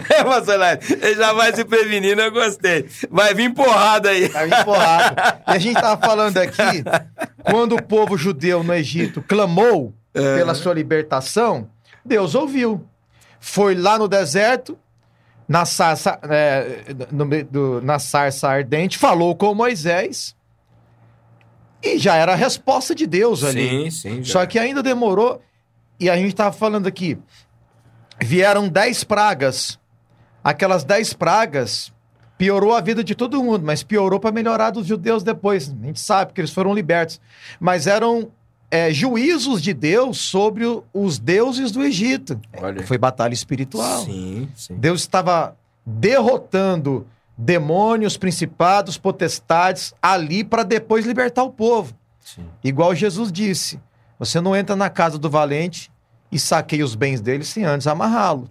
é, 0.09 0.23
Marcelete, 0.23 0.93
ele 0.93 1.15
já 1.15 1.33
vai 1.33 1.53
se 1.55 1.63
prevenindo, 1.63 2.21
eu 2.21 2.31
gostei. 2.31 2.87
Vai 3.09 3.33
vir 3.33 3.53
porrada 3.53 4.09
aí. 4.09 4.29
Tá 4.29 4.47
empurrado. 4.47 5.15
E 5.47 5.51
a 5.51 5.57
gente 5.57 5.79
tava 5.79 5.99
falando 6.05 6.37
aqui, 6.37 6.83
quando 7.43 7.75
o 7.75 7.81
povo 7.83 8.17
judeu 8.17 8.63
no 8.63 8.73
Egito 8.73 9.21
clamou 9.21 9.93
pela 10.13 10.53
sua 10.55 10.73
libertação, 10.73 11.69
Deus 12.03 12.35
ouviu. 12.35 12.85
Foi 13.39 13.73
lá 13.75 13.97
no 13.97 14.07
deserto, 14.07 14.77
na 15.47 15.65
sarça, 15.65 16.19
é, 16.23 16.83
no 17.11 17.25
do- 17.43 17.81
na 17.81 17.99
sarça 17.99 18.49
ardente, 18.49 18.97
falou 18.97 19.35
com 19.35 19.53
Moisés. 19.55 20.35
E 21.81 21.97
já 21.97 22.15
era 22.15 22.33
a 22.33 22.35
resposta 22.35 22.93
de 22.93 23.07
Deus 23.07 23.43
ali. 23.43 23.89
Sim, 23.89 23.91
sim. 23.91 24.23
já. 24.23 24.33
Só 24.33 24.45
que 24.45 24.59
ainda 24.59 24.83
demorou. 24.83 25.41
E 25.99 26.09
a 26.09 26.15
gente 26.17 26.33
tava 26.35 26.51
falando 26.55 26.87
aqui. 26.87 27.17
Vieram 28.21 28.67
dez 28.67 29.03
pragas. 29.03 29.79
Aquelas 30.43 30.83
dez 30.83 31.13
pragas 31.13 31.91
piorou 32.37 32.73
a 32.73 32.79
vida 32.81 33.03
de 33.03 33.13
todo 33.15 33.43
mundo, 33.43 33.65
mas 33.65 33.83
piorou 33.83 34.19
para 34.19 34.31
melhorar 34.31 34.71
dos 34.71 34.87
judeus 34.87 35.23
depois. 35.23 35.69
A 35.69 35.85
gente 35.85 35.99
sabe 35.99 36.31
que 36.33 36.39
eles 36.41 36.51
foram 36.51 36.73
libertos. 36.73 37.19
Mas 37.59 37.85
eram 37.87 38.31
é, 38.71 38.91
juízos 38.93 39.61
de 39.61 39.73
Deus 39.73 40.17
sobre 40.19 40.65
o- 40.65 40.83
os 40.93 41.17
deuses 41.19 41.71
do 41.71 41.83
Egito. 41.83 42.39
Olha. 42.61 42.85
Foi 42.85 42.97
batalha 42.97 43.33
espiritual. 43.33 44.05
Sim, 44.05 44.49
sim. 44.55 44.75
Deus 44.75 45.01
estava 45.01 45.57
derrotando 45.85 47.05
demônios, 47.41 48.17
principados, 48.17 48.97
potestades 48.97 49.93
ali 50.01 50.43
para 50.43 50.63
depois 50.63 51.05
libertar 51.05 51.43
o 51.43 51.49
povo. 51.49 51.95
sim. 52.19 52.45
Igual 52.61 52.93
Jesus 52.93 53.31
disse: 53.31 53.79
você 54.19 54.41
não 54.41 54.53
entra 54.53 54.75
na 54.75 54.89
casa 54.89 55.17
do 55.17 55.29
valente 55.29 55.89
e 56.29 56.37
saqueia 56.37 56.83
os 56.83 56.95
bens 56.95 57.21
dele 57.21 57.45
sem 57.45 57.63
antes 57.63 57.87
amarrá-lo. 57.87 58.49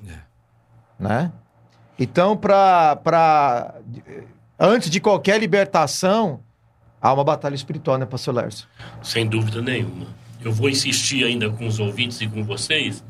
Né? 0.99 1.31
Então, 1.99 2.35
pra, 2.35 2.97
pra, 2.97 3.75
antes 4.59 4.89
de 4.89 5.01
qualquer 5.01 5.39
libertação, 5.39 6.41
há 7.01 7.13
uma 7.13 7.25
batalha 7.25 7.55
espiritual, 7.55 7.99
né, 7.99 8.07
pastor 8.07 8.35
Lércio? 8.35 8.67
Sem 9.03 9.27
dúvida 9.27 9.61
nenhuma. 9.61 10.07
Eu 10.43 10.53
vou 10.53 10.71
insistir 10.71 11.25
ainda 11.25 11.51
com 11.51 11.67
os 11.67 11.79
ouvintes 11.79 12.21
e 12.23 12.27
com 12.27 12.43
vocês 12.43 13.05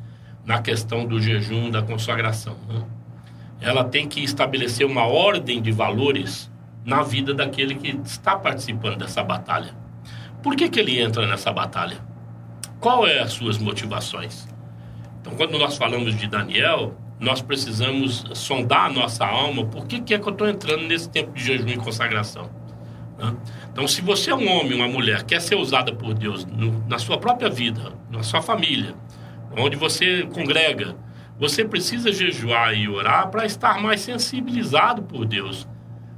na 0.45 0.61
questão 0.61 1.07
do 1.07 1.21
jejum, 1.21 1.71
da 1.71 1.83
consagração. 1.83 2.57
Né? 2.69 2.83
Ela 3.61 3.85
tem 3.85 4.09
que 4.09 4.23
estabelecer 4.23 4.87
uma 4.87 5.07
ordem 5.07 5.61
de 5.61 5.73
valores 5.73 6.51
na 6.85 7.03
vida 7.03 7.35
daquele 7.35 7.75
que 7.75 7.89
está 8.05 8.37
participando 8.37 8.99
dessa 8.99 9.23
batalha. 9.23 9.75
Por 10.43 10.55
que, 10.57 10.69
que 10.69 10.79
ele 10.79 11.01
entra 11.01 11.27
nessa 11.27 11.53
batalha? 11.53 11.99
Qual 12.81 13.07
é 13.07 13.19
as 13.19 13.33
suas 13.33 13.59
motivações? 13.59 14.49
Então, 15.21 15.35
quando 15.35 15.59
nós 15.59 15.77
falamos 15.77 16.17
de 16.17 16.27
Daniel, 16.29 16.97
nós 17.19 17.43
precisamos 17.43 18.25
sondar 18.35 18.87
a 18.87 18.91
nossa 18.91 19.27
alma. 19.27 19.67
Por 19.67 19.87
que, 19.87 20.01
que 20.01 20.15
é 20.15 20.19
que 20.19 20.29
eu 20.29 20.33
estou 20.33 20.49
entrando 20.49 20.85
nesse 20.85 21.11
tempo 21.11 21.33
de 21.33 21.43
jejum 21.43 21.69
e 21.69 21.77
consagração? 21.77 22.49
Né? 23.19 23.35
Então, 23.73 23.87
se 23.89 24.01
você 24.01 24.31
é 24.31 24.35
um 24.35 24.49
homem, 24.49 24.75
uma 24.75 24.89
mulher, 24.89 25.25
quer 25.25 25.41
ser 25.41 25.57
usada 25.57 25.93
por 25.93 26.15
Deus 26.15 26.45
no, 26.47 26.87
na 26.87 26.99
sua 26.99 27.19
própria 27.19 27.51
vida, 27.51 27.93
na 28.11 28.23
sua 28.23 28.41
família, 28.41 28.95
onde 29.57 29.77
você 29.77 30.23
congrega, 30.33 30.95
você 31.39 31.65
precisa 31.65 32.13
jejuar 32.13 32.75
e 32.75 32.89
orar 32.89 33.29
para 33.29 33.47
estar 33.47 33.81
mais 33.81 34.01
sensibilizado 34.01 35.03
por 35.03 35.25
Deus. 35.25 35.69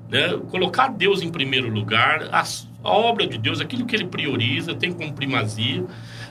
Né? 0.08 0.36
Colocar 0.50 0.88
Deus 0.88 1.22
em 1.22 1.30
primeiro 1.30 1.68
lugar, 1.68 2.28
a, 2.32 2.42
obra 2.82 3.26
de 3.26 3.38
Deus, 3.38 3.60
aquilo 3.60 3.84
que 3.84 3.94
ele 3.94 4.06
prioriza, 4.06 4.74
tem 4.74 4.92
como 4.92 5.12
primazia. 5.12 5.84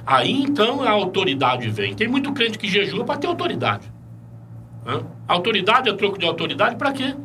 Aí 0.05 0.41
então 0.41 0.81
a 0.81 0.89
autoridade 0.89 1.69
vem. 1.69 1.93
Tem 1.93 2.07
muito 2.07 2.33
crente 2.33 2.57
que 2.57 2.67
jejua 2.67 3.05
para 3.05 3.17
ter 3.17 3.27
autoridade. 3.27 3.91
Né? 4.85 5.01
Autoridade 5.27 5.89
é 5.89 5.93
troco 5.93 6.17
de 6.17 6.25
autoridade 6.25 6.75
para 6.75 6.91
quê? 6.91 7.15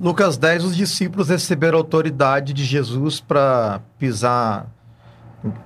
Lucas 0.00 0.36
10, 0.36 0.64
os 0.64 0.76
discípulos 0.76 1.28
receberam 1.30 1.78
a 1.78 1.80
autoridade 1.80 2.52
de 2.52 2.64
Jesus 2.64 3.20
para 3.20 3.80
pisar 3.98 4.66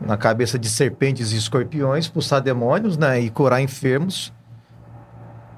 na 0.00 0.16
cabeça 0.16 0.58
de 0.58 0.68
serpentes 0.68 1.32
e 1.32 1.36
escorpiões, 1.36 2.04
expulsar 2.04 2.40
demônios, 2.40 2.96
né, 2.96 3.20
e 3.20 3.30
curar 3.30 3.60
enfermos. 3.60 4.32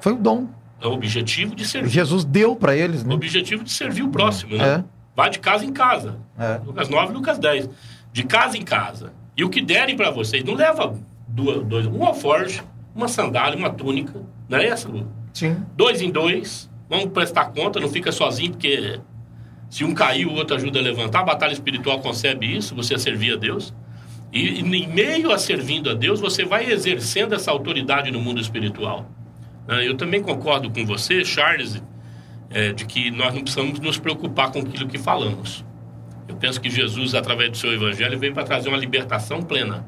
Foi 0.00 0.12
o 0.12 0.16
dom. 0.16 0.48
É 0.80 0.86
o 0.86 0.92
objetivo 0.92 1.54
de 1.54 1.66
servir. 1.66 1.90
Jesus 1.90 2.24
deu 2.24 2.56
para 2.56 2.74
eles, 2.74 3.04
né? 3.04 3.12
O 3.12 3.16
objetivo 3.16 3.62
de 3.62 3.70
servir 3.70 4.02
o 4.02 4.08
próximo, 4.08 4.56
né? 4.56 4.64
É. 4.64 4.84
Vai 5.14 5.28
de 5.30 5.38
casa 5.38 5.64
em 5.64 5.72
casa. 5.72 6.18
É. 6.38 6.60
Lucas 6.64 6.88
9, 6.88 7.12
Lucas 7.12 7.38
10. 7.38 7.68
De 8.12 8.22
casa 8.24 8.56
em 8.56 8.62
casa. 8.62 9.12
E 9.36 9.44
o 9.44 9.50
que 9.50 9.60
derem 9.60 9.96
para 9.96 10.10
vocês, 10.10 10.42
não 10.42 10.54
leva 10.54 10.94
duas, 11.28 11.64
dois, 11.64 11.86
um 11.86 12.04
alforge, 12.04 12.62
uma 12.94 13.08
sandália, 13.08 13.58
uma 13.58 13.70
túnica. 13.70 14.20
Não 14.48 14.58
é 14.58 14.66
essa, 14.66 14.88
Lu? 14.88 15.06
Sim. 15.32 15.56
Dois 15.76 16.00
em 16.00 16.10
dois. 16.10 16.70
Vamos 16.88 17.10
prestar 17.12 17.46
conta, 17.46 17.78
não 17.78 17.88
fica 17.88 18.10
sozinho, 18.10 18.52
porque 18.52 19.00
se 19.68 19.84
um 19.84 19.94
cair, 19.94 20.26
o 20.26 20.32
outro 20.32 20.56
ajuda 20.56 20.80
a 20.80 20.82
levantar. 20.82 21.20
A 21.20 21.24
batalha 21.24 21.52
espiritual 21.52 22.00
concebe 22.00 22.46
isso, 22.56 22.74
você 22.74 22.98
servir 22.98 23.34
a 23.34 23.36
Deus. 23.36 23.72
E, 24.32 24.60
em 24.60 24.88
meio 24.88 25.30
a 25.32 25.38
servindo 25.38 25.90
a 25.90 25.94
Deus, 25.94 26.20
você 26.20 26.44
vai 26.44 26.70
exercendo 26.70 27.34
essa 27.34 27.50
autoridade 27.50 28.10
no 28.10 28.20
mundo 28.20 28.40
espiritual. 28.40 29.08
Né? 29.70 29.86
Eu 29.86 29.96
também 29.96 30.20
concordo 30.20 30.68
com 30.68 30.84
você, 30.84 31.24
Charles, 31.24 31.80
é, 32.50 32.72
de 32.72 32.84
que 32.84 33.12
nós 33.12 33.32
não 33.32 33.42
precisamos 33.42 33.78
nos 33.78 33.96
preocupar 33.96 34.50
com 34.50 34.58
aquilo 34.58 34.88
que 34.88 34.98
falamos. 34.98 35.64
Eu 36.26 36.34
penso 36.34 36.60
que 36.60 36.68
Jesus, 36.68 37.14
através 37.14 37.50
do 37.50 37.56
seu 37.56 37.72
evangelho, 37.72 38.18
veio 38.18 38.34
para 38.34 38.42
trazer 38.42 38.68
uma 38.68 38.76
libertação 38.76 39.40
plena. 39.40 39.86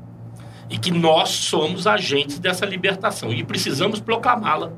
E 0.70 0.78
que 0.78 0.92
nós 0.92 1.30
somos 1.30 1.86
agentes 1.86 2.38
dessa 2.38 2.64
libertação. 2.64 3.32
E 3.32 3.42
precisamos 3.42 4.00
proclamá-la. 4.00 4.72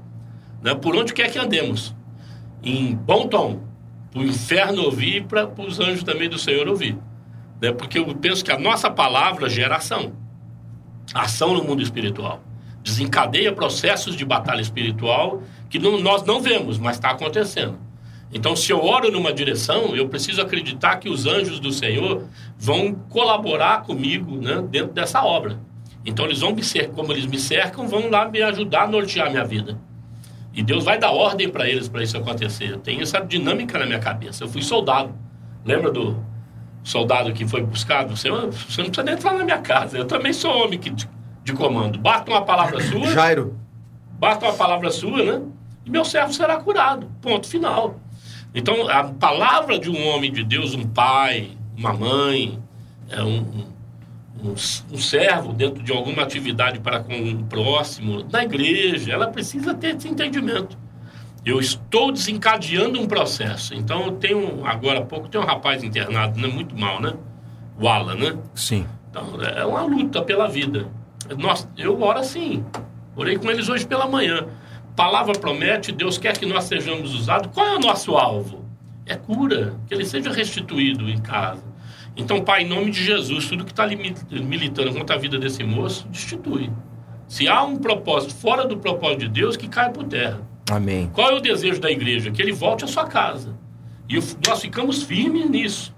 Né? 0.62 0.74
Por 0.74 0.96
onde 0.96 1.12
quer 1.12 1.30
que 1.30 1.38
andemos. 1.38 1.94
Em 2.62 2.94
bom 2.94 3.28
tom. 3.28 3.60
Para 4.10 4.22
o 4.22 4.24
inferno 4.24 4.84
ouvir 4.84 5.16
e 5.16 5.20
para 5.20 5.46
os 5.58 5.78
anjos 5.78 6.02
também 6.02 6.28
do 6.28 6.38
Senhor 6.38 6.66
ouvir. 6.66 6.96
Né? 7.60 7.72
Porque 7.72 7.98
eu 7.98 8.06
penso 8.14 8.44
que 8.44 8.50
a 8.50 8.58
nossa 8.58 8.90
palavra 8.90 9.48
gera 9.48 9.76
ação. 9.76 10.12
Ação 11.14 11.54
no 11.54 11.62
mundo 11.62 11.82
espiritual. 11.82 12.42
Desencadeia 12.84 13.50
processos 13.52 14.14
de 14.14 14.24
batalha 14.24 14.60
espiritual 14.60 15.42
que 15.68 15.78
não, 15.78 15.98
nós 15.98 16.22
não 16.22 16.40
vemos, 16.40 16.78
mas 16.78 16.96
está 16.96 17.10
acontecendo. 17.10 17.76
Então, 18.32 18.54
se 18.54 18.70
eu 18.70 18.84
oro 18.84 19.10
numa 19.10 19.32
direção, 19.32 19.96
eu 19.96 20.08
preciso 20.08 20.40
acreditar 20.40 20.96
que 20.96 21.08
os 21.08 21.26
anjos 21.26 21.58
do 21.58 21.72
Senhor 21.72 22.28
vão 22.58 22.94
colaborar 23.08 23.82
comigo 23.82 24.36
né, 24.36 24.62
dentro 24.68 24.92
dessa 24.92 25.24
obra. 25.24 25.58
Então, 26.04 26.26
eles 26.26 26.40
vão 26.40 26.54
me 26.54 26.62
cercar, 26.62 26.94
como 26.94 27.12
eles 27.12 27.26
me 27.26 27.38
cercam, 27.38 27.88
vão 27.88 28.10
lá 28.10 28.28
me 28.28 28.42
ajudar 28.42 28.82
a 28.82 28.86
nortear 28.86 29.30
minha 29.30 29.44
vida. 29.44 29.78
E 30.52 30.62
Deus 30.62 30.84
vai 30.84 30.98
dar 30.98 31.10
ordem 31.10 31.48
para 31.48 31.68
eles 31.68 31.88
para 31.88 32.02
isso 32.02 32.16
acontecer. 32.16 32.70
Eu 32.70 32.78
tenho 32.78 33.02
essa 33.02 33.18
dinâmica 33.20 33.78
na 33.78 33.86
minha 33.86 33.98
cabeça. 33.98 34.44
Eu 34.44 34.48
fui 34.48 34.62
soldado. 34.62 35.12
Lembra 35.64 35.90
do 35.90 36.16
soldado 36.84 37.32
que 37.32 37.46
foi 37.46 37.62
buscado, 37.62 38.14
você, 38.14 38.30
você 38.30 38.82
não 38.82 38.90
precisa 38.90 39.02
nem 39.02 39.14
entrar 39.14 39.32
na 39.34 39.42
minha 39.42 39.58
casa. 39.58 39.96
Eu 39.96 40.04
também 40.04 40.32
sou 40.32 40.64
homem 40.64 40.78
que, 40.78 40.92
de, 41.44 41.52
comando. 41.52 41.98
Basta 41.98 42.30
uma 42.30 42.42
palavra 42.42 42.80
sua. 42.80 43.12
Jairo. 43.12 43.56
Basta 44.18 44.46
uma 44.46 44.54
palavra 44.54 44.90
sua, 44.90 45.22
né? 45.22 45.42
E 45.84 45.90
meu 45.90 46.04
servo 46.04 46.32
será 46.32 46.56
curado. 46.56 47.06
Ponto 47.20 47.46
final. 47.46 48.00
Então, 48.54 48.88
a 48.88 49.04
palavra 49.04 49.78
de 49.78 49.90
um 49.90 50.08
homem 50.08 50.32
de 50.32 50.42
Deus, 50.42 50.74
um 50.74 50.86
pai, 50.86 51.50
uma 51.76 51.92
mãe, 51.92 52.58
é 53.10 53.22
um, 53.22 53.66
um, 54.42 54.52
um 54.52 54.98
servo 54.98 55.52
dentro 55.52 55.82
de 55.82 55.92
alguma 55.92 56.22
atividade 56.22 56.80
para 56.80 57.00
com 57.00 57.12
o 57.12 57.28
um 57.28 57.42
próximo, 57.44 58.24
na 58.32 58.44
igreja, 58.44 59.12
ela 59.12 59.26
precisa 59.26 59.74
ter 59.74 59.96
esse 59.96 60.08
entendimento. 60.08 60.78
Eu 61.44 61.60
estou 61.60 62.10
desencadeando 62.10 62.98
um 62.98 63.06
processo. 63.06 63.74
Então, 63.74 64.06
eu 64.06 64.12
tenho, 64.12 64.64
agora 64.64 65.00
há 65.00 65.04
pouco, 65.04 65.28
tem 65.28 65.38
um 65.38 65.44
rapaz 65.44 65.84
internado, 65.84 66.40
né? 66.40 66.48
Muito 66.48 66.78
mal, 66.78 67.00
né? 67.02 67.12
O 67.78 67.86
Alan, 67.86 68.14
né? 68.14 68.38
Sim. 68.54 68.86
Então, 69.10 69.42
é 69.42 69.64
uma 69.66 69.82
luta 69.82 70.22
pela 70.22 70.48
vida. 70.48 70.88
Nós, 71.38 71.68
eu 71.76 72.00
oro 72.00 72.18
assim. 72.18 72.64
Orei 73.16 73.36
com 73.36 73.50
eles 73.50 73.68
hoje 73.68 73.86
pela 73.86 74.06
manhã. 74.06 74.46
Palavra 74.96 75.38
promete, 75.38 75.90
Deus 75.92 76.18
quer 76.18 76.36
que 76.36 76.46
nós 76.46 76.64
sejamos 76.64 77.14
usados. 77.14 77.50
Qual 77.52 77.66
é 77.66 77.76
o 77.76 77.80
nosso 77.80 78.16
alvo? 78.16 78.64
É 79.06 79.16
cura, 79.16 79.74
que 79.86 79.94
ele 79.94 80.04
seja 80.04 80.30
restituído 80.30 81.08
em 81.08 81.18
casa. 81.18 81.62
Então, 82.16 82.40
Pai, 82.42 82.62
em 82.62 82.68
nome 82.68 82.90
de 82.90 83.02
Jesus, 83.02 83.48
tudo 83.48 83.64
que 83.64 83.72
está 83.72 83.86
militando 83.86 84.94
contra 84.94 85.16
a 85.16 85.18
vida 85.18 85.38
desse 85.38 85.64
moço, 85.64 86.06
destitui. 86.08 86.70
Se 87.26 87.48
há 87.48 87.62
um 87.64 87.76
propósito 87.76 88.34
fora 88.34 88.64
do 88.64 88.76
propósito 88.76 89.20
de 89.20 89.28
Deus, 89.28 89.56
que 89.56 89.68
caia 89.68 89.90
por 89.90 90.04
terra. 90.04 90.40
Amém. 90.70 91.10
Qual 91.12 91.30
é 91.30 91.34
o 91.34 91.40
desejo 91.40 91.80
da 91.80 91.90
igreja? 91.90 92.30
Que 92.30 92.40
ele 92.40 92.52
volte 92.52 92.84
à 92.84 92.86
sua 92.86 93.06
casa. 93.06 93.54
E 94.08 94.14
nós 94.46 94.60
ficamos 94.60 95.02
firmes 95.02 95.50
nisso. 95.50 95.94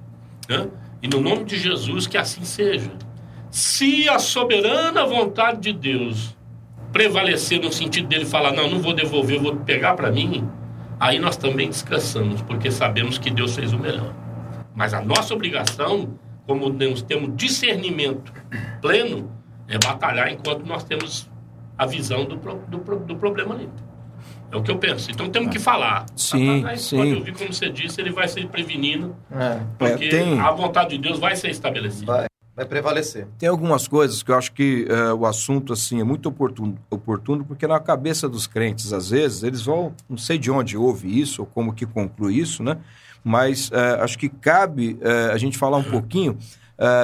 Né? 0.48 0.68
E 1.02 1.08
no 1.08 1.20
nome 1.20 1.44
de 1.44 1.58
Jesus, 1.58 2.06
que 2.06 2.16
assim 2.16 2.44
seja. 2.44 2.90
Se 3.56 4.06
a 4.06 4.18
soberana 4.18 5.06
vontade 5.06 5.60
de 5.62 5.72
Deus 5.72 6.36
prevalecer 6.92 7.58
no 7.58 7.72
sentido 7.72 8.06
dele 8.06 8.26
falar, 8.26 8.52
não, 8.52 8.68
não 8.68 8.80
vou 8.80 8.92
devolver, 8.92 9.40
vou 9.40 9.56
pegar 9.56 9.94
para 9.94 10.10
mim, 10.10 10.46
aí 11.00 11.18
nós 11.18 11.38
também 11.38 11.66
descansamos, 11.66 12.42
porque 12.42 12.70
sabemos 12.70 13.16
que 13.16 13.30
Deus 13.30 13.54
fez 13.54 13.72
o 13.72 13.78
melhor. 13.78 14.12
Mas 14.74 14.92
a 14.92 15.00
nossa 15.00 15.32
obrigação, 15.32 16.18
como 16.46 16.68
nós 16.68 17.00
temos 17.00 17.34
discernimento 17.34 18.30
pleno, 18.82 19.32
é 19.66 19.78
batalhar 19.78 20.30
enquanto 20.30 20.66
nós 20.66 20.84
temos 20.84 21.26
a 21.78 21.86
visão 21.86 22.26
do, 22.26 22.36
do, 22.36 22.78
do 23.06 23.16
problema 23.16 23.54
ali. 23.54 23.70
É 24.52 24.56
o 24.58 24.62
que 24.62 24.70
eu 24.70 24.76
penso. 24.76 25.10
Então 25.10 25.30
temos 25.30 25.50
que 25.50 25.58
falar. 25.58 26.04
Sim, 26.14 26.56
Satanás 26.58 26.82
sim. 26.82 26.98
pode 26.98 27.14
ouvir, 27.14 27.32
como 27.32 27.50
você 27.54 27.70
disse, 27.70 28.02
ele 28.02 28.10
vai 28.10 28.28
ser 28.28 28.46
prevenindo. 28.48 29.16
É. 29.32 29.60
Porque 29.78 30.04
É, 30.04 30.08
tem- 30.10 30.40
a 30.40 30.50
vontade 30.50 30.90
de 30.90 30.98
Deus 30.98 31.18
vai 31.18 31.34
ser 31.36 31.48
estabelecida. 31.48 32.12
Vai, 32.12 32.26
vai 32.56 32.64
prevalecer. 32.64 33.28
Tem 33.38 33.50
algumas 33.50 33.86
coisas 33.86 34.22
que 34.22 34.30
eu 34.30 34.34
acho 34.34 34.52
que 34.52 34.86
eh, 34.88 35.12
o 35.12 35.26
assunto 35.26 35.74
assim 35.74 36.00
é 36.00 36.04
muito 36.04 36.30
oportuno, 36.30 36.78
oportuno, 36.90 37.44
porque 37.44 37.66
na 37.66 37.78
cabeça 37.78 38.26
dos 38.26 38.46
crentes, 38.46 38.94
às 38.94 39.10
vezes, 39.10 39.42
eles 39.42 39.62
vão, 39.62 39.92
não 40.08 40.16
sei 40.16 40.38
de 40.38 40.50
onde 40.50 40.74
houve 40.74 41.20
isso 41.20 41.42
ou 41.42 41.46
como 41.46 41.74
que 41.74 41.84
conclui 41.84 42.38
isso, 42.38 42.62
né? 42.62 42.78
Mas 43.22 43.70
eh, 43.70 43.98
acho 44.00 44.18
que 44.18 44.30
cabe 44.30 44.98
eh, 45.02 45.30
a 45.30 45.36
gente 45.36 45.58
falar 45.58 45.76
um 45.76 45.84
pouquinho. 45.84 46.38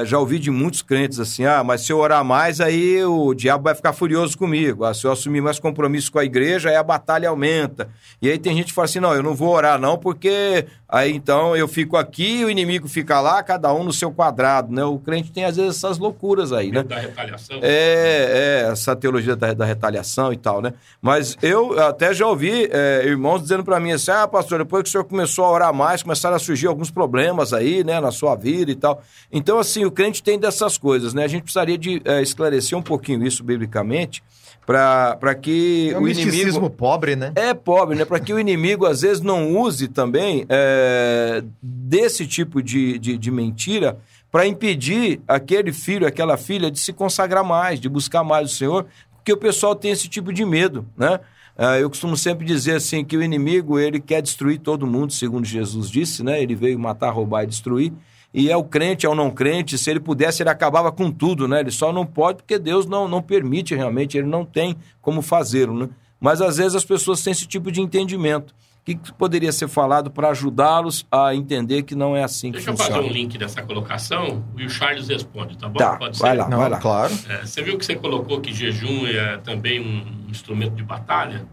já 0.05 0.19
ouvi 0.19 0.39
de 0.39 0.51
muitos 0.51 0.83
crentes 0.83 1.19
assim: 1.19 1.45
ah, 1.45 1.65
mas 1.65 1.81
se 1.83 1.93
eu 1.93 1.99
orar 1.99 2.25
mais, 2.25 2.61
aí 2.61 3.03
o 3.05 3.35
diabo 3.35 3.65
vai 3.65 3.75
ficar 3.75 3.93
furioso 3.93 4.39
comigo. 4.39 4.85
Ah, 4.85 4.95
se 4.95 5.07
eu 5.07 5.13
assumir 5.13 5.41
mais 5.41 5.59
compromisso 5.59 6.13
com 6.13 6.19
a 6.19 6.25
igreja, 6.25 6.69
aí 6.69 6.77
a 6.77 6.83
batalha 6.83 7.29
aumenta. 7.29 7.89
E 8.21 8.31
aí 8.31 8.39
tem 8.39 8.55
gente 8.55 8.67
que 8.67 8.75
fala 8.75 8.85
assim: 8.85 9.01
não, 9.01 9.15
eu 9.15 9.23
não 9.23 9.35
vou 9.35 9.49
orar, 9.49 9.79
não, 9.81 9.99
porque 9.99 10.67
aí 10.93 11.13
então 11.13 11.57
eu 11.57 11.67
fico 11.67 11.97
aqui, 11.97 12.45
o 12.45 12.51
inimigo 12.51 12.87
fica 12.87 13.21
lá, 13.21 13.43
cada 13.43 13.73
um 13.73 13.83
no 13.83 13.93
seu 13.93 14.13
quadrado, 14.13 14.73
né? 14.73 14.85
O 14.85 14.99
crente 14.99 15.33
tem 15.33 15.45
às 15.45 15.57
vezes 15.57 15.77
essas 15.77 15.99
loucuras 15.99 16.53
aí, 16.53 16.71
né? 16.71 16.83
Da 16.83 16.99
retaliação. 16.99 17.59
É, 17.63 18.65
é, 18.67 18.71
essa 18.71 18.95
teologia 18.95 19.35
da, 19.35 19.55
da 19.55 19.65
retaliação 19.65 20.33
e 20.33 20.37
tal, 20.37 20.61
né? 20.61 20.75
Mas 21.01 21.37
eu 21.43 21.81
até 21.81 22.13
já 22.13 22.27
ouvi 22.27 22.69
é, 22.71 23.03
irmãos 23.07 23.41
dizendo 23.41 23.65
pra 23.65 23.81
mim 23.81 23.93
assim: 23.93 24.11
ah, 24.11 24.29
pastor, 24.29 24.59
depois 24.59 24.83
que 24.83 24.89
o 24.91 24.93
senhor 24.93 25.05
começou 25.05 25.45
a 25.45 25.51
orar 25.51 25.75
mais, 25.75 26.03
começaram 26.03 26.37
a 26.37 26.39
surgir 26.39 26.67
alguns 26.67 26.91
problemas 26.91 27.53
aí, 27.53 27.83
né, 27.83 28.01
na 28.01 28.11
sua 28.11 28.37
vida 28.37 28.71
e 28.71 28.77
tal. 28.77 29.03
Então, 29.33 29.59
assim, 29.59 29.85
o 29.85 29.91
crente 29.91 30.23
tem 30.23 30.39
dessas 30.39 30.77
coisas, 30.77 31.15
né? 31.15 31.25
A 31.25 31.29
gente 31.29 31.43
precisaria 31.43 31.79
de 31.79 32.03
é, 32.05 32.21
esclarecer 32.21 32.77
um 32.77 32.83
pouquinho 32.83 33.27
isso 33.27 33.43
biblicamente 33.43 34.23
para 34.67 35.35
que 35.35 35.91
É 35.93 35.99
um 35.99 36.03
o 36.03 36.09
inimigo. 36.09 36.71
pobre, 36.71 37.17
né? 37.17 37.33
É 37.35 37.53
pobre, 37.53 37.97
né? 37.97 38.05
Para 38.05 38.21
que 38.21 38.33
o 38.33 38.39
inimigo, 38.39 38.87
às 38.87 39.03
vezes, 39.03 39.21
não 39.21 39.57
use 39.59 39.89
também 39.89 40.47
é, 40.49 41.43
desse 41.61 42.27
tipo 42.27 42.63
de, 42.63 42.99
de, 42.99 43.19
de 43.19 43.31
mentira 43.31 43.99
para 44.31 44.47
impedir 44.47 45.21
aquele 45.29 45.73
filho, 45.73 46.07
aquela 46.07 46.37
filha 46.37 46.71
de 46.71 46.79
se 46.79 46.93
consagrar 46.93 47.45
mais, 47.45 47.79
de 47.81 47.89
buscar 47.89 48.25
mais 48.25 48.53
o 48.53 48.55
Senhor, 48.55 48.87
porque 49.17 49.33
o 49.33 49.37
pessoal 49.37 49.75
tem 49.75 49.91
esse 49.91 50.09
tipo 50.09 50.33
de 50.33 50.45
medo, 50.45 50.87
né? 50.97 51.21
Ah, 51.57 51.79
eu 51.79 51.91
costumo 51.91 52.17
sempre 52.17 52.47
dizer 52.47 52.77
assim 52.77 53.05
que 53.05 53.15
o 53.15 53.23
inimigo 53.23 53.79
ele 53.79 54.01
quer 54.01 54.23
destruir 54.23 54.59
todo 54.59 54.87
mundo, 54.87 55.13
segundo 55.13 55.45
Jesus 55.45 55.91
disse, 55.91 56.23
né? 56.25 56.43
Ele 56.43 56.55
veio 56.55 56.79
matar, 56.79 57.11
roubar 57.11 57.45
e 57.45 57.47
destruir. 57.47 57.93
E 58.35 58.51
é 58.51 58.57
o 58.57 58.65
crente, 58.65 59.05
é 59.05 59.09
o 59.09 59.15
não 59.15 59.31
crente, 59.31 59.77
se 59.77 59.91
ele 59.91 60.01
pudesse, 60.01 60.43
ele 60.43 60.49
acabava 60.51 60.91
com 60.91 61.11
tudo, 61.11 61.47
né? 61.47 61.61
Ele 61.61 61.71
só 61.71 61.93
não 61.93 62.07
pode 62.07 62.39
porque 62.39 62.59
Deus 62.59 62.87
não, 62.87 63.07
não 63.07 63.21
permite 63.21 63.75
realmente, 63.75 64.17
ele 64.17 64.27
não 64.27 64.45
tem 64.45 64.77
como 65.03 65.21
fazê-lo, 65.21 65.79
né? 65.79 65.89
Mas 66.19 66.41
às 66.41 66.57
vezes 66.57 66.75
as 66.75 66.85
pessoas 66.85 67.23
têm 67.23 67.33
esse 67.33 67.47
tipo 67.47 67.71
de 67.71 67.81
entendimento. 67.81 68.55
O 68.81 68.85
que, 68.85 68.97
que 68.97 69.13
poderia 69.13 69.53
ser 69.53 69.69
falado 69.69 70.11
para 70.11 70.31
ajudá-los 70.31 71.07
a 71.11 71.35
entender 71.35 71.83
que 71.85 71.95
não 71.95 72.17
é 72.17 72.25
assim 72.25 72.51
Deixa 72.51 72.65
que 72.65 72.71
eu 72.71 72.77
funciona? 72.77 72.97
fazer 72.97 73.09
um 73.09 73.13
link 73.13 73.39
dessa 73.39 73.63
colocação 73.63 74.43
e 74.57 74.65
o 74.65 74.69
Charles 74.69 75.07
responde, 75.09 75.57
tá 75.57 75.69
bom? 75.69 75.79
Tá, 75.79 75.97
Pode 75.97 76.19
vai 76.19 76.33
ser? 76.33 76.37
lá. 76.39 76.49
Não, 76.49 76.81
claro. 76.81 77.13
É, 77.29 77.47
você 77.47 77.63
viu 77.63 77.79
que 77.79 77.87
você 77.87 77.95
colocou 77.95 78.41
que 78.41 78.53
jejum 78.53 79.07
é 79.07 79.37
também 79.39 79.79
um 79.81 80.29
instrumento 80.29 80.75
de 80.75 80.83
batalha? 80.83 81.47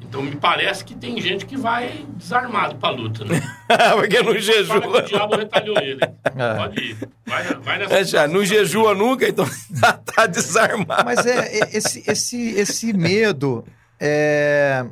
Então 0.00 0.22
me 0.22 0.36
parece 0.36 0.82
que 0.84 0.94
tem 0.94 1.20
gente 1.20 1.44
que 1.44 1.56
vai 1.56 2.06
desarmado 2.16 2.76
pra 2.76 2.88
luta, 2.90 3.24
né? 3.26 3.40
porque 3.96 4.22
não 4.22 4.32
Fala 4.32 4.32
que 4.32 4.38
o 4.38 4.40
jejua. 4.40 5.02
diabo 5.02 5.36
retalhou 5.36 5.76
ele. 5.78 6.00
É. 6.02 6.54
Pode 6.56 6.80
ir. 6.80 7.08
Vai, 7.26 7.44
vai 7.56 7.78
nessa 7.78 7.94
É, 7.98 8.04
já, 8.04 8.26
não 8.28 8.42
jejua 8.44 8.94
nunca, 8.94 9.28
então 9.28 9.44
tá 10.14 10.26
desarmado. 10.26 11.04
Mas 11.04 11.26
é 11.26 11.58
é- 11.58 11.76
esse, 11.76 12.02
esse, 12.10 12.50
esse 12.52 12.92
medo. 12.94 13.64
é, 14.00 14.86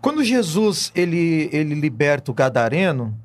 Quando 0.00 0.24
Jesus 0.24 0.90
ele, 0.94 1.48
ele 1.52 1.74
liberta 1.74 2.30
o 2.30 2.34
gadareno, 2.34 3.16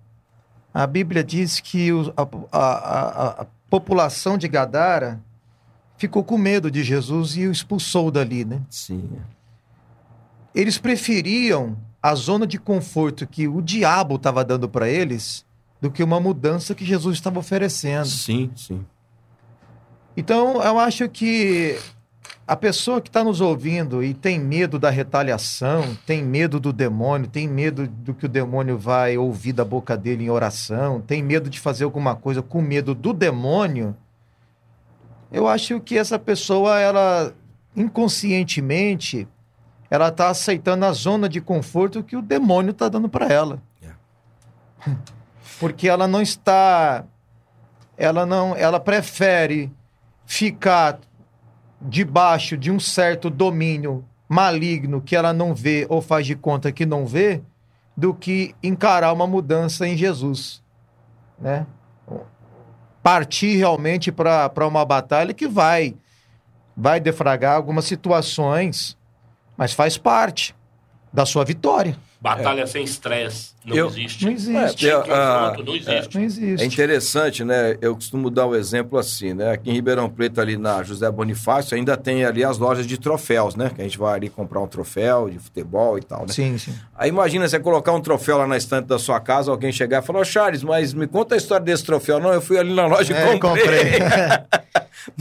a 0.73 0.85
Bíblia 0.85 1.23
diz 1.23 1.59
que 1.59 1.91
o- 1.91 2.13
a, 2.15 2.21
a- 2.51 2.59
a- 2.59 3.41
a 3.41 3.45
população 3.69 4.37
de 4.37 4.47
Gadara 4.47 5.19
ficou 5.97 6.23
com 6.23 6.37
medo 6.37 6.69
de 6.69 6.83
Jesus 6.83 7.35
e 7.37 7.47
o 7.47 7.51
expulsou 7.51 8.11
dali, 8.11 8.45
né? 8.45 8.61
Sim. 8.69 9.09
Eles 10.53 10.77
preferiam 10.77 11.77
a 12.01 12.13
zona 12.15 12.45
de 12.45 12.59
conforto 12.59 13.25
que 13.25 13.47
o 13.47 13.61
diabo 13.61 14.15
estava 14.15 14.43
dando 14.43 14.67
para 14.67 14.89
eles 14.89 15.45
do 15.81 15.89
que 15.89 16.03
uma 16.03 16.19
mudança 16.19 16.75
que 16.75 16.85
Jesus 16.85 17.17
estava 17.17 17.39
oferecendo. 17.39 18.07
Sim, 18.07 18.51
sim. 18.55 18.85
Então, 20.15 20.61
eu 20.61 20.77
acho 20.77 21.09
que 21.09 21.77
a 22.45 22.55
pessoa 22.55 23.01
que 23.01 23.09
está 23.09 23.23
nos 23.23 23.41
ouvindo 23.41 24.03
e 24.03 24.13
tem 24.13 24.39
medo 24.39 24.77
da 24.77 24.89
retaliação, 24.89 25.97
tem 26.05 26.21
medo 26.21 26.59
do 26.59 26.73
demônio, 26.73 27.27
tem 27.27 27.47
medo 27.47 27.87
do 27.87 28.13
que 28.13 28.25
o 28.25 28.29
demônio 28.29 28.77
vai 28.77 29.17
ouvir 29.17 29.53
da 29.53 29.65
boca 29.65 29.97
dele 29.97 30.25
em 30.25 30.29
oração, 30.29 31.01
tem 31.01 31.23
medo 31.23 31.49
de 31.49 31.59
fazer 31.59 31.85
alguma 31.85 32.15
coisa 32.15 32.41
com 32.41 32.61
medo 32.61 32.93
do 32.93 33.13
demônio, 33.13 33.95
eu 35.33 35.47
acho 35.47 35.79
que 35.79 35.97
essa 35.97 36.19
pessoa, 36.19 36.79
ela 36.79 37.33
inconscientemente, 37.75 39.27
ela 39.93 40.07
está 40.07 40.29
aceitando 40.29 40.85
a 40.87 40.91
zona 40.91 41.29
de 41.29 41.39
conforto 41.39 42.01
que 42.01 42.17
o 42.17 42.21
demônio 42.21 42.71
está 42.71 42.89
dando 42.89 43.07
para 43.07 43.27
ela. 43.27 43.61
Porque 45.59 45.87
ela 45.87 46.07
não 46.07 46.19
está 46.19 47.05
ela 47.95 48.25
não, 48.25 48.55
ela 48.55 48.79
prefere 48.79 49.71
ficar 50.25 50.99
debaixo 51.79 52.57
de 52.57 52.71
um 52.71 52.79
certo 52.79 53.29
domínio 53.29 54.03
maligno 54.27 54.99
que 54.99 55.15
ela 55.15 55.31
não 55.31 55.53
vê 55.53 55.85
ou 55.87 56.01
faz 56.01 56.25
de 56.25 56.35
conta 56.35 56.71
que 56.71 56.87
não 56.87 57.05
vê, 57.05 57.43
do 57.95 58.15
que 58.15 58.55
encarar 58.63 59.13
uma 59.13 59.27
mudança 59.27 59.87
em 59.87 59.95
Jesus, 59.95 60.63
né? 61.37 61.67
Partir 63.03 63.57
realmente 63.57 64.11
para 64.11 64.67
uma 64.67 64.83
batalha 64.83 65.35
que 65.35 65.47
vai 65.47 65.95
vai 66.75 66.99
defragar 66.99 67.55
algumas 67.55 67.85
situações, 67.85 68.97
mas 69.63 69.71
faz 69.71 69.97
parte 69.97 70.53
da 71.13 71.25
sua 71.25 71.45
vitória. 71.45 71.95
Batalha 72.19 72.67
sem 72.67 72.83
estresse. 72.83 73.53
Não 73.65 73.75
Eu- 73.75 73.87
existe. 73.87 74.25
Não 74.25 74.31
existe. 74.33 74.89
É, 74.89 74.93
ah, 74.93 74.99
confronto, 75.53 75.63
não 75.63 75.75
existe. 75.75 76.15
Não 76.15 76.21
É 76.21 76.25
existe. 76.25 76.65
interessante, 76.65 77.43
né? 77.45 77.77
Eu 77.81 77.95
costumo 77.95 78.29
dar 78.29 78.45
o 78.45 78.55
exemplo 78.55 78.99
assim, 78.99 79.33
né? 79.33 79.51
Aqui 79.51 79.69
em 79.69 79.73
Ribeirão 79.73 80.09
Preto, 80.09 80.41
ali 80.41 80.57
na 80.57 80.83
José 80.83 81.09
Bonifácio, 81.09 81.75
ainda 81.77 81.95
tem 81.95 82.25
ali 82.25 82.43
as 82.43 82.57
lojas 82.57 82.85
de 82.85 82.97
troféus, 82.97 83.55
né? 83.55 83.71
Que 83.73 83.81
a 83.81 83.83
gente 83.85 83.97
vai 83.97 84.15
ali 84.15 84.29
comprar 84.29 84.59
um 84.59 84.67
troféu 84.67 85.29
de 85.29 85.39
futebol 85.39 85.97
e 85.97 86.01
tal, 86.03 86.21
né? 86.21 86.33
Sim, 86.33 86.57
sim. 86.57 86.73
Aí 86.97 87.09
imagina 87.09 87.47
você 87.47 87.59
colocar 87.59 87.93
um 87.93 88.01
troféu 88.01 88.37
lá 88.37 88.47
na 88.47 88.57
estante 88.57 88.85
da 88.87 88.99
sua 88.99 89.19
casa, 89.19 89.49
alguém 89.51 89.71
chegar 89.71 90.03
e 90.03 90.05
falar, 90.05 90.19
ô 90.19 90.25
Charles, 90.25 90.63
mas 90.63 90.93
me 90.93 91.07
conta 91.07 91.35
a 91.35 91.37
história 91.37 91.63
desse 91.65 91.85
troféu. 91.85 92.19
Não, 92.19 92.33
eu 92.33 92.41
fui 92.41 92.57
ali 92.57 92.73
na 92.73 92.85
loja 92.85 93.13
É, 93.15 93.35
e 93.35 93.39
comprei. 93.39 93.93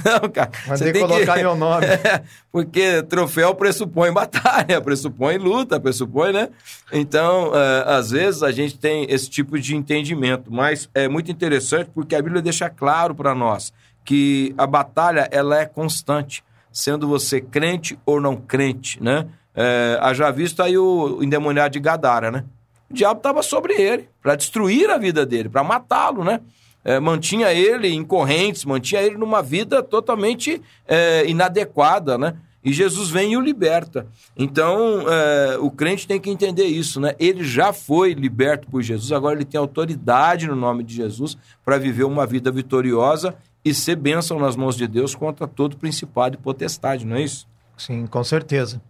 Não, 0.04 0.30
cara. 0.30 0.50
Mandei 0.68 0.86
você 0.88 0.92
tem 0.92 1.02
colocar 1.06 1.34
que... 1.34 1.40
meu 1.42 1.56
nome. 1.56 1.86
É, 1.86 2.22
porque 2.52 3.02
troféu 3.02 3.52
pressupõe 3.54 4.12
batalha, 4.12 4.78
pressupõe 4.82 5.38
luta, 5.38 5.80
pressupõe, 5.80 6.32
né? 6.32 6.48
Então, 6.92 7.50
é, 7.54 7.84
às 7.94 8.10
vezes 8.10 8.31
a 8.40 8.52
gente 8.52 8.78
tem 8.78 9.04
esse 9.10 9.28
tipo 9.28 9.58
de 9.58 9.74
entendimento, 9.74 10.52
mas 10.52 10.88
é 10.94 11.08
muito 11.08 11.32
interessante 11.32 11.90
porque 11.92 12.14
a 12.14 12.22
Bíblia 12.22 12.40
deixa 12.40 12.70
claro 12.70 13.16
para 13.16 13.34
nós 13.34 13.72
que 14.04 14.54
a 14.56 14.64
batalha 14.64 15.28
ela 15.32 15.58
é 15.58 15.66
constante, 15.66 16.44
sendo 16.70 17.08
você 17.08 17.40
crente 17.40 17.98
ou 18.06 18.20
não 18.20 18.36
crente, 18.36 19.02
né? 19.02 19.26
É, 19.54 19.98
haja 20.00 20.30
visto 20.30 20.62
aí 20.62 20.78
o 20.78 21.22
endemoniado 21.22 21.72
de 21.72 21.80
Gadara, 21.80 22.30
né? 22.30 22.44
O 22.88 22.94
diabo 22.94 23.18
estava 23.18 23.42
sobre 23.42 23.74
ele 23.74 24.08
para 24.22 24.36
destruir 24.36 24.88
a 24.90 24.98
vida 24.98 25.26
dele, 25.26 25.48
para 25.48 25.64
matá-lo, 25.64 26.22
né? 26.22 26.40
É, 26.84 26.98
mantinha 26.98 27.52
ele 27.52 27.88
em 27.88 28.04
correntes, 28.04 28.64
mantinha 28.64 29.02
ele 29.02 29.16
numa 29.16 29.42
vida 29.42 29.82
totalmente 29.82 30.60
é, 30.86 31.24
inadequada, 31.26 32.18
né? 32.18 32.36
E 32.64 32.72
Jesus 32.72 33.10
vem 33.10 33.32
e 33.32 33.36
o 33.36 33.40
liberta. 33.40 34.06
Então, 34.36 35.04
é, 35.08 35.58
o 35.58 35.70
crente 35.70 36.06
tem 36.06 36.20
que 36.20 36.30
entender 36.30 36.66
isso, 36.66 37.00
né? 37.00 37.14
Ele 37.18 37.42
já 37.44 37.72
foi 37.72 38.12
liberto 38.12 38.68
por 38.68 38.82
Jesus, 38.82 39.10
agora 39.10 39.34
ele 39.36 39.44
tem 39.44 39.58
autoridade 39.58 40.46
no 40.46 40.54
nome 40.54 40.84
de 40.84 40.94
Jesus 40.94 41.36
para 41.64 41.78
viver 41.78 42.04
uma 42.04 42.26
vida 42.26 42.50
vitoriosa 42.50 43.34
e 43.64 43.74
ser 43.74 43.96
bênção 43.96 44.38
nas 44.38 44.56
mãos 44.56 44.76
de 44.76 44.86
Deus 44.86 45.14
contra 45.14 45.46
todo 45.46 45.76
principado 45.76 46.36
e 46.36 46.38
potestade, 46.42 47.06
não 47.06 47.16
é 47.16 47.22
isso? 47.22 47.46
Sim, 47.76 48.06
com 48.06 48.22
certeza. 48.22 48.80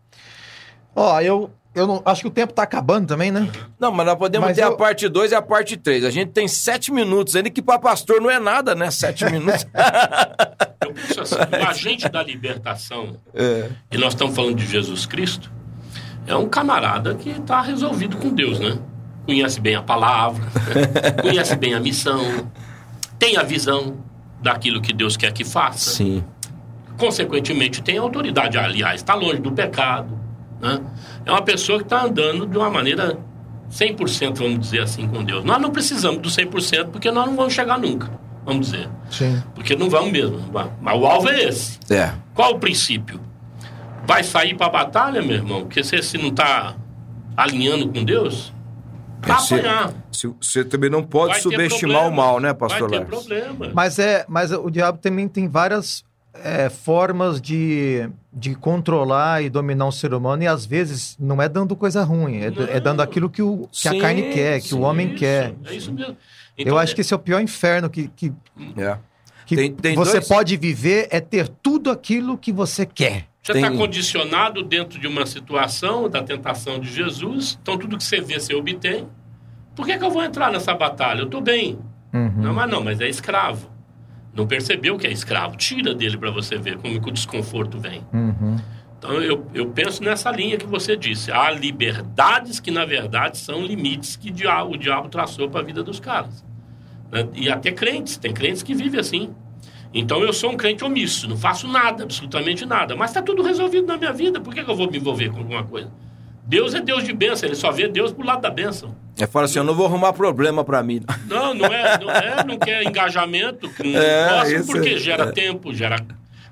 Ó, 0.95 1.21
eu, 1.21 1.51
eu 1.75 1.87
não, 1.87 2.03
acho 2.05 2.23
que 2.23 2.29
o 2.29 2.31
tempo 2.31 2.53
tá 2.53 2.63
acabando 2.63 3.07
também, 3.09 3.31
né? 3.31 3.49
Não, 3.79 3.91
mas 3.93 4.05
nós 4.07 4.17
podemos 4.19 4.49
Mas 4.49 4.57
ter 4.57 4.63
a 4.63 4.67
eu- 4.67 4.77
parte 4.77 5.09
2 5.09 5.33
e 5.33 5.35
a 5.35 5.41
parte 5.43 5.77
3. 5.77 6.05
A 6.05 6.11
gente 6.11 6.31
tem 6.33 6.47
sete 6.49 6.93
minutos 6.93 7.35
ainda, 7.37 7.49
que 7.51 7.63
para 7.63 7.79
pastor 7.79 8.21
não 8.21 8.31
é 8.31 8.39
nada, 8.39 8.75
né? 8.75 8.91
Sete 8.91 9.25
minutos. 9.25 9.67
Eu 10.85 10.93
penso 10.93 11.21
assim, 11.23 11.35
o 11.37 11.69
agente 11.69 12.09
da 12.09 12.23
libertação, 12.23 13.17
É. 13.35 13.69
e 13.91 13.97
nós 13.97 14.13
estamos 14.15 14.35
falando 14.35 14.57
de 14.57 14.67
Jesus 14.67 15.07
Cristo, 15.07 15.51
é 16.27 16.35
um 16.37 16.49
camarada 16.49 17.15
que 17.15 17.31
está 17.31 17.63
resolvido 17.63 18.17
com 18.17 18.29
Deus, 18.31 18.59
né? 18.59 18.79
Conhece 19.25 19.61
bem 19.61 19.77
a 19.77 19.83
palavra, 19.83 20.45
conhece 21.23 21.55
bem 21.57 21.73
a 21.75 21.81
missão, 21.81 22.51
tem 23.19 23.37
a 23.37 23.43
visão 23.45 23.97
daquilo 24.43 24.83
que 24.83 24.93
Deus 24.93 25.17
quer 25.17 25.33
que 25.33 25.45
faça. 25.45 25.91
Sim. 25.93 26.25
consequentemente 26.99 27.81
tem 27.83 27.97
autoridade, 27.99 28.59
aliás, 28.59 29.01
está 29.01 29.15
longe 29.15 29.41
do 29.41 29.51
pecado. 29.53 30.19
Né? 30.63 30.81
É 31.27 31.31
uma 31.33 31.43
pessoa 31.43 31.79
que 31.79 31.85
está 31.85 32.05
andando 32.05 32.47
de 32.47 32.57
uma 32.57 32.71
maneira 32.71 33.19
100%, 33.71 34.39
vamos 34.39 34.61
dizer 34.61 34.81
assim, 34.83 35.09
com 35.09 35.25
Deus. 35.25 35.45
Nós 35.45 35.61
não 35.61 35.71
precisamos 35.71 36.21
do 36.23 36.29
100% 36.29 36.89
porque 36.91 37.11
nós 37.11 37.27
não 37.27 37.35
vamos 37.37 37.53
chegar 37.53 37.79
nunca, 37.79 38.09
vamos 38.45 38.71
dizer. 38.71 38.89
Sim. 39.11 39.43
Porque 39.55 39.75
não 39.75 39.91
vamos 39.91 40.13
mesmo. 40.13 40.39
Mas 40.81 41.01
o 41.01 41.05
alvo 41.07 41.29
é 41.29 41.43
esse. 41.45 41.79
É. 41.91 42.13
Qual 42.35 42.53
o 42.55 42.59
princípio? 42.61 43.21
Vai 44.07 44.23
sair 44.25 44.55
para 44.57 44.67
a 44.67 44.71
batalha, 44.71 45.21
meu 45.23 45.37
irmão? 45.37 45.61
Porque 45.63 45.83
você 45.83 46.03
se 46.03 46.17
não 46.19 46.29
está 46.29 46.75
alinhando 47.37 47.89
com 47.89 48.05
Deus, 48.05 48.53
vai 49.21 49.39
Você- 49.41 49.55
apanhar. 49.55 49.93
se- 50.13 50.33
Você 50.41 50.65
também 50.65 50.91
não 50.91 51.03
pode 51.03 51.33
Vai 51.33 51.41
subestimar 51.41 52.07
o 52.09 52.13
mal, 52.13 52.39
né, 52.41 52.53
pastor 52.53 52.91
Vai 52.91 53.01
ter 53.01 53.11
Lars? 53.13 53.27
problema. 53.27 53.71
Mas 53.75 53.99
é, 53.99 54.25
mas 54.29 54.53
o 54.53 54.69
diabo 54.71 54.99
também 54.99 55.27
tem 55.29 55.49
várias 55.49 56.05
é, 56.35 56.69
formas 56.69 57.41
de, 57.41 58.09
de 58.35 58.55
controlar 58.55 59.43
e 59.43 59.51
dominar 59.51 59.87
um 59.87 59.93
ser 59.93 60.15
humano 60.15 60.43
e 60.43 60.47
às 60.47 60.65
vezes 60.65 61.17
não 61.21 61.41
é 61.43 61.49
dando 61.49 61.77
coisa 61.77 62.03
ruim, 62.03 62.39
é, 62.39 62.77
é 62.77 62.81
dando 62.81 63.03
aquilo 63.03 63.29
que, 63.29 63.43
o, 63.43 63.69
que 63.71 63.79
Sim, 63.89 63.99
a 63.99 64.01
carne 64.01 64.23
quer, 64.33 64.61
que 64.61 64.75
o 64.75 64.79
sim, 64.79 64.83
homem 64.83 65.09
Isso, 65.09 65.17
quer. 65.19 65.55
É 65.67 65.75
isso 65.75 65.93
mesmo. 65.93 66.17
Eu 66.57 66.63
Então, 66.67 66.79
acho 66.79 66.95
que 66.95 67.01
esse 67.03 67.13
é 67.13 67.17
o 67.17 67.19
pior 67.21 67.41
inferno 67.43 67.91
que, 67.91 68.09
que, 68.09 68.33
É. 68.77 68.97
que 69.45 69.55
Tem- 69.57 69.73
tem 69.75 69.95
você 69.95 70.13
dois- 70.13 70.29
pode 70.29 70.57
viver, 70.57 71.09
é 71.11 71.21
ter 71.21 71.47
tudo 71.49 71.91
aquilo 71.91 72.39
que 72.39 72.53
você 72.53 72.87
quer. 72.87 73.27
Você 73.43 73.53
está 73.53 73.69
Tem- 73.69 73.77
condicionado 73.77 74.63
dentro 74.63 74.99
de 75.01 75.07
uma 75.07 75.27
situação 75.27 76.09
da 76.09 76.23
tentação 76.23 76.79
de 76.79 76.91
Jesus, 76.93 77.59
então 77.61 77.77
tudo 77.77 77.99
que 77.99 78.05
você 78.05 78.21
vê, 78.21 78.39
você 78.41 78.55
obtém. 78.55 79.07
Por 79.75 79.85
que, 79.87 79.99
que 79.99 80.05
eu 80.05 80.11
vou 80.11 80.23
entrar 80.23 80.51
nessa 80.53 80.73
batalha? 80.75 81.21
Eu 81.21 81.25
estou 81.27 81.41
bem. 81.41 81.79
Uhum. 82.15 82.31
Não, 82.37 82.55
mas 82.55 82.71
não, 82.71 82.83
mas 82.85 83.01
é 83.01 83.09
escravo. 83.09 83.69
Não 84.35 84.47
percebeu 84.47 84.97
que 84.97 85.07
é 85.07 85.11
escravo. 85.11 85.57
Tira 85.57 85.95
dele 85.95 86.17
para 86.17 86.31
você 86.31 86.57
ver 86.57 86.79
como 86.79 87.01
que 87.01 87.09
o 87.09 87.13
desconforto 87.13 87.79
vem. 87.79 88.03
Uhum. 88.13 88.57
Então 88.99 89.15
eu, 89.21 89.47
eu 89.53 89.69
penso 89.71 90.03
nessa 90.03 90.31
linha 90.31 90.57
que 90.57 90.67
você 90.67 90.97
disse. 90.97 91.31
Há 91.33 91.51
liberdades 91.51 92.61
que, 92.61 92.71
na 92.71 92.85
verdade, 92.85 93.37
são 93.37 93.61
limites 93.61 94.17
que 94.17 94.31
o 94.31 94.79
diabo 94.79 95.09
traçou 95.09 95.51
para 95.51 95.61
a 95.61 95.65
vida 95.65 95.83
dos 95.83 95.99
caras. 95.99 96.45
Né? 97.11 97.29
E 97.35 97.51
até 97.51 97.73
crentes, 97.73 98.17
tem 98.17 98.33
crentes 98.33 98.63
que 98.63 98.75
vivem 98.75 99.01
assim. 99.01 99.35
Então 99.95 100.23
eu 100.23 100.33
sou 100.33 100.51
um 100.51 100.57
crente 100.57 100.83
omisso, 100.83 101.29
não 101.29 101.37
faço 101.37 101.69
nada, 101.69 102.05
absolutamente 102.05 102.65
nada. 102.65 102.97
Mas 102.97 103.11
está 103.11 103.21
tudo 103.21 103.43
resolvido 103.43 103.87
na 103.87 103.99
minha 103.99 104.13
vida, 104.13 104.41
por 104.41 104.55
que, 104.55 104.65
que 104.65 104.71
eu 104.71 104.75
vou 104.75 104.91
me 104.91 104.97
envolver 104.97 105.31
com 105.31 105.39
alguma 105.39 105.65
coisa? 105.65 105.91
Deus 106.45 106.75
é 106.75 106.81
Deus 106.81 107.05
de 107.05 107.13
bênção, 107.13 107.49
ele 107.49 107.55
só 107.55 107.71
vê 107.71 107.87
Deus 107.87 108.13
pro 108.13 108.27
lado 108.27 108.43
da 108.43 108.51
bênção. 108.51 108.95
É 109.19 109.27
fala 109.27 109.45
assim, 109.45 109.59
eu 109.59 109.65
não 109.65 109.75
vou 109.75 109.87
arrumar 109.87 110.13
problema 110.13 110.65
para 110.65 110.83
mim. 110.83 111.01
Não, 111.27 111.55
não 111.55 111.67
é, 111.67 111.99
não 111.99 112.11
é, 112.11 112.45
não 112.45 112.59
quer 112.59 112.83
engajamento 112.83 113.71
com 113.71 113.85
é, 113.85 114.29
próximo, 114.29 114.67
porque 114.67 114.91
é, 114.91 114.99
gera 114.99 115.25
é. 115.25 115.33
tempo, 115.33 115.73
gera 115.73 115.97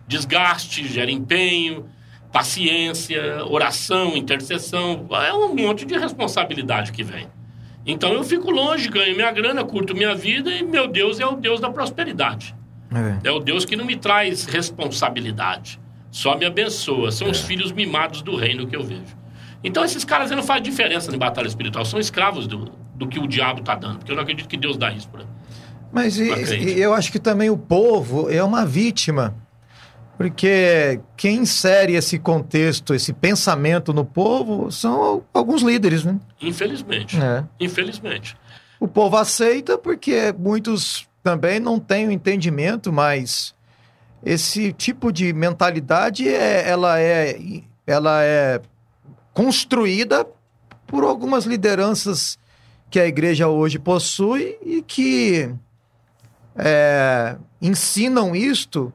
desgaste, 0.06 0.86
gera 0.86 1.10
empenho, 1.10 1.86
paciência, 2.32 3.44
oração, 3.46 4.16
intercessão, 4.16 5.06
é 5.10 5.32
um 5.32 5.54
monte 5.54 5.84
de 5.84 5.98
responsabilidade 5.98 6.92
que 6.92 7.02
vem. 7.02 7.26
Então 7.84 8.12
eu 8.12 8.22
fico 8.22 8.50
longe, 8.50 8.88
ganho 8.88 9.16
minha 9.16 9.30
grana, 9.32 9.64
curto 9.64 9.94
minha 9.94 10.14
vida 10.14 10.50
e 10.50 10.62
meu 10.62 10.86
Deus 10.86 11.18
é 11.18 11.26
o 11.26 11.34
Deus 11.34 11.60
da 11.60 11.70
prosperidade. 11.70 12.54
É, 13.24 13.28
é 13.28 13.30
o 13.30 13.40
Deus 13.40 13.64
que 13.64 13.76
não 13.76 13.84
me 13.84 13.96
traz 13.96 14.44
responsabilidade, 14.44 15.80
só 16.10 16.36
me 16.36 16.44
abençoa. 16.44 17.10
São 17.10 17.28
é. 17.28 17.30
os 17.30 17.40
filhos 17.40 17.72
mimados 17.72 18.22
do 18.22 18.36
reino 18.36 18.66
que 18.66 18.76
eu 18.76 18.82
vejo. 18.82 19.19
Então 19.62 19.84
esses 19.84 20.04
caras 20.04 20.30
não 20.30 20.42
fazem 20.42 20.62
diferença 20.62 21.14
em 21.14 21.18
batalha 21.18 21.46
espiritual, 21.46 21.84
são 21.84 22.00
escravos 22.00 22.46
do, 22.46 22.70
do 22.94 23.06
que 23.06 23.18
o 23.18 23.26
diabo 23.26 23.60
está 23.60 23.74
dando, 23.74 23.98
porque 23.98 24.12
eu 24.12 24.16
não 24.16 24.22
acredito 24.22 24.48
que 24.48 24.56
Deus 24.56 24.76
dá 24.76 24.90
isso 24.90 25.08
para 25.08 25.24
Mas 25.92 26.18
e, 26.18 26.24
e 26.24 26.80
eu 26.80 26.94
acho 26.94 27.12
que 27.12 27.18
também 27.18 27.50
o 27.50 27.58
povo 27.58 28.30
é 28.30 28.42
uma 28.42 28.64
vítima. 28.64 29.34
Porque 30.20 31.00
quem 31.16 31.38
insere 31.38 31.94
esse 31.94 32.18
contexto, 32.18 32.92
esse 32.92 33.10
pensamento 33.10 33.90
no 33.90 34.04
povo 34.04 34.70
são 34.70 35.24
alguns 35.32 35.62
líderes, 35.62 36.04
né? 36.04 36.20
Infelizmente. 36.42 37.18
É. 37.18 37.42
Infelizmente. 37.58 38.36
O 38.78 38.86
povo 38.86 39.16
aceita 39.16 39.78
porque 39.78 40.34
muitos 40.38 41.08
também 41.22 41.58
não 41.58 41.78
têm 41.78 42.06
o 42.06 42.10
entendimento, 42.10 42.92
mas 42.92 43.54
esse 44.22 44.74
tipo 44.74 45.10
de 45.10 45.32
mentalidade 45.32 46.28
é, 46.28 46.68
ela 46.68 47.00
é, 47.00 47.38
ela 47.86 48.22
é 48.22 48.60
construída 49.32 50.26
por 50.86 51.04
algumas 51.04 51.44
lideranças 51.44 52.38
que 52.90 52.98
a 52.98 53.06
igreja 53.06 53.48
hoje 53.48 53.78
possui 53.78 54.56
e 54.64 54.82
que 54.82 55.54
é, 56.56 57.36
ensinam 57.62 58.34
isto 58.34 58.92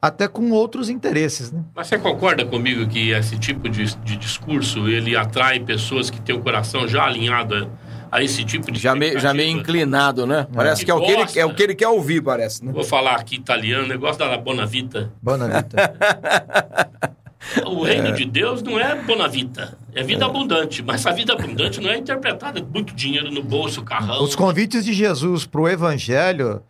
até 0.00 0.28
com 0.28 0.50
outros 0.50 0.88
interesses. 0.88 1.50
Né? 1.50 1.64
Mas 1.74 1.88
você 1.88 1.98
concorda 1.98 2.44
comigo 2.44 2.86
que 2.86 3.10
esse 3.10 3.38
tipo 3.38 3.68
de, 3.68 3.96
de 3.96 4.16
discurso 4.16 4.88
ele 4.88 5.16
atrai 5.16 5.58
pessoas 5.58 6.08
que 6.10 6.20
têm 6.20 6.36
o 6.36 6.40
coração 6.40 6.86
já 6.86 7.04
alinhado 7.04 7.54
a, 7.54 8.18
a 8.18 8.22
esse 8.22 8.44
tipo 8.44 8.70
de 8.70 8.78
já 8.78 8.94
meio, 8.94 9.18
já 9.18 9.34
meio 9.34 9.50
inclinado, 9.50 10.26
né? 10.26 10.46
É. 10.50 10.54
Parece 10.54 10.80
que, 10.80 10.86
que 10.86 10.90
é, 10.90 10.94
o 10.94 11.00
que, 11.00 11.10
ele, 11.10 11.40
é 11.40 11.46
o 11.46 11.54
que 11.54 11.62
ele 11.62 11.74
quer 11.74 11.88
ouvir, 11.88 12.22
parece. 12.22 12.64
Né? 12.64 12.70
Vou 12.72 12.84
falar 12.84 13.16
aqui 13.16 13.36
italiano, 13.36 13.88
negócio 13.88 14.18
da 14.18 14.36
Bonavita. 14.38 15.12
Bonavita. 15.20 15.94
O 17.66 17.82
reino 17.82 18.08
é. 18.08 18.12
de 18.12 18.24
Deus 18.24 18.62
não 18.62 18.78
é 18.78 18.94
bonavita, 18.94 19.76
é 19.94 20.02
vida 20.02 20.24
é. 20.24 20.28
abundante. 20.28 20.82
Mas 20.82 21.00
essa 21.00 21.14
vida 21.14 21.32
abundante 21.32 21.80
não 21.80 21.90
é 21.90 21.96
interpretada 21.96 22.62
muito 22.62 22.94
dinheiro 22.94 23.30
no 23.30 23.42
bolso, 23.42 23.82
carrão. 23.82 24.22
Os 24.22 24.36
convites 24.36 24.84
de 24.84 24.92
Jesus 24.92 25.46
para 25.46 25.60
o 25.60 25.68
evangelho 25.68 26.62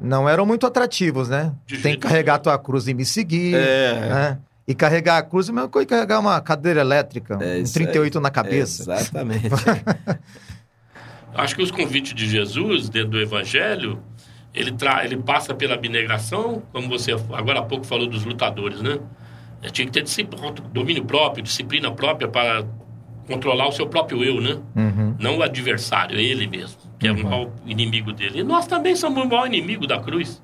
não 0.00 0.28
eram 0.28 0.44
muito 0.46 0.66
atrativos, 0.66 1.28
né? 1.28 1.52
De 1.66 1.78
Tem 1.78 1.94
que 1.94 2.00
carregar 2.00 2.34
a 2.34 2.38
tua 2.38 2.58
cruz 2.58 2.88
e 2.88 2.94
me 2.94 3.04
seguir. 3.04 3.54
É. 3.54 4.00
Né? 4.00 4.38
E 4.66 4.74
carregar 4.74 5.18
a 5.18 5.22
cruz 5.22 5.48
é 5.48 5.50
a 5.50 5.54
mesma 5.54 5.68
coisa 5.68 5.86
que 5.86 5.94
carregar 5.94 6.20
uma 6.20 6.40
cadeira 6.40 6.80
elétrica, 6.80 7.38
é 7.40 7.60
um 7.60 7.64
38 7.64 8.18
aí. 8.18 8.22
na 8.22 8.30
cabeça. 8.30 8.92
É 8.92 8.96
exatamente. 8.96 9.48
Acho 11.34 11.56
que 11.56 11.62
os 11.62 11.70
convites 11.70 12.14
de 12.14 12.28
Jesus 12.28 12.88
dentro 12.88 13.10
do 13.10 13.20
evangelho, 13.20 14.02
ele, 14.54 14.70
tra... 14.72 15.04
ele 15.04 15.16
passa 15.16 15.54
pela 15.54 15.74
abnegação, 15.74 16.62
como 16.72 16.88
você 16.88 17.12
agora 17.12 17.60
há 17.60 17.62
pouco 17.62 17.86
falou 17.86 18.06
dos 18.06 18.24
lutadores, 18.24 18.80
né? 18.80 18.98
Tinha 19.70 19.86
que 19.86 19.92
ter 19.92 20.26
domínio 20.72 21.04
próprio, 21.04 21.42
disciplina 21.42 21.90
própria 21.90 22.28
para 22.28 22.64
controlar 23.26 23.68
o 23.68 23.72
seu 23.72 23.86
próprio 23.86 24.24
eu, 24.24 24.40
né? 24.40 24.58
Uhum. 24.74 25.16
Não 25.18 25.38
o 25.38 25.42
adversário, 25.42 26.18
ele 26.18 26.46
mesmo, 26.46 26.78
que 26.98 27.08
uhum. 27.08 27.16
é 27.16 27.20
o 27.20 27.22
uhum. 27.22 27.30
maior 27.30 27.50
inimigo 27.66 28.12
dele. 28.12 28.40
E 28.40 28.42
nós 28.42 28.66
também 28.66 28.96
somos 28.96 29.24
o 29.24 29.28
maior 29.28 29.46
inimigo 29.46 29.86
da 29.86 30.00
cruz. 30.00 30.42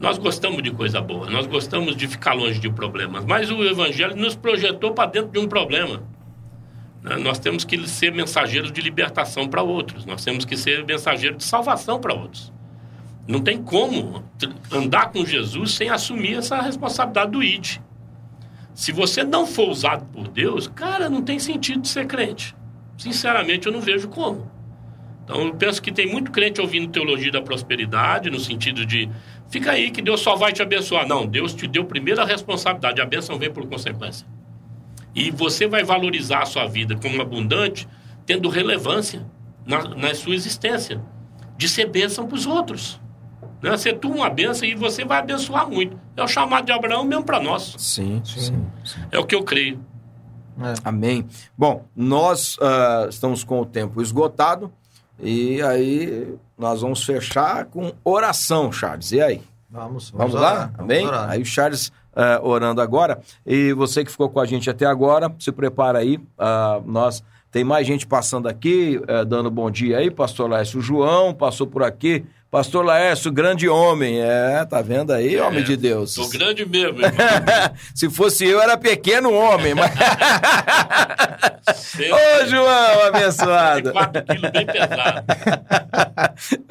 Nós 0.00 0.18
gostamos 0.18 0.62
de 0.62 0.70
coisa 0.70 1.00
boa, 1.00 1.30
nós 1.30 1.46
gostamos 1.46 1.96
de 1.96 2.08
ficar 2.08 2.34
longe 2.34 2.58
de 2.58 2.68
problemas, 2.68 3.24
mas 3.24 3.50
o 3.50 3.64
Evangelho 3.64 4.16
nos 4.16 4.34
projetou 4.34 4.92
para 4.92 5.08
dentro 5.08 5.30
de 5.30 5.38
um 5.38 5.46
problema. 5.46 6.02
Né? 7.00 7.16
Nós 7.16 7.38
temos 7.38 7.64
que 7.64 7.86
ser 7.86 8.12
mensageiros 8.12 8.72
de 8.72 8.80
libertação 8.80 9.46
para 9.46 9.62
outros, 9.62 10.04
nós 10.04 10.24
temos 10.24 10.44
que 10.44 10.56
ser 10.56 10.84
mensageiros 10.84 11.38
de 11.38 11.44
salvação 11.44 12.00
para 12.00 12.12
outros. 12.12 12.52
Não 13.26 13.40
tem 13.40 13.62
como 13.62 14.22
andar 14.70 15.10
com 15.10 15.24
Jesus 15.24 15.72
sem 15.72 15.88
assumir 15.88 16.38
essa 16.38 16.60
responsabilidade 16.60 17.30
do 17.30 17.42
ID. 17.42 17.78
Se 18.74 18.90
você 18.90 19.22
não 19.22 19.46
for 19.46 19.68
usado 19.68 20.04
por 20.06 20.26
Deus, 20.26 20.66
cara, 20.66 21.08
não 21.08 21.22
tem 21.22 21.38
sentido 21.38 21.86
ser 21.86 22.06
crente. 22.06 22.54
Sinceramente, 22.98 23.66
eu 23.66 23.72
não 23.72 23.80
vejo 23.80 24.08
como. 24.08 24.50
Então, 25.24 25.46
eu 25.46 25.54
penso 25.54 25.80
que 25.80 25.92
tem 25.92 26.10
muito 26.10 26.30
crente 26.30 26.60
ouvindo 26.60 26.90
teologia 26.90 27.30
da 27.30 27.40
prosperidade, 27.40 28.28
no 28.28 28.38
sentido 28.38 28.84
de 28.84 29.08
fica 29.48 29.70
aí 29.70 29.90
que 29.90 30.02
Deus 30.02 30.20
só 30.20 30.34
vai 30.34 30.52
te 30.52 30.60
abençoar. 30.60 31.06
Não, 31.06 31.24
Deus 31.24 31.54
te 31.54 31.66
deu 31.66 31.84
primeiro 31.84 32.20
a 32.20 32.24
responsabilidade, 32.24 33.00
a 33.00 33.06
bênção 33.06 33.38
vem 33.38 33.50
por 33.50 33.66
consequência. 33.66 34.26
E 35.14 35.30
você 35.30 35.66
vai 35.66 35.84
valorizar 35.84 36.42
a 36.42 36.46
sua 36.46 36.66
vida 36.66 36.96
como 36.96 37.22
abundante, 37.22 37.88
tendo 38.26 38.48
relevância 38.48 39.24
na, 39.64 39.88
na 39.94 40.14
sua 40.14 40.34
existência, 40.34 41.00
de 41.56 41.68
ser 41.68 41.88
bênção 41.88 42.26
para 42.26 42.36
os 42.36 42.46
outros. 42.46 43.00
Né? 43.64 43.78
Ser 43.78 43.98
tu 43.98 44.10
uma 44.10 44.28
benção 44.28 44.68
e 44.68 44.74
você 44.74 45.06
vai 45.06 45.20
abençoar 45.20 45.66
muito. 45.66 45.98
É 46.14 46.22
o 46.22 46.28
chamado 46.28 46.66
de 46.66 46.72
Abraão 46.72 47.02
mesmo 47.02 47.24
para 47.24 47.40
nós. 47.40 47.74
Sim, 47.78 48.20
sim, 48.22 48.40
sim, 48.84 49.00
É 49.10 49.18
o 49.18 49.24
que 49.24 49.34
eu 49.34 49.42
creio. 49.42 49.80
É. 50.60 50.74
Amém. 50.84 51.26
Bom, 51.56 51.86
nós 51.96 52.58
uh, 52.58 53.08
estamos 53.08 53.42
com 53.42 53.62
o 53.62 53.64
tempo 53.64 54.02
esgotado 54.02 54.70
e 55.18 55.62
aí 55.62 56.36
nós 56.58 56.82
vamos 56.82 57.02
fechar 57.04 57.64
com 57.64 57.90
oração, 58.04 58.70
Charles. 58.70 59.12
E 59.12 59.22
aí? 59.22 59.40
Vamos, 59.70 60.10
vamos, 60.10 60.34
vamos 60.34 60.34
lá? 60.34 60.70
Amém? 60.76 61.06
Vamos 61.06 61.20
aí 61.30 61.40
o 61.40 61.46
Charles 61.46 61.88
uh, 61.88 62.46
orando 62.46 62.82
agora. 62.82 63.18
E 63.46 63.72
você 63.72 64.04
que 64.04 64.10
ficou 64.10 64.28
com 64.28 64.40
a 64.40 64.44
gente 64.44 64.68
até 64.68 64.84
agora, 64.84 65.34
se 65.38 65.50
prepara 65.50 66.00
aí. 66.00 66.18
Uh, 66.18 66.84
nós 66.84 67.24
tem 67.50 67.64
mais 67.64 67.86
gente 67.86 68.04
passando 68.04 68.48
aqui, 68.48 69.00
dando 69.28 69.48
bom 69.48 69.70
dia 69.70 69.98
aí. 69.98 70.10
Pastor 70.10 70.50
Lécio 70.50 70.80
João 70.80 71.32
passou 71.32 71.68
por 71.68 71.84
aqui. 71.84 72.26
Pastor 72.54 72.84
Laércio, 72.84 73.32
grande 73.32 73.68
homem. 73.68 74.20
É, 74.20 74.64
tá 74.64 74.80
vendo 74.80 75.12
aí, 75.12 75.34
é, 75.34 75.42
homem 75.42 75.64
de 75.64 75.76
Deus? 75.76 76.14
Sou 76.14 76.28
grande 76.28 76.64
mesmo, 76.64 76.98
Se 77.92 78.08
fosse 78.08 78.46
eu, 78.46 78.62
era 78.62 78.76
pequeno 78.76 79.32
homem. 79.34 79.74
Mas... 79.74 79.90
Ô, 81.98 82.46
João, 82.46 83.06
abençoado. 83.06 83.90
4 83.90 84.22
quilos 84.22 84.50
bem 84.52 84.66
pesado. 84.66 85.24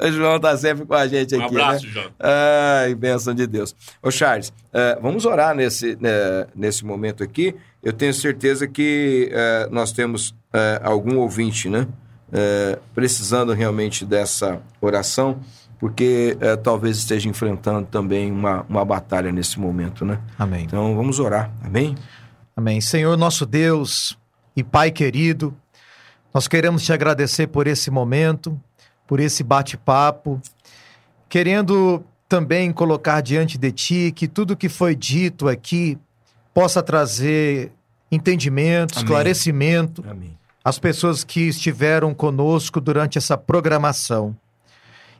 o 0.00 0.10
João 0.10 0.40
tá 0.40 0.56
sempre 0.56 0.86
com 0.86 0.94
a 0.94 1.06
gente 1.06 1.34
aqui. 1.34 1.44
Um 1.44 1.48
abraço, 1.48 1.84
né? 1.84 1.92
João. 1.92 2.10
Ai, 2.18 2.94
bênção 2.94 3.34
de 3.34 3.46
Deus. 3.46 3.76
Ô, 4.02 4.10
Charles, 4.10 4.48
uh, 4.48 5.02
vamos 5.02 5.26
orar 5.26 5.54
nesse, 5.54 5.92
uh, 5.92 5.98
nesse 6.56 6.82
momento 6.82 7.22
aqui. 7.22 7.54
Eu 7.82 7.92
tenho 7.92 8.14
certeza 8.14 8.66
que 8.66 9.30
uh, 9.30 9.70
nós 9.70 9.92
temos 9.92 10.34
algum 10.82 11.18
ouvinte, 11.18 11.68
né? 11.68 11.86
precisando 12.94 13.52
realmente 13.52 14.04
dessa 14.04 14.60
oração 14.80 15.40
porque 15.78 16.36
é, 16.40 16.56
talvez 16.56 16.98
esteja 16.98 17.28
enfrentando 17.28 17.86
também 17.86 18.30
uma, 18.30 18.64
uma 18.68 18.84
batalha 18.84 19.32
nesse 19.32 19.58
momento, 19.58 20.04
né? 20.04 20.20
Amém. 20.38 20.64
Então 20.64 20.94
vamos 20.96 21.18
orar, 21.18 21.50
amém? 21.62 21.94
Amém. 22.56 22.80
Senhor 22.80 23.16
nosso 23.16 23.44
Deus 23.44 24.16
e 24.56 24.62
Pai 24.62 24.90
querido, 24.90 25.54
nós 26.32 26.48
queremos 26.48 26.84
te 26.84 26.92
agradecer 26.92 27.48
por 27.48 27.66
esse 27.66 27.90
momento, 27.90 28.58
por 29.06 29.20
esse 29.20 29.42
bate-papo, 29.42 30.40
querendo 31.28 32.04
também 32.28 32.72
colocar 32.72 33.20
diante 33.20 33.58
de 33.58 33.70
ti 33.70 34.12
que 34.14 34.26
tudo 34.26 34.56
que 34.56 34.68
foi 34.68 34.94
dito 34.94 35.48
aqui 35.48 35.98
possa 36.52 36.82
trazer 36.82 37.72
entendimento, 38.10 38.94
Amém. 38.94 39.04
esclarecimento 39.04 40.04
Amém. 40.08 40.38
às 40.64 40.78
pessoas 40.78 41.24
que 41.24 41.48
estiveram 41.48 42.14
conosco 42.14 42.80
durante 42.80 43.18
essa 43.18 43.36
programação 43.36 44.36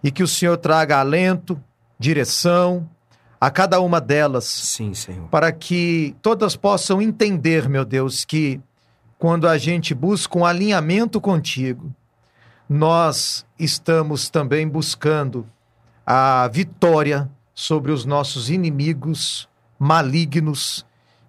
e 0.04 0.10
que 0.10 0.22
o 0.22 0.28
Senhor 0.28 0.58
traga 0.58 0.98
alento, 0.98 1.58
direção 1.98 2.86
a 3.40 3.50
cada 3.50 3.80
uma 3.80 4.02
delas. 4.02 4.44
Sim, 4.44 4.92
Senhor. 4.92 5.28
Para 5.28 5.50
que 5.50 6.14
todas 6.20 6.54
possam 6.54 7.00
entender, 7.00 7.70
meu 7.70 7.86
Deus, 7.86 8.22
que 8.22 8.60
quando 9.18 9.48
a 9.48 9.56
gente 9.56 9.94
busca 9.94 10.38
um 10.38 10.44
alinhamento 10.44 11.18
contigo, 11.22 11.90
nós 12.68 13.46
estamos 13.58 14.28
também 14.28 14.68
buscando 14.68 15.46
a 16.06 16.48
vitória 16.48 17.30
sobre 17.54 17.90
os 17.90 18.04
nossos 18.04 18.50
inimigos 18.50 19.48
malignos, 19.78 20.84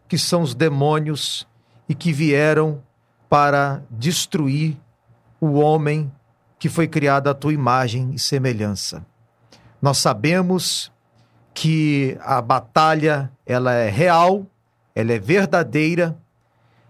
que 0.06 0.18
são 0.18 0.42
os 0.42 0.54
demônios 0.54 1.48
e 1.88 1.96
que 1.96 2.12
vieram 2.12 2.84
para 3.30 3.82
destruir 3.90 4.76
o 5.40 5.54
homem 5.54 6.12
que 6.66 6.70
foi 6.70 6.88
criado 6.88 7.28
à 7.28 7.34
tua 7.36 7.54
imagem 7.54 8.10
e 8.16 8.18
semelhança. 8.18 9.06
Nós 9.80 10.00
sabemos 10.00 10.92
que 11.54 12.18
a 12.22 12.42
batalha 12.42 13.32
ela 13.46 13.72
é 13.72 13.88
real, 13.88 14.48
ela 14.96 15.14
é 15.14 15.20
verdadeira, 15.20 16.18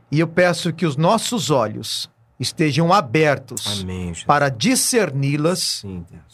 e 0.09 0.21
eu 0.21 0.29
peço 0.29 0.71
que 0.71 0.85
os 0.85 0.95
nossos 0.95 1.51
olhos 1.51 2.09
estejam 2.39 2.93
abertos 2.93 3.81
Amém, 3.81 4.13
para 4.25 4.47
discerni-las 4.47 5.83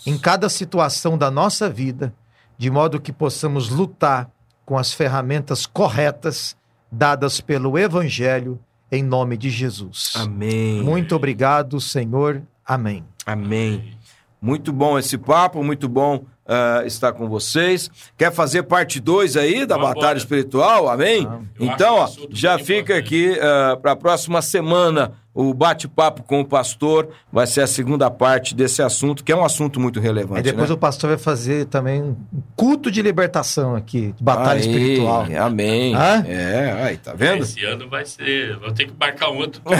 em 0.06 0.20
cada 0.20 0.48
situação 0.48 1.18
da 1.18 1.32
nossa 1.32 1.68
vida, 1.68 2.14
de 2.60 2.70
modo 2.70 3.02
que 3.02 3.12
possamos 3.12 3.70
lutar 3.70 4.30
com 4.64 4.78
as 4.78 4.94
ferramentas 4.94 5.66
corretas 5.66 6.56
dadas 6.92 7.42
pelo 7.42 7.76
Evangelho, 7.76 8.60
em 8.92 9.02
nome 9.02 9.36
de 9.36 9.50
Jesus. 9.50 10.14
Amém. 10.16 10.84
Muito 10.84 11.16
obrigado, 11.16 11.82
Senhor. 11.82 12.44
Amém. 12.64 13.04
Amém. 13.26 13.98
Muito 14.42 14.74
bom 14.74 14.98
esse 14.98 15.18
papo, 15.18 15.64
muito 15.64 15.88
bom 15.88 16.26
uh, 16.48 16.86
estar 16.86 17.14
com 17.14 17.30
vocês. 17.30 17.92
Quer 18.18 18.32
fazer 18.32 18.64
parte 18.64 19.00
2 19.00 19.38
aí 19.38 19.66
da 19.66 19.76
Vamos 19.76 19.90
Batalha 19.90 20.06
embora. 20.06 20.18
Espiritual? 20.18 20.90
Amém? 20.90 21.28
Então, 21.60 21.96
ó, 21.96 22.04
acho 22.04 22.14
esse 22.14 22.20
assunto 22.22 22.36
já 22.36 22.58
fica 22.58 22.98
importante. 22.98 23.30
aqui 23.34 23.40
para 23.82 23.92
a 23.92 23.96
próxima 23.96 24.42
semana 24.42 25.14
o 25.34 25.54
bate-papo 25.54 26.24
com 26.24 26.42
o 26.42 26.46
pastor. 26.46 27.10
Vai 27.32 27.48
ser 27.48 27.62
a 27.62 27.68
segunda 27.68 28.10
parte 28.12 28.54
desse 28.54 28.82
assunto, 28.82 29.24
que 29.24 29.32
é 29.32 29.36
um 29.36 29.44
assunto 29.46 29.80
muito 29.80 30.00
relevante. 30.00 30.38
Aí 30.40 30.44
depois 30.44 30.70
né? 30.70 30.76
o 30.76 30.78
pastor 30.78 31.10
vai 31.10 31.18
fazer 31.18 31.66
também 31.66 32.02
um 32.02 32.16
culto 32.56 32.92
de 32.92 33.02
libertação 33.02 33.76
aqui, 33.76 34.14
de 34.14 34.24
batalha 34.24 34.60
Aí, 34.60 34.68
espiritual. 34.68 35.26
Amém. 35.40 35.96
Hã? 35.96 36.24
É, 36.28 36.72
aí, 36.84 36.98
tá 36.98 37.14
vendo? 37.14 37.44
Esse 37.44 37.64
ano 37.66 37.88
vai 37.90 38.06
ser. 38.06 38.58
Vou 38.60 38.72
ter 38.72 38.86
que 38.88 38.94
marcar 39.00 39.30
um 39.32 39.38
outro. 39.38 39.62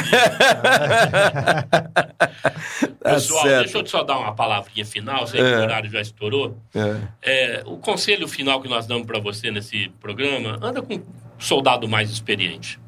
Tá 3.04 3.14
Pessoal, 3.16 3.43
certo. 3.43 3.64
deixa 3.64 3.78
eu 3.80 3.86
só 3.88 4.04
dar 4.04 4.20
uma 4.20 4.34
palavrinha 4.34 4.86
final, 4.86 5.26
sei 5.26 5.39
que 5.41 5.47
É. 5.47 5.58
o 5.58 5.62
horário 5.64 5.89
já 5.89 6.02
estourou. 6.02 6.56
É. 6.76 6.97
É, 7.22 7.64
o 7.66 7.78
conselho 7.78 8.28
final 8.28 8.62
que 8.62 8.70
nós 8.70 8.86
damos 8.86 9.08
para 9.08 9.20
você 9.20 9.49
nesse 9.49 9.89
programa, 9.99 10.60
anda 10.62 10.82
com 10.84 10.95
um 10.95 11.02
soldado 11.39 11.88
mais 11.88 12.12
experiente. 12.12 12.80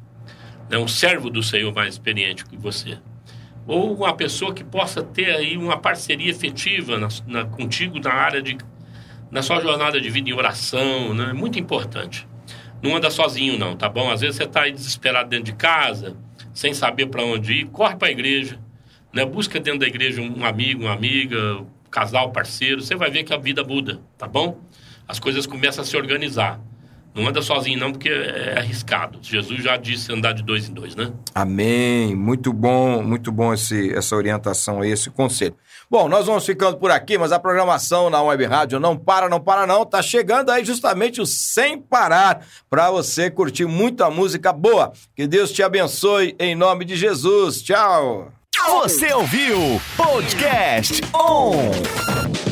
Né? 0.68 0.78
Um 0.78 0.88
servo 0.88 1.30
do 1.30 1.42
Senhor 1.42 1.72
mais 1.74 1.94
experiente 1.94 2.44
que 2.44 2.56
você. 2.56 2.98
Ou 3.66 3.94
uma 3.96 4.14
pessoa 4.14 4.52
que 4.52 4.62
possa 4.62 5.02
ter 5.02 5.34
aí 5.34 5.56
uma 5.56 5.76
parceria 5.78 6.30
efetiva 6.30 6.98
na, 6.98 7.08
na- 7.26 7.44
contigo 7.44 7.98
na 7.98 8.12
área 8.12 8.42
de... 8.42 8.56
Na 9.30 9.42
sua 9.42 9.60
jornada 9.60 10.00
de 10.00 10.08
vida 10.10 10.30
em 10.30 10.32
oração, 10.32 11.12
né? 11.12 11.32
Muito 11.32 11.58
importante. 11.58 12.28
Não 12.80 12.94
anda 12.94 13.10
sozinho 13.10 13.58
não, 13.58 13.74
tá 13.74 13.88
bom? 13.88 14.10
Às 14.10 14.20
vezes 14.20 14.36
você 14.36 14.44
está 14.44 14.62
aí 14.62 14.70
desesperado 14.70 15.28
dentro 15.30 15.46
de 15.46 15.54
casa, 15.54 16.16
sem 16.52 16.72
saber 16.72 17.06
para 17.06 17.24
onde 17.24 17.52
ir, 17.52 17.64
corre 17.66 17.96
para 17.96 18.08
a 18.08 18.10
igreja, 18.12 18.60
né? 19.12 19.24
Busca 19.24 19.58
dentro 19.58 19.80
da 19.80 19.86
igreja 19.86 20.20
um 20.20 20.44
amigo, 20.44 20.82
uma 20.82 20.92
amiga, 20.92 21.56
um 21.56 21.66
casal, 21.90 22.30
parceiro, 22.30 22.80
você 22.80 22.94
vai 22.94 23.10
ver 23.10 23.24
que 23.24 23.32
a 23.32 23.36
vida 23.38 23.64
muda, 23.64 24.00
tá 24.16 24.28
bom? 24.28 24.60
As 25.08 25.18
coisas 25.18 25.46
começam 25.46 25.82
a 25.82 25.86
se 25.86 25.96
organizar. 25.96 26.60
Não 27.14 27.28
anda 27.28 27.40
sozinho 27.40 27.78
não, 27.78 27.92
porque 27.92 28.08
é 28.08 28.58
arriscado. 28.58 29.20
Jesus 29.22 29.62
já 29.62 29.76
disse 29.76 30.12
andar 30.12 30.32
de 30.32 30.42
dois 30.42 30.68
em 30.68 30.74
dois, 30.74 30.96
né? 30.96 31.12
Amém. 31.32 32.14
Muito 32.16 32.52
bom, 32.52 33.02
muito 33.02 33.30
bom 33.30 33.54
esse, 33.54 33.94
essa 33.94 34.16
orientação 34.16 34.80
aí, 34.80 34.90
esse 34.90 35.10
conselho. 35.10 35.54
Bom, 35.88 36.08
nós 36.08 36.26
vamos 36.26 36.44
ficando 36.44 36.76
por 36.76 36.90
aqui, 36.90 37.16
mas 37.16 37.30
a 37.30 37.38
programação 37.38 38.10
na 38.10 38.20
Web 38.20 38.44
Rádio 38.46 38.80
não 38.80 38.96
para, 38.96 39.28
não 39.28 39.40
para 39.40 39.64
não. 39.64 39.86
Tá 39.86 40.02
chegando 40.02 40.50
aí 40.50 40.64
justamente 40.64 41.20
o 41.20 41.26
Sem 41.26 41.80
Parar 41.80 42.44
para 42.68 42.90
você 42.90 43.30
curtir 43.30 43.66
muita 43.66 44.10
música 44.10 44.52
boa. 44.52 44.92
Que 45.14 45.26
Deus 45.26 45.52
te 45.52 45.62
abençoe 45.62 46.34
em 46.38 46.56
nome 46.56 46.84
de 46.84 46.96
Jesus. 46.96 47.62
Tchau. 47.62 48.32
Você 48.66 49.12
ouviu 49.12 49.80
Podcast 49.96 51.00
On! 51.14 52.43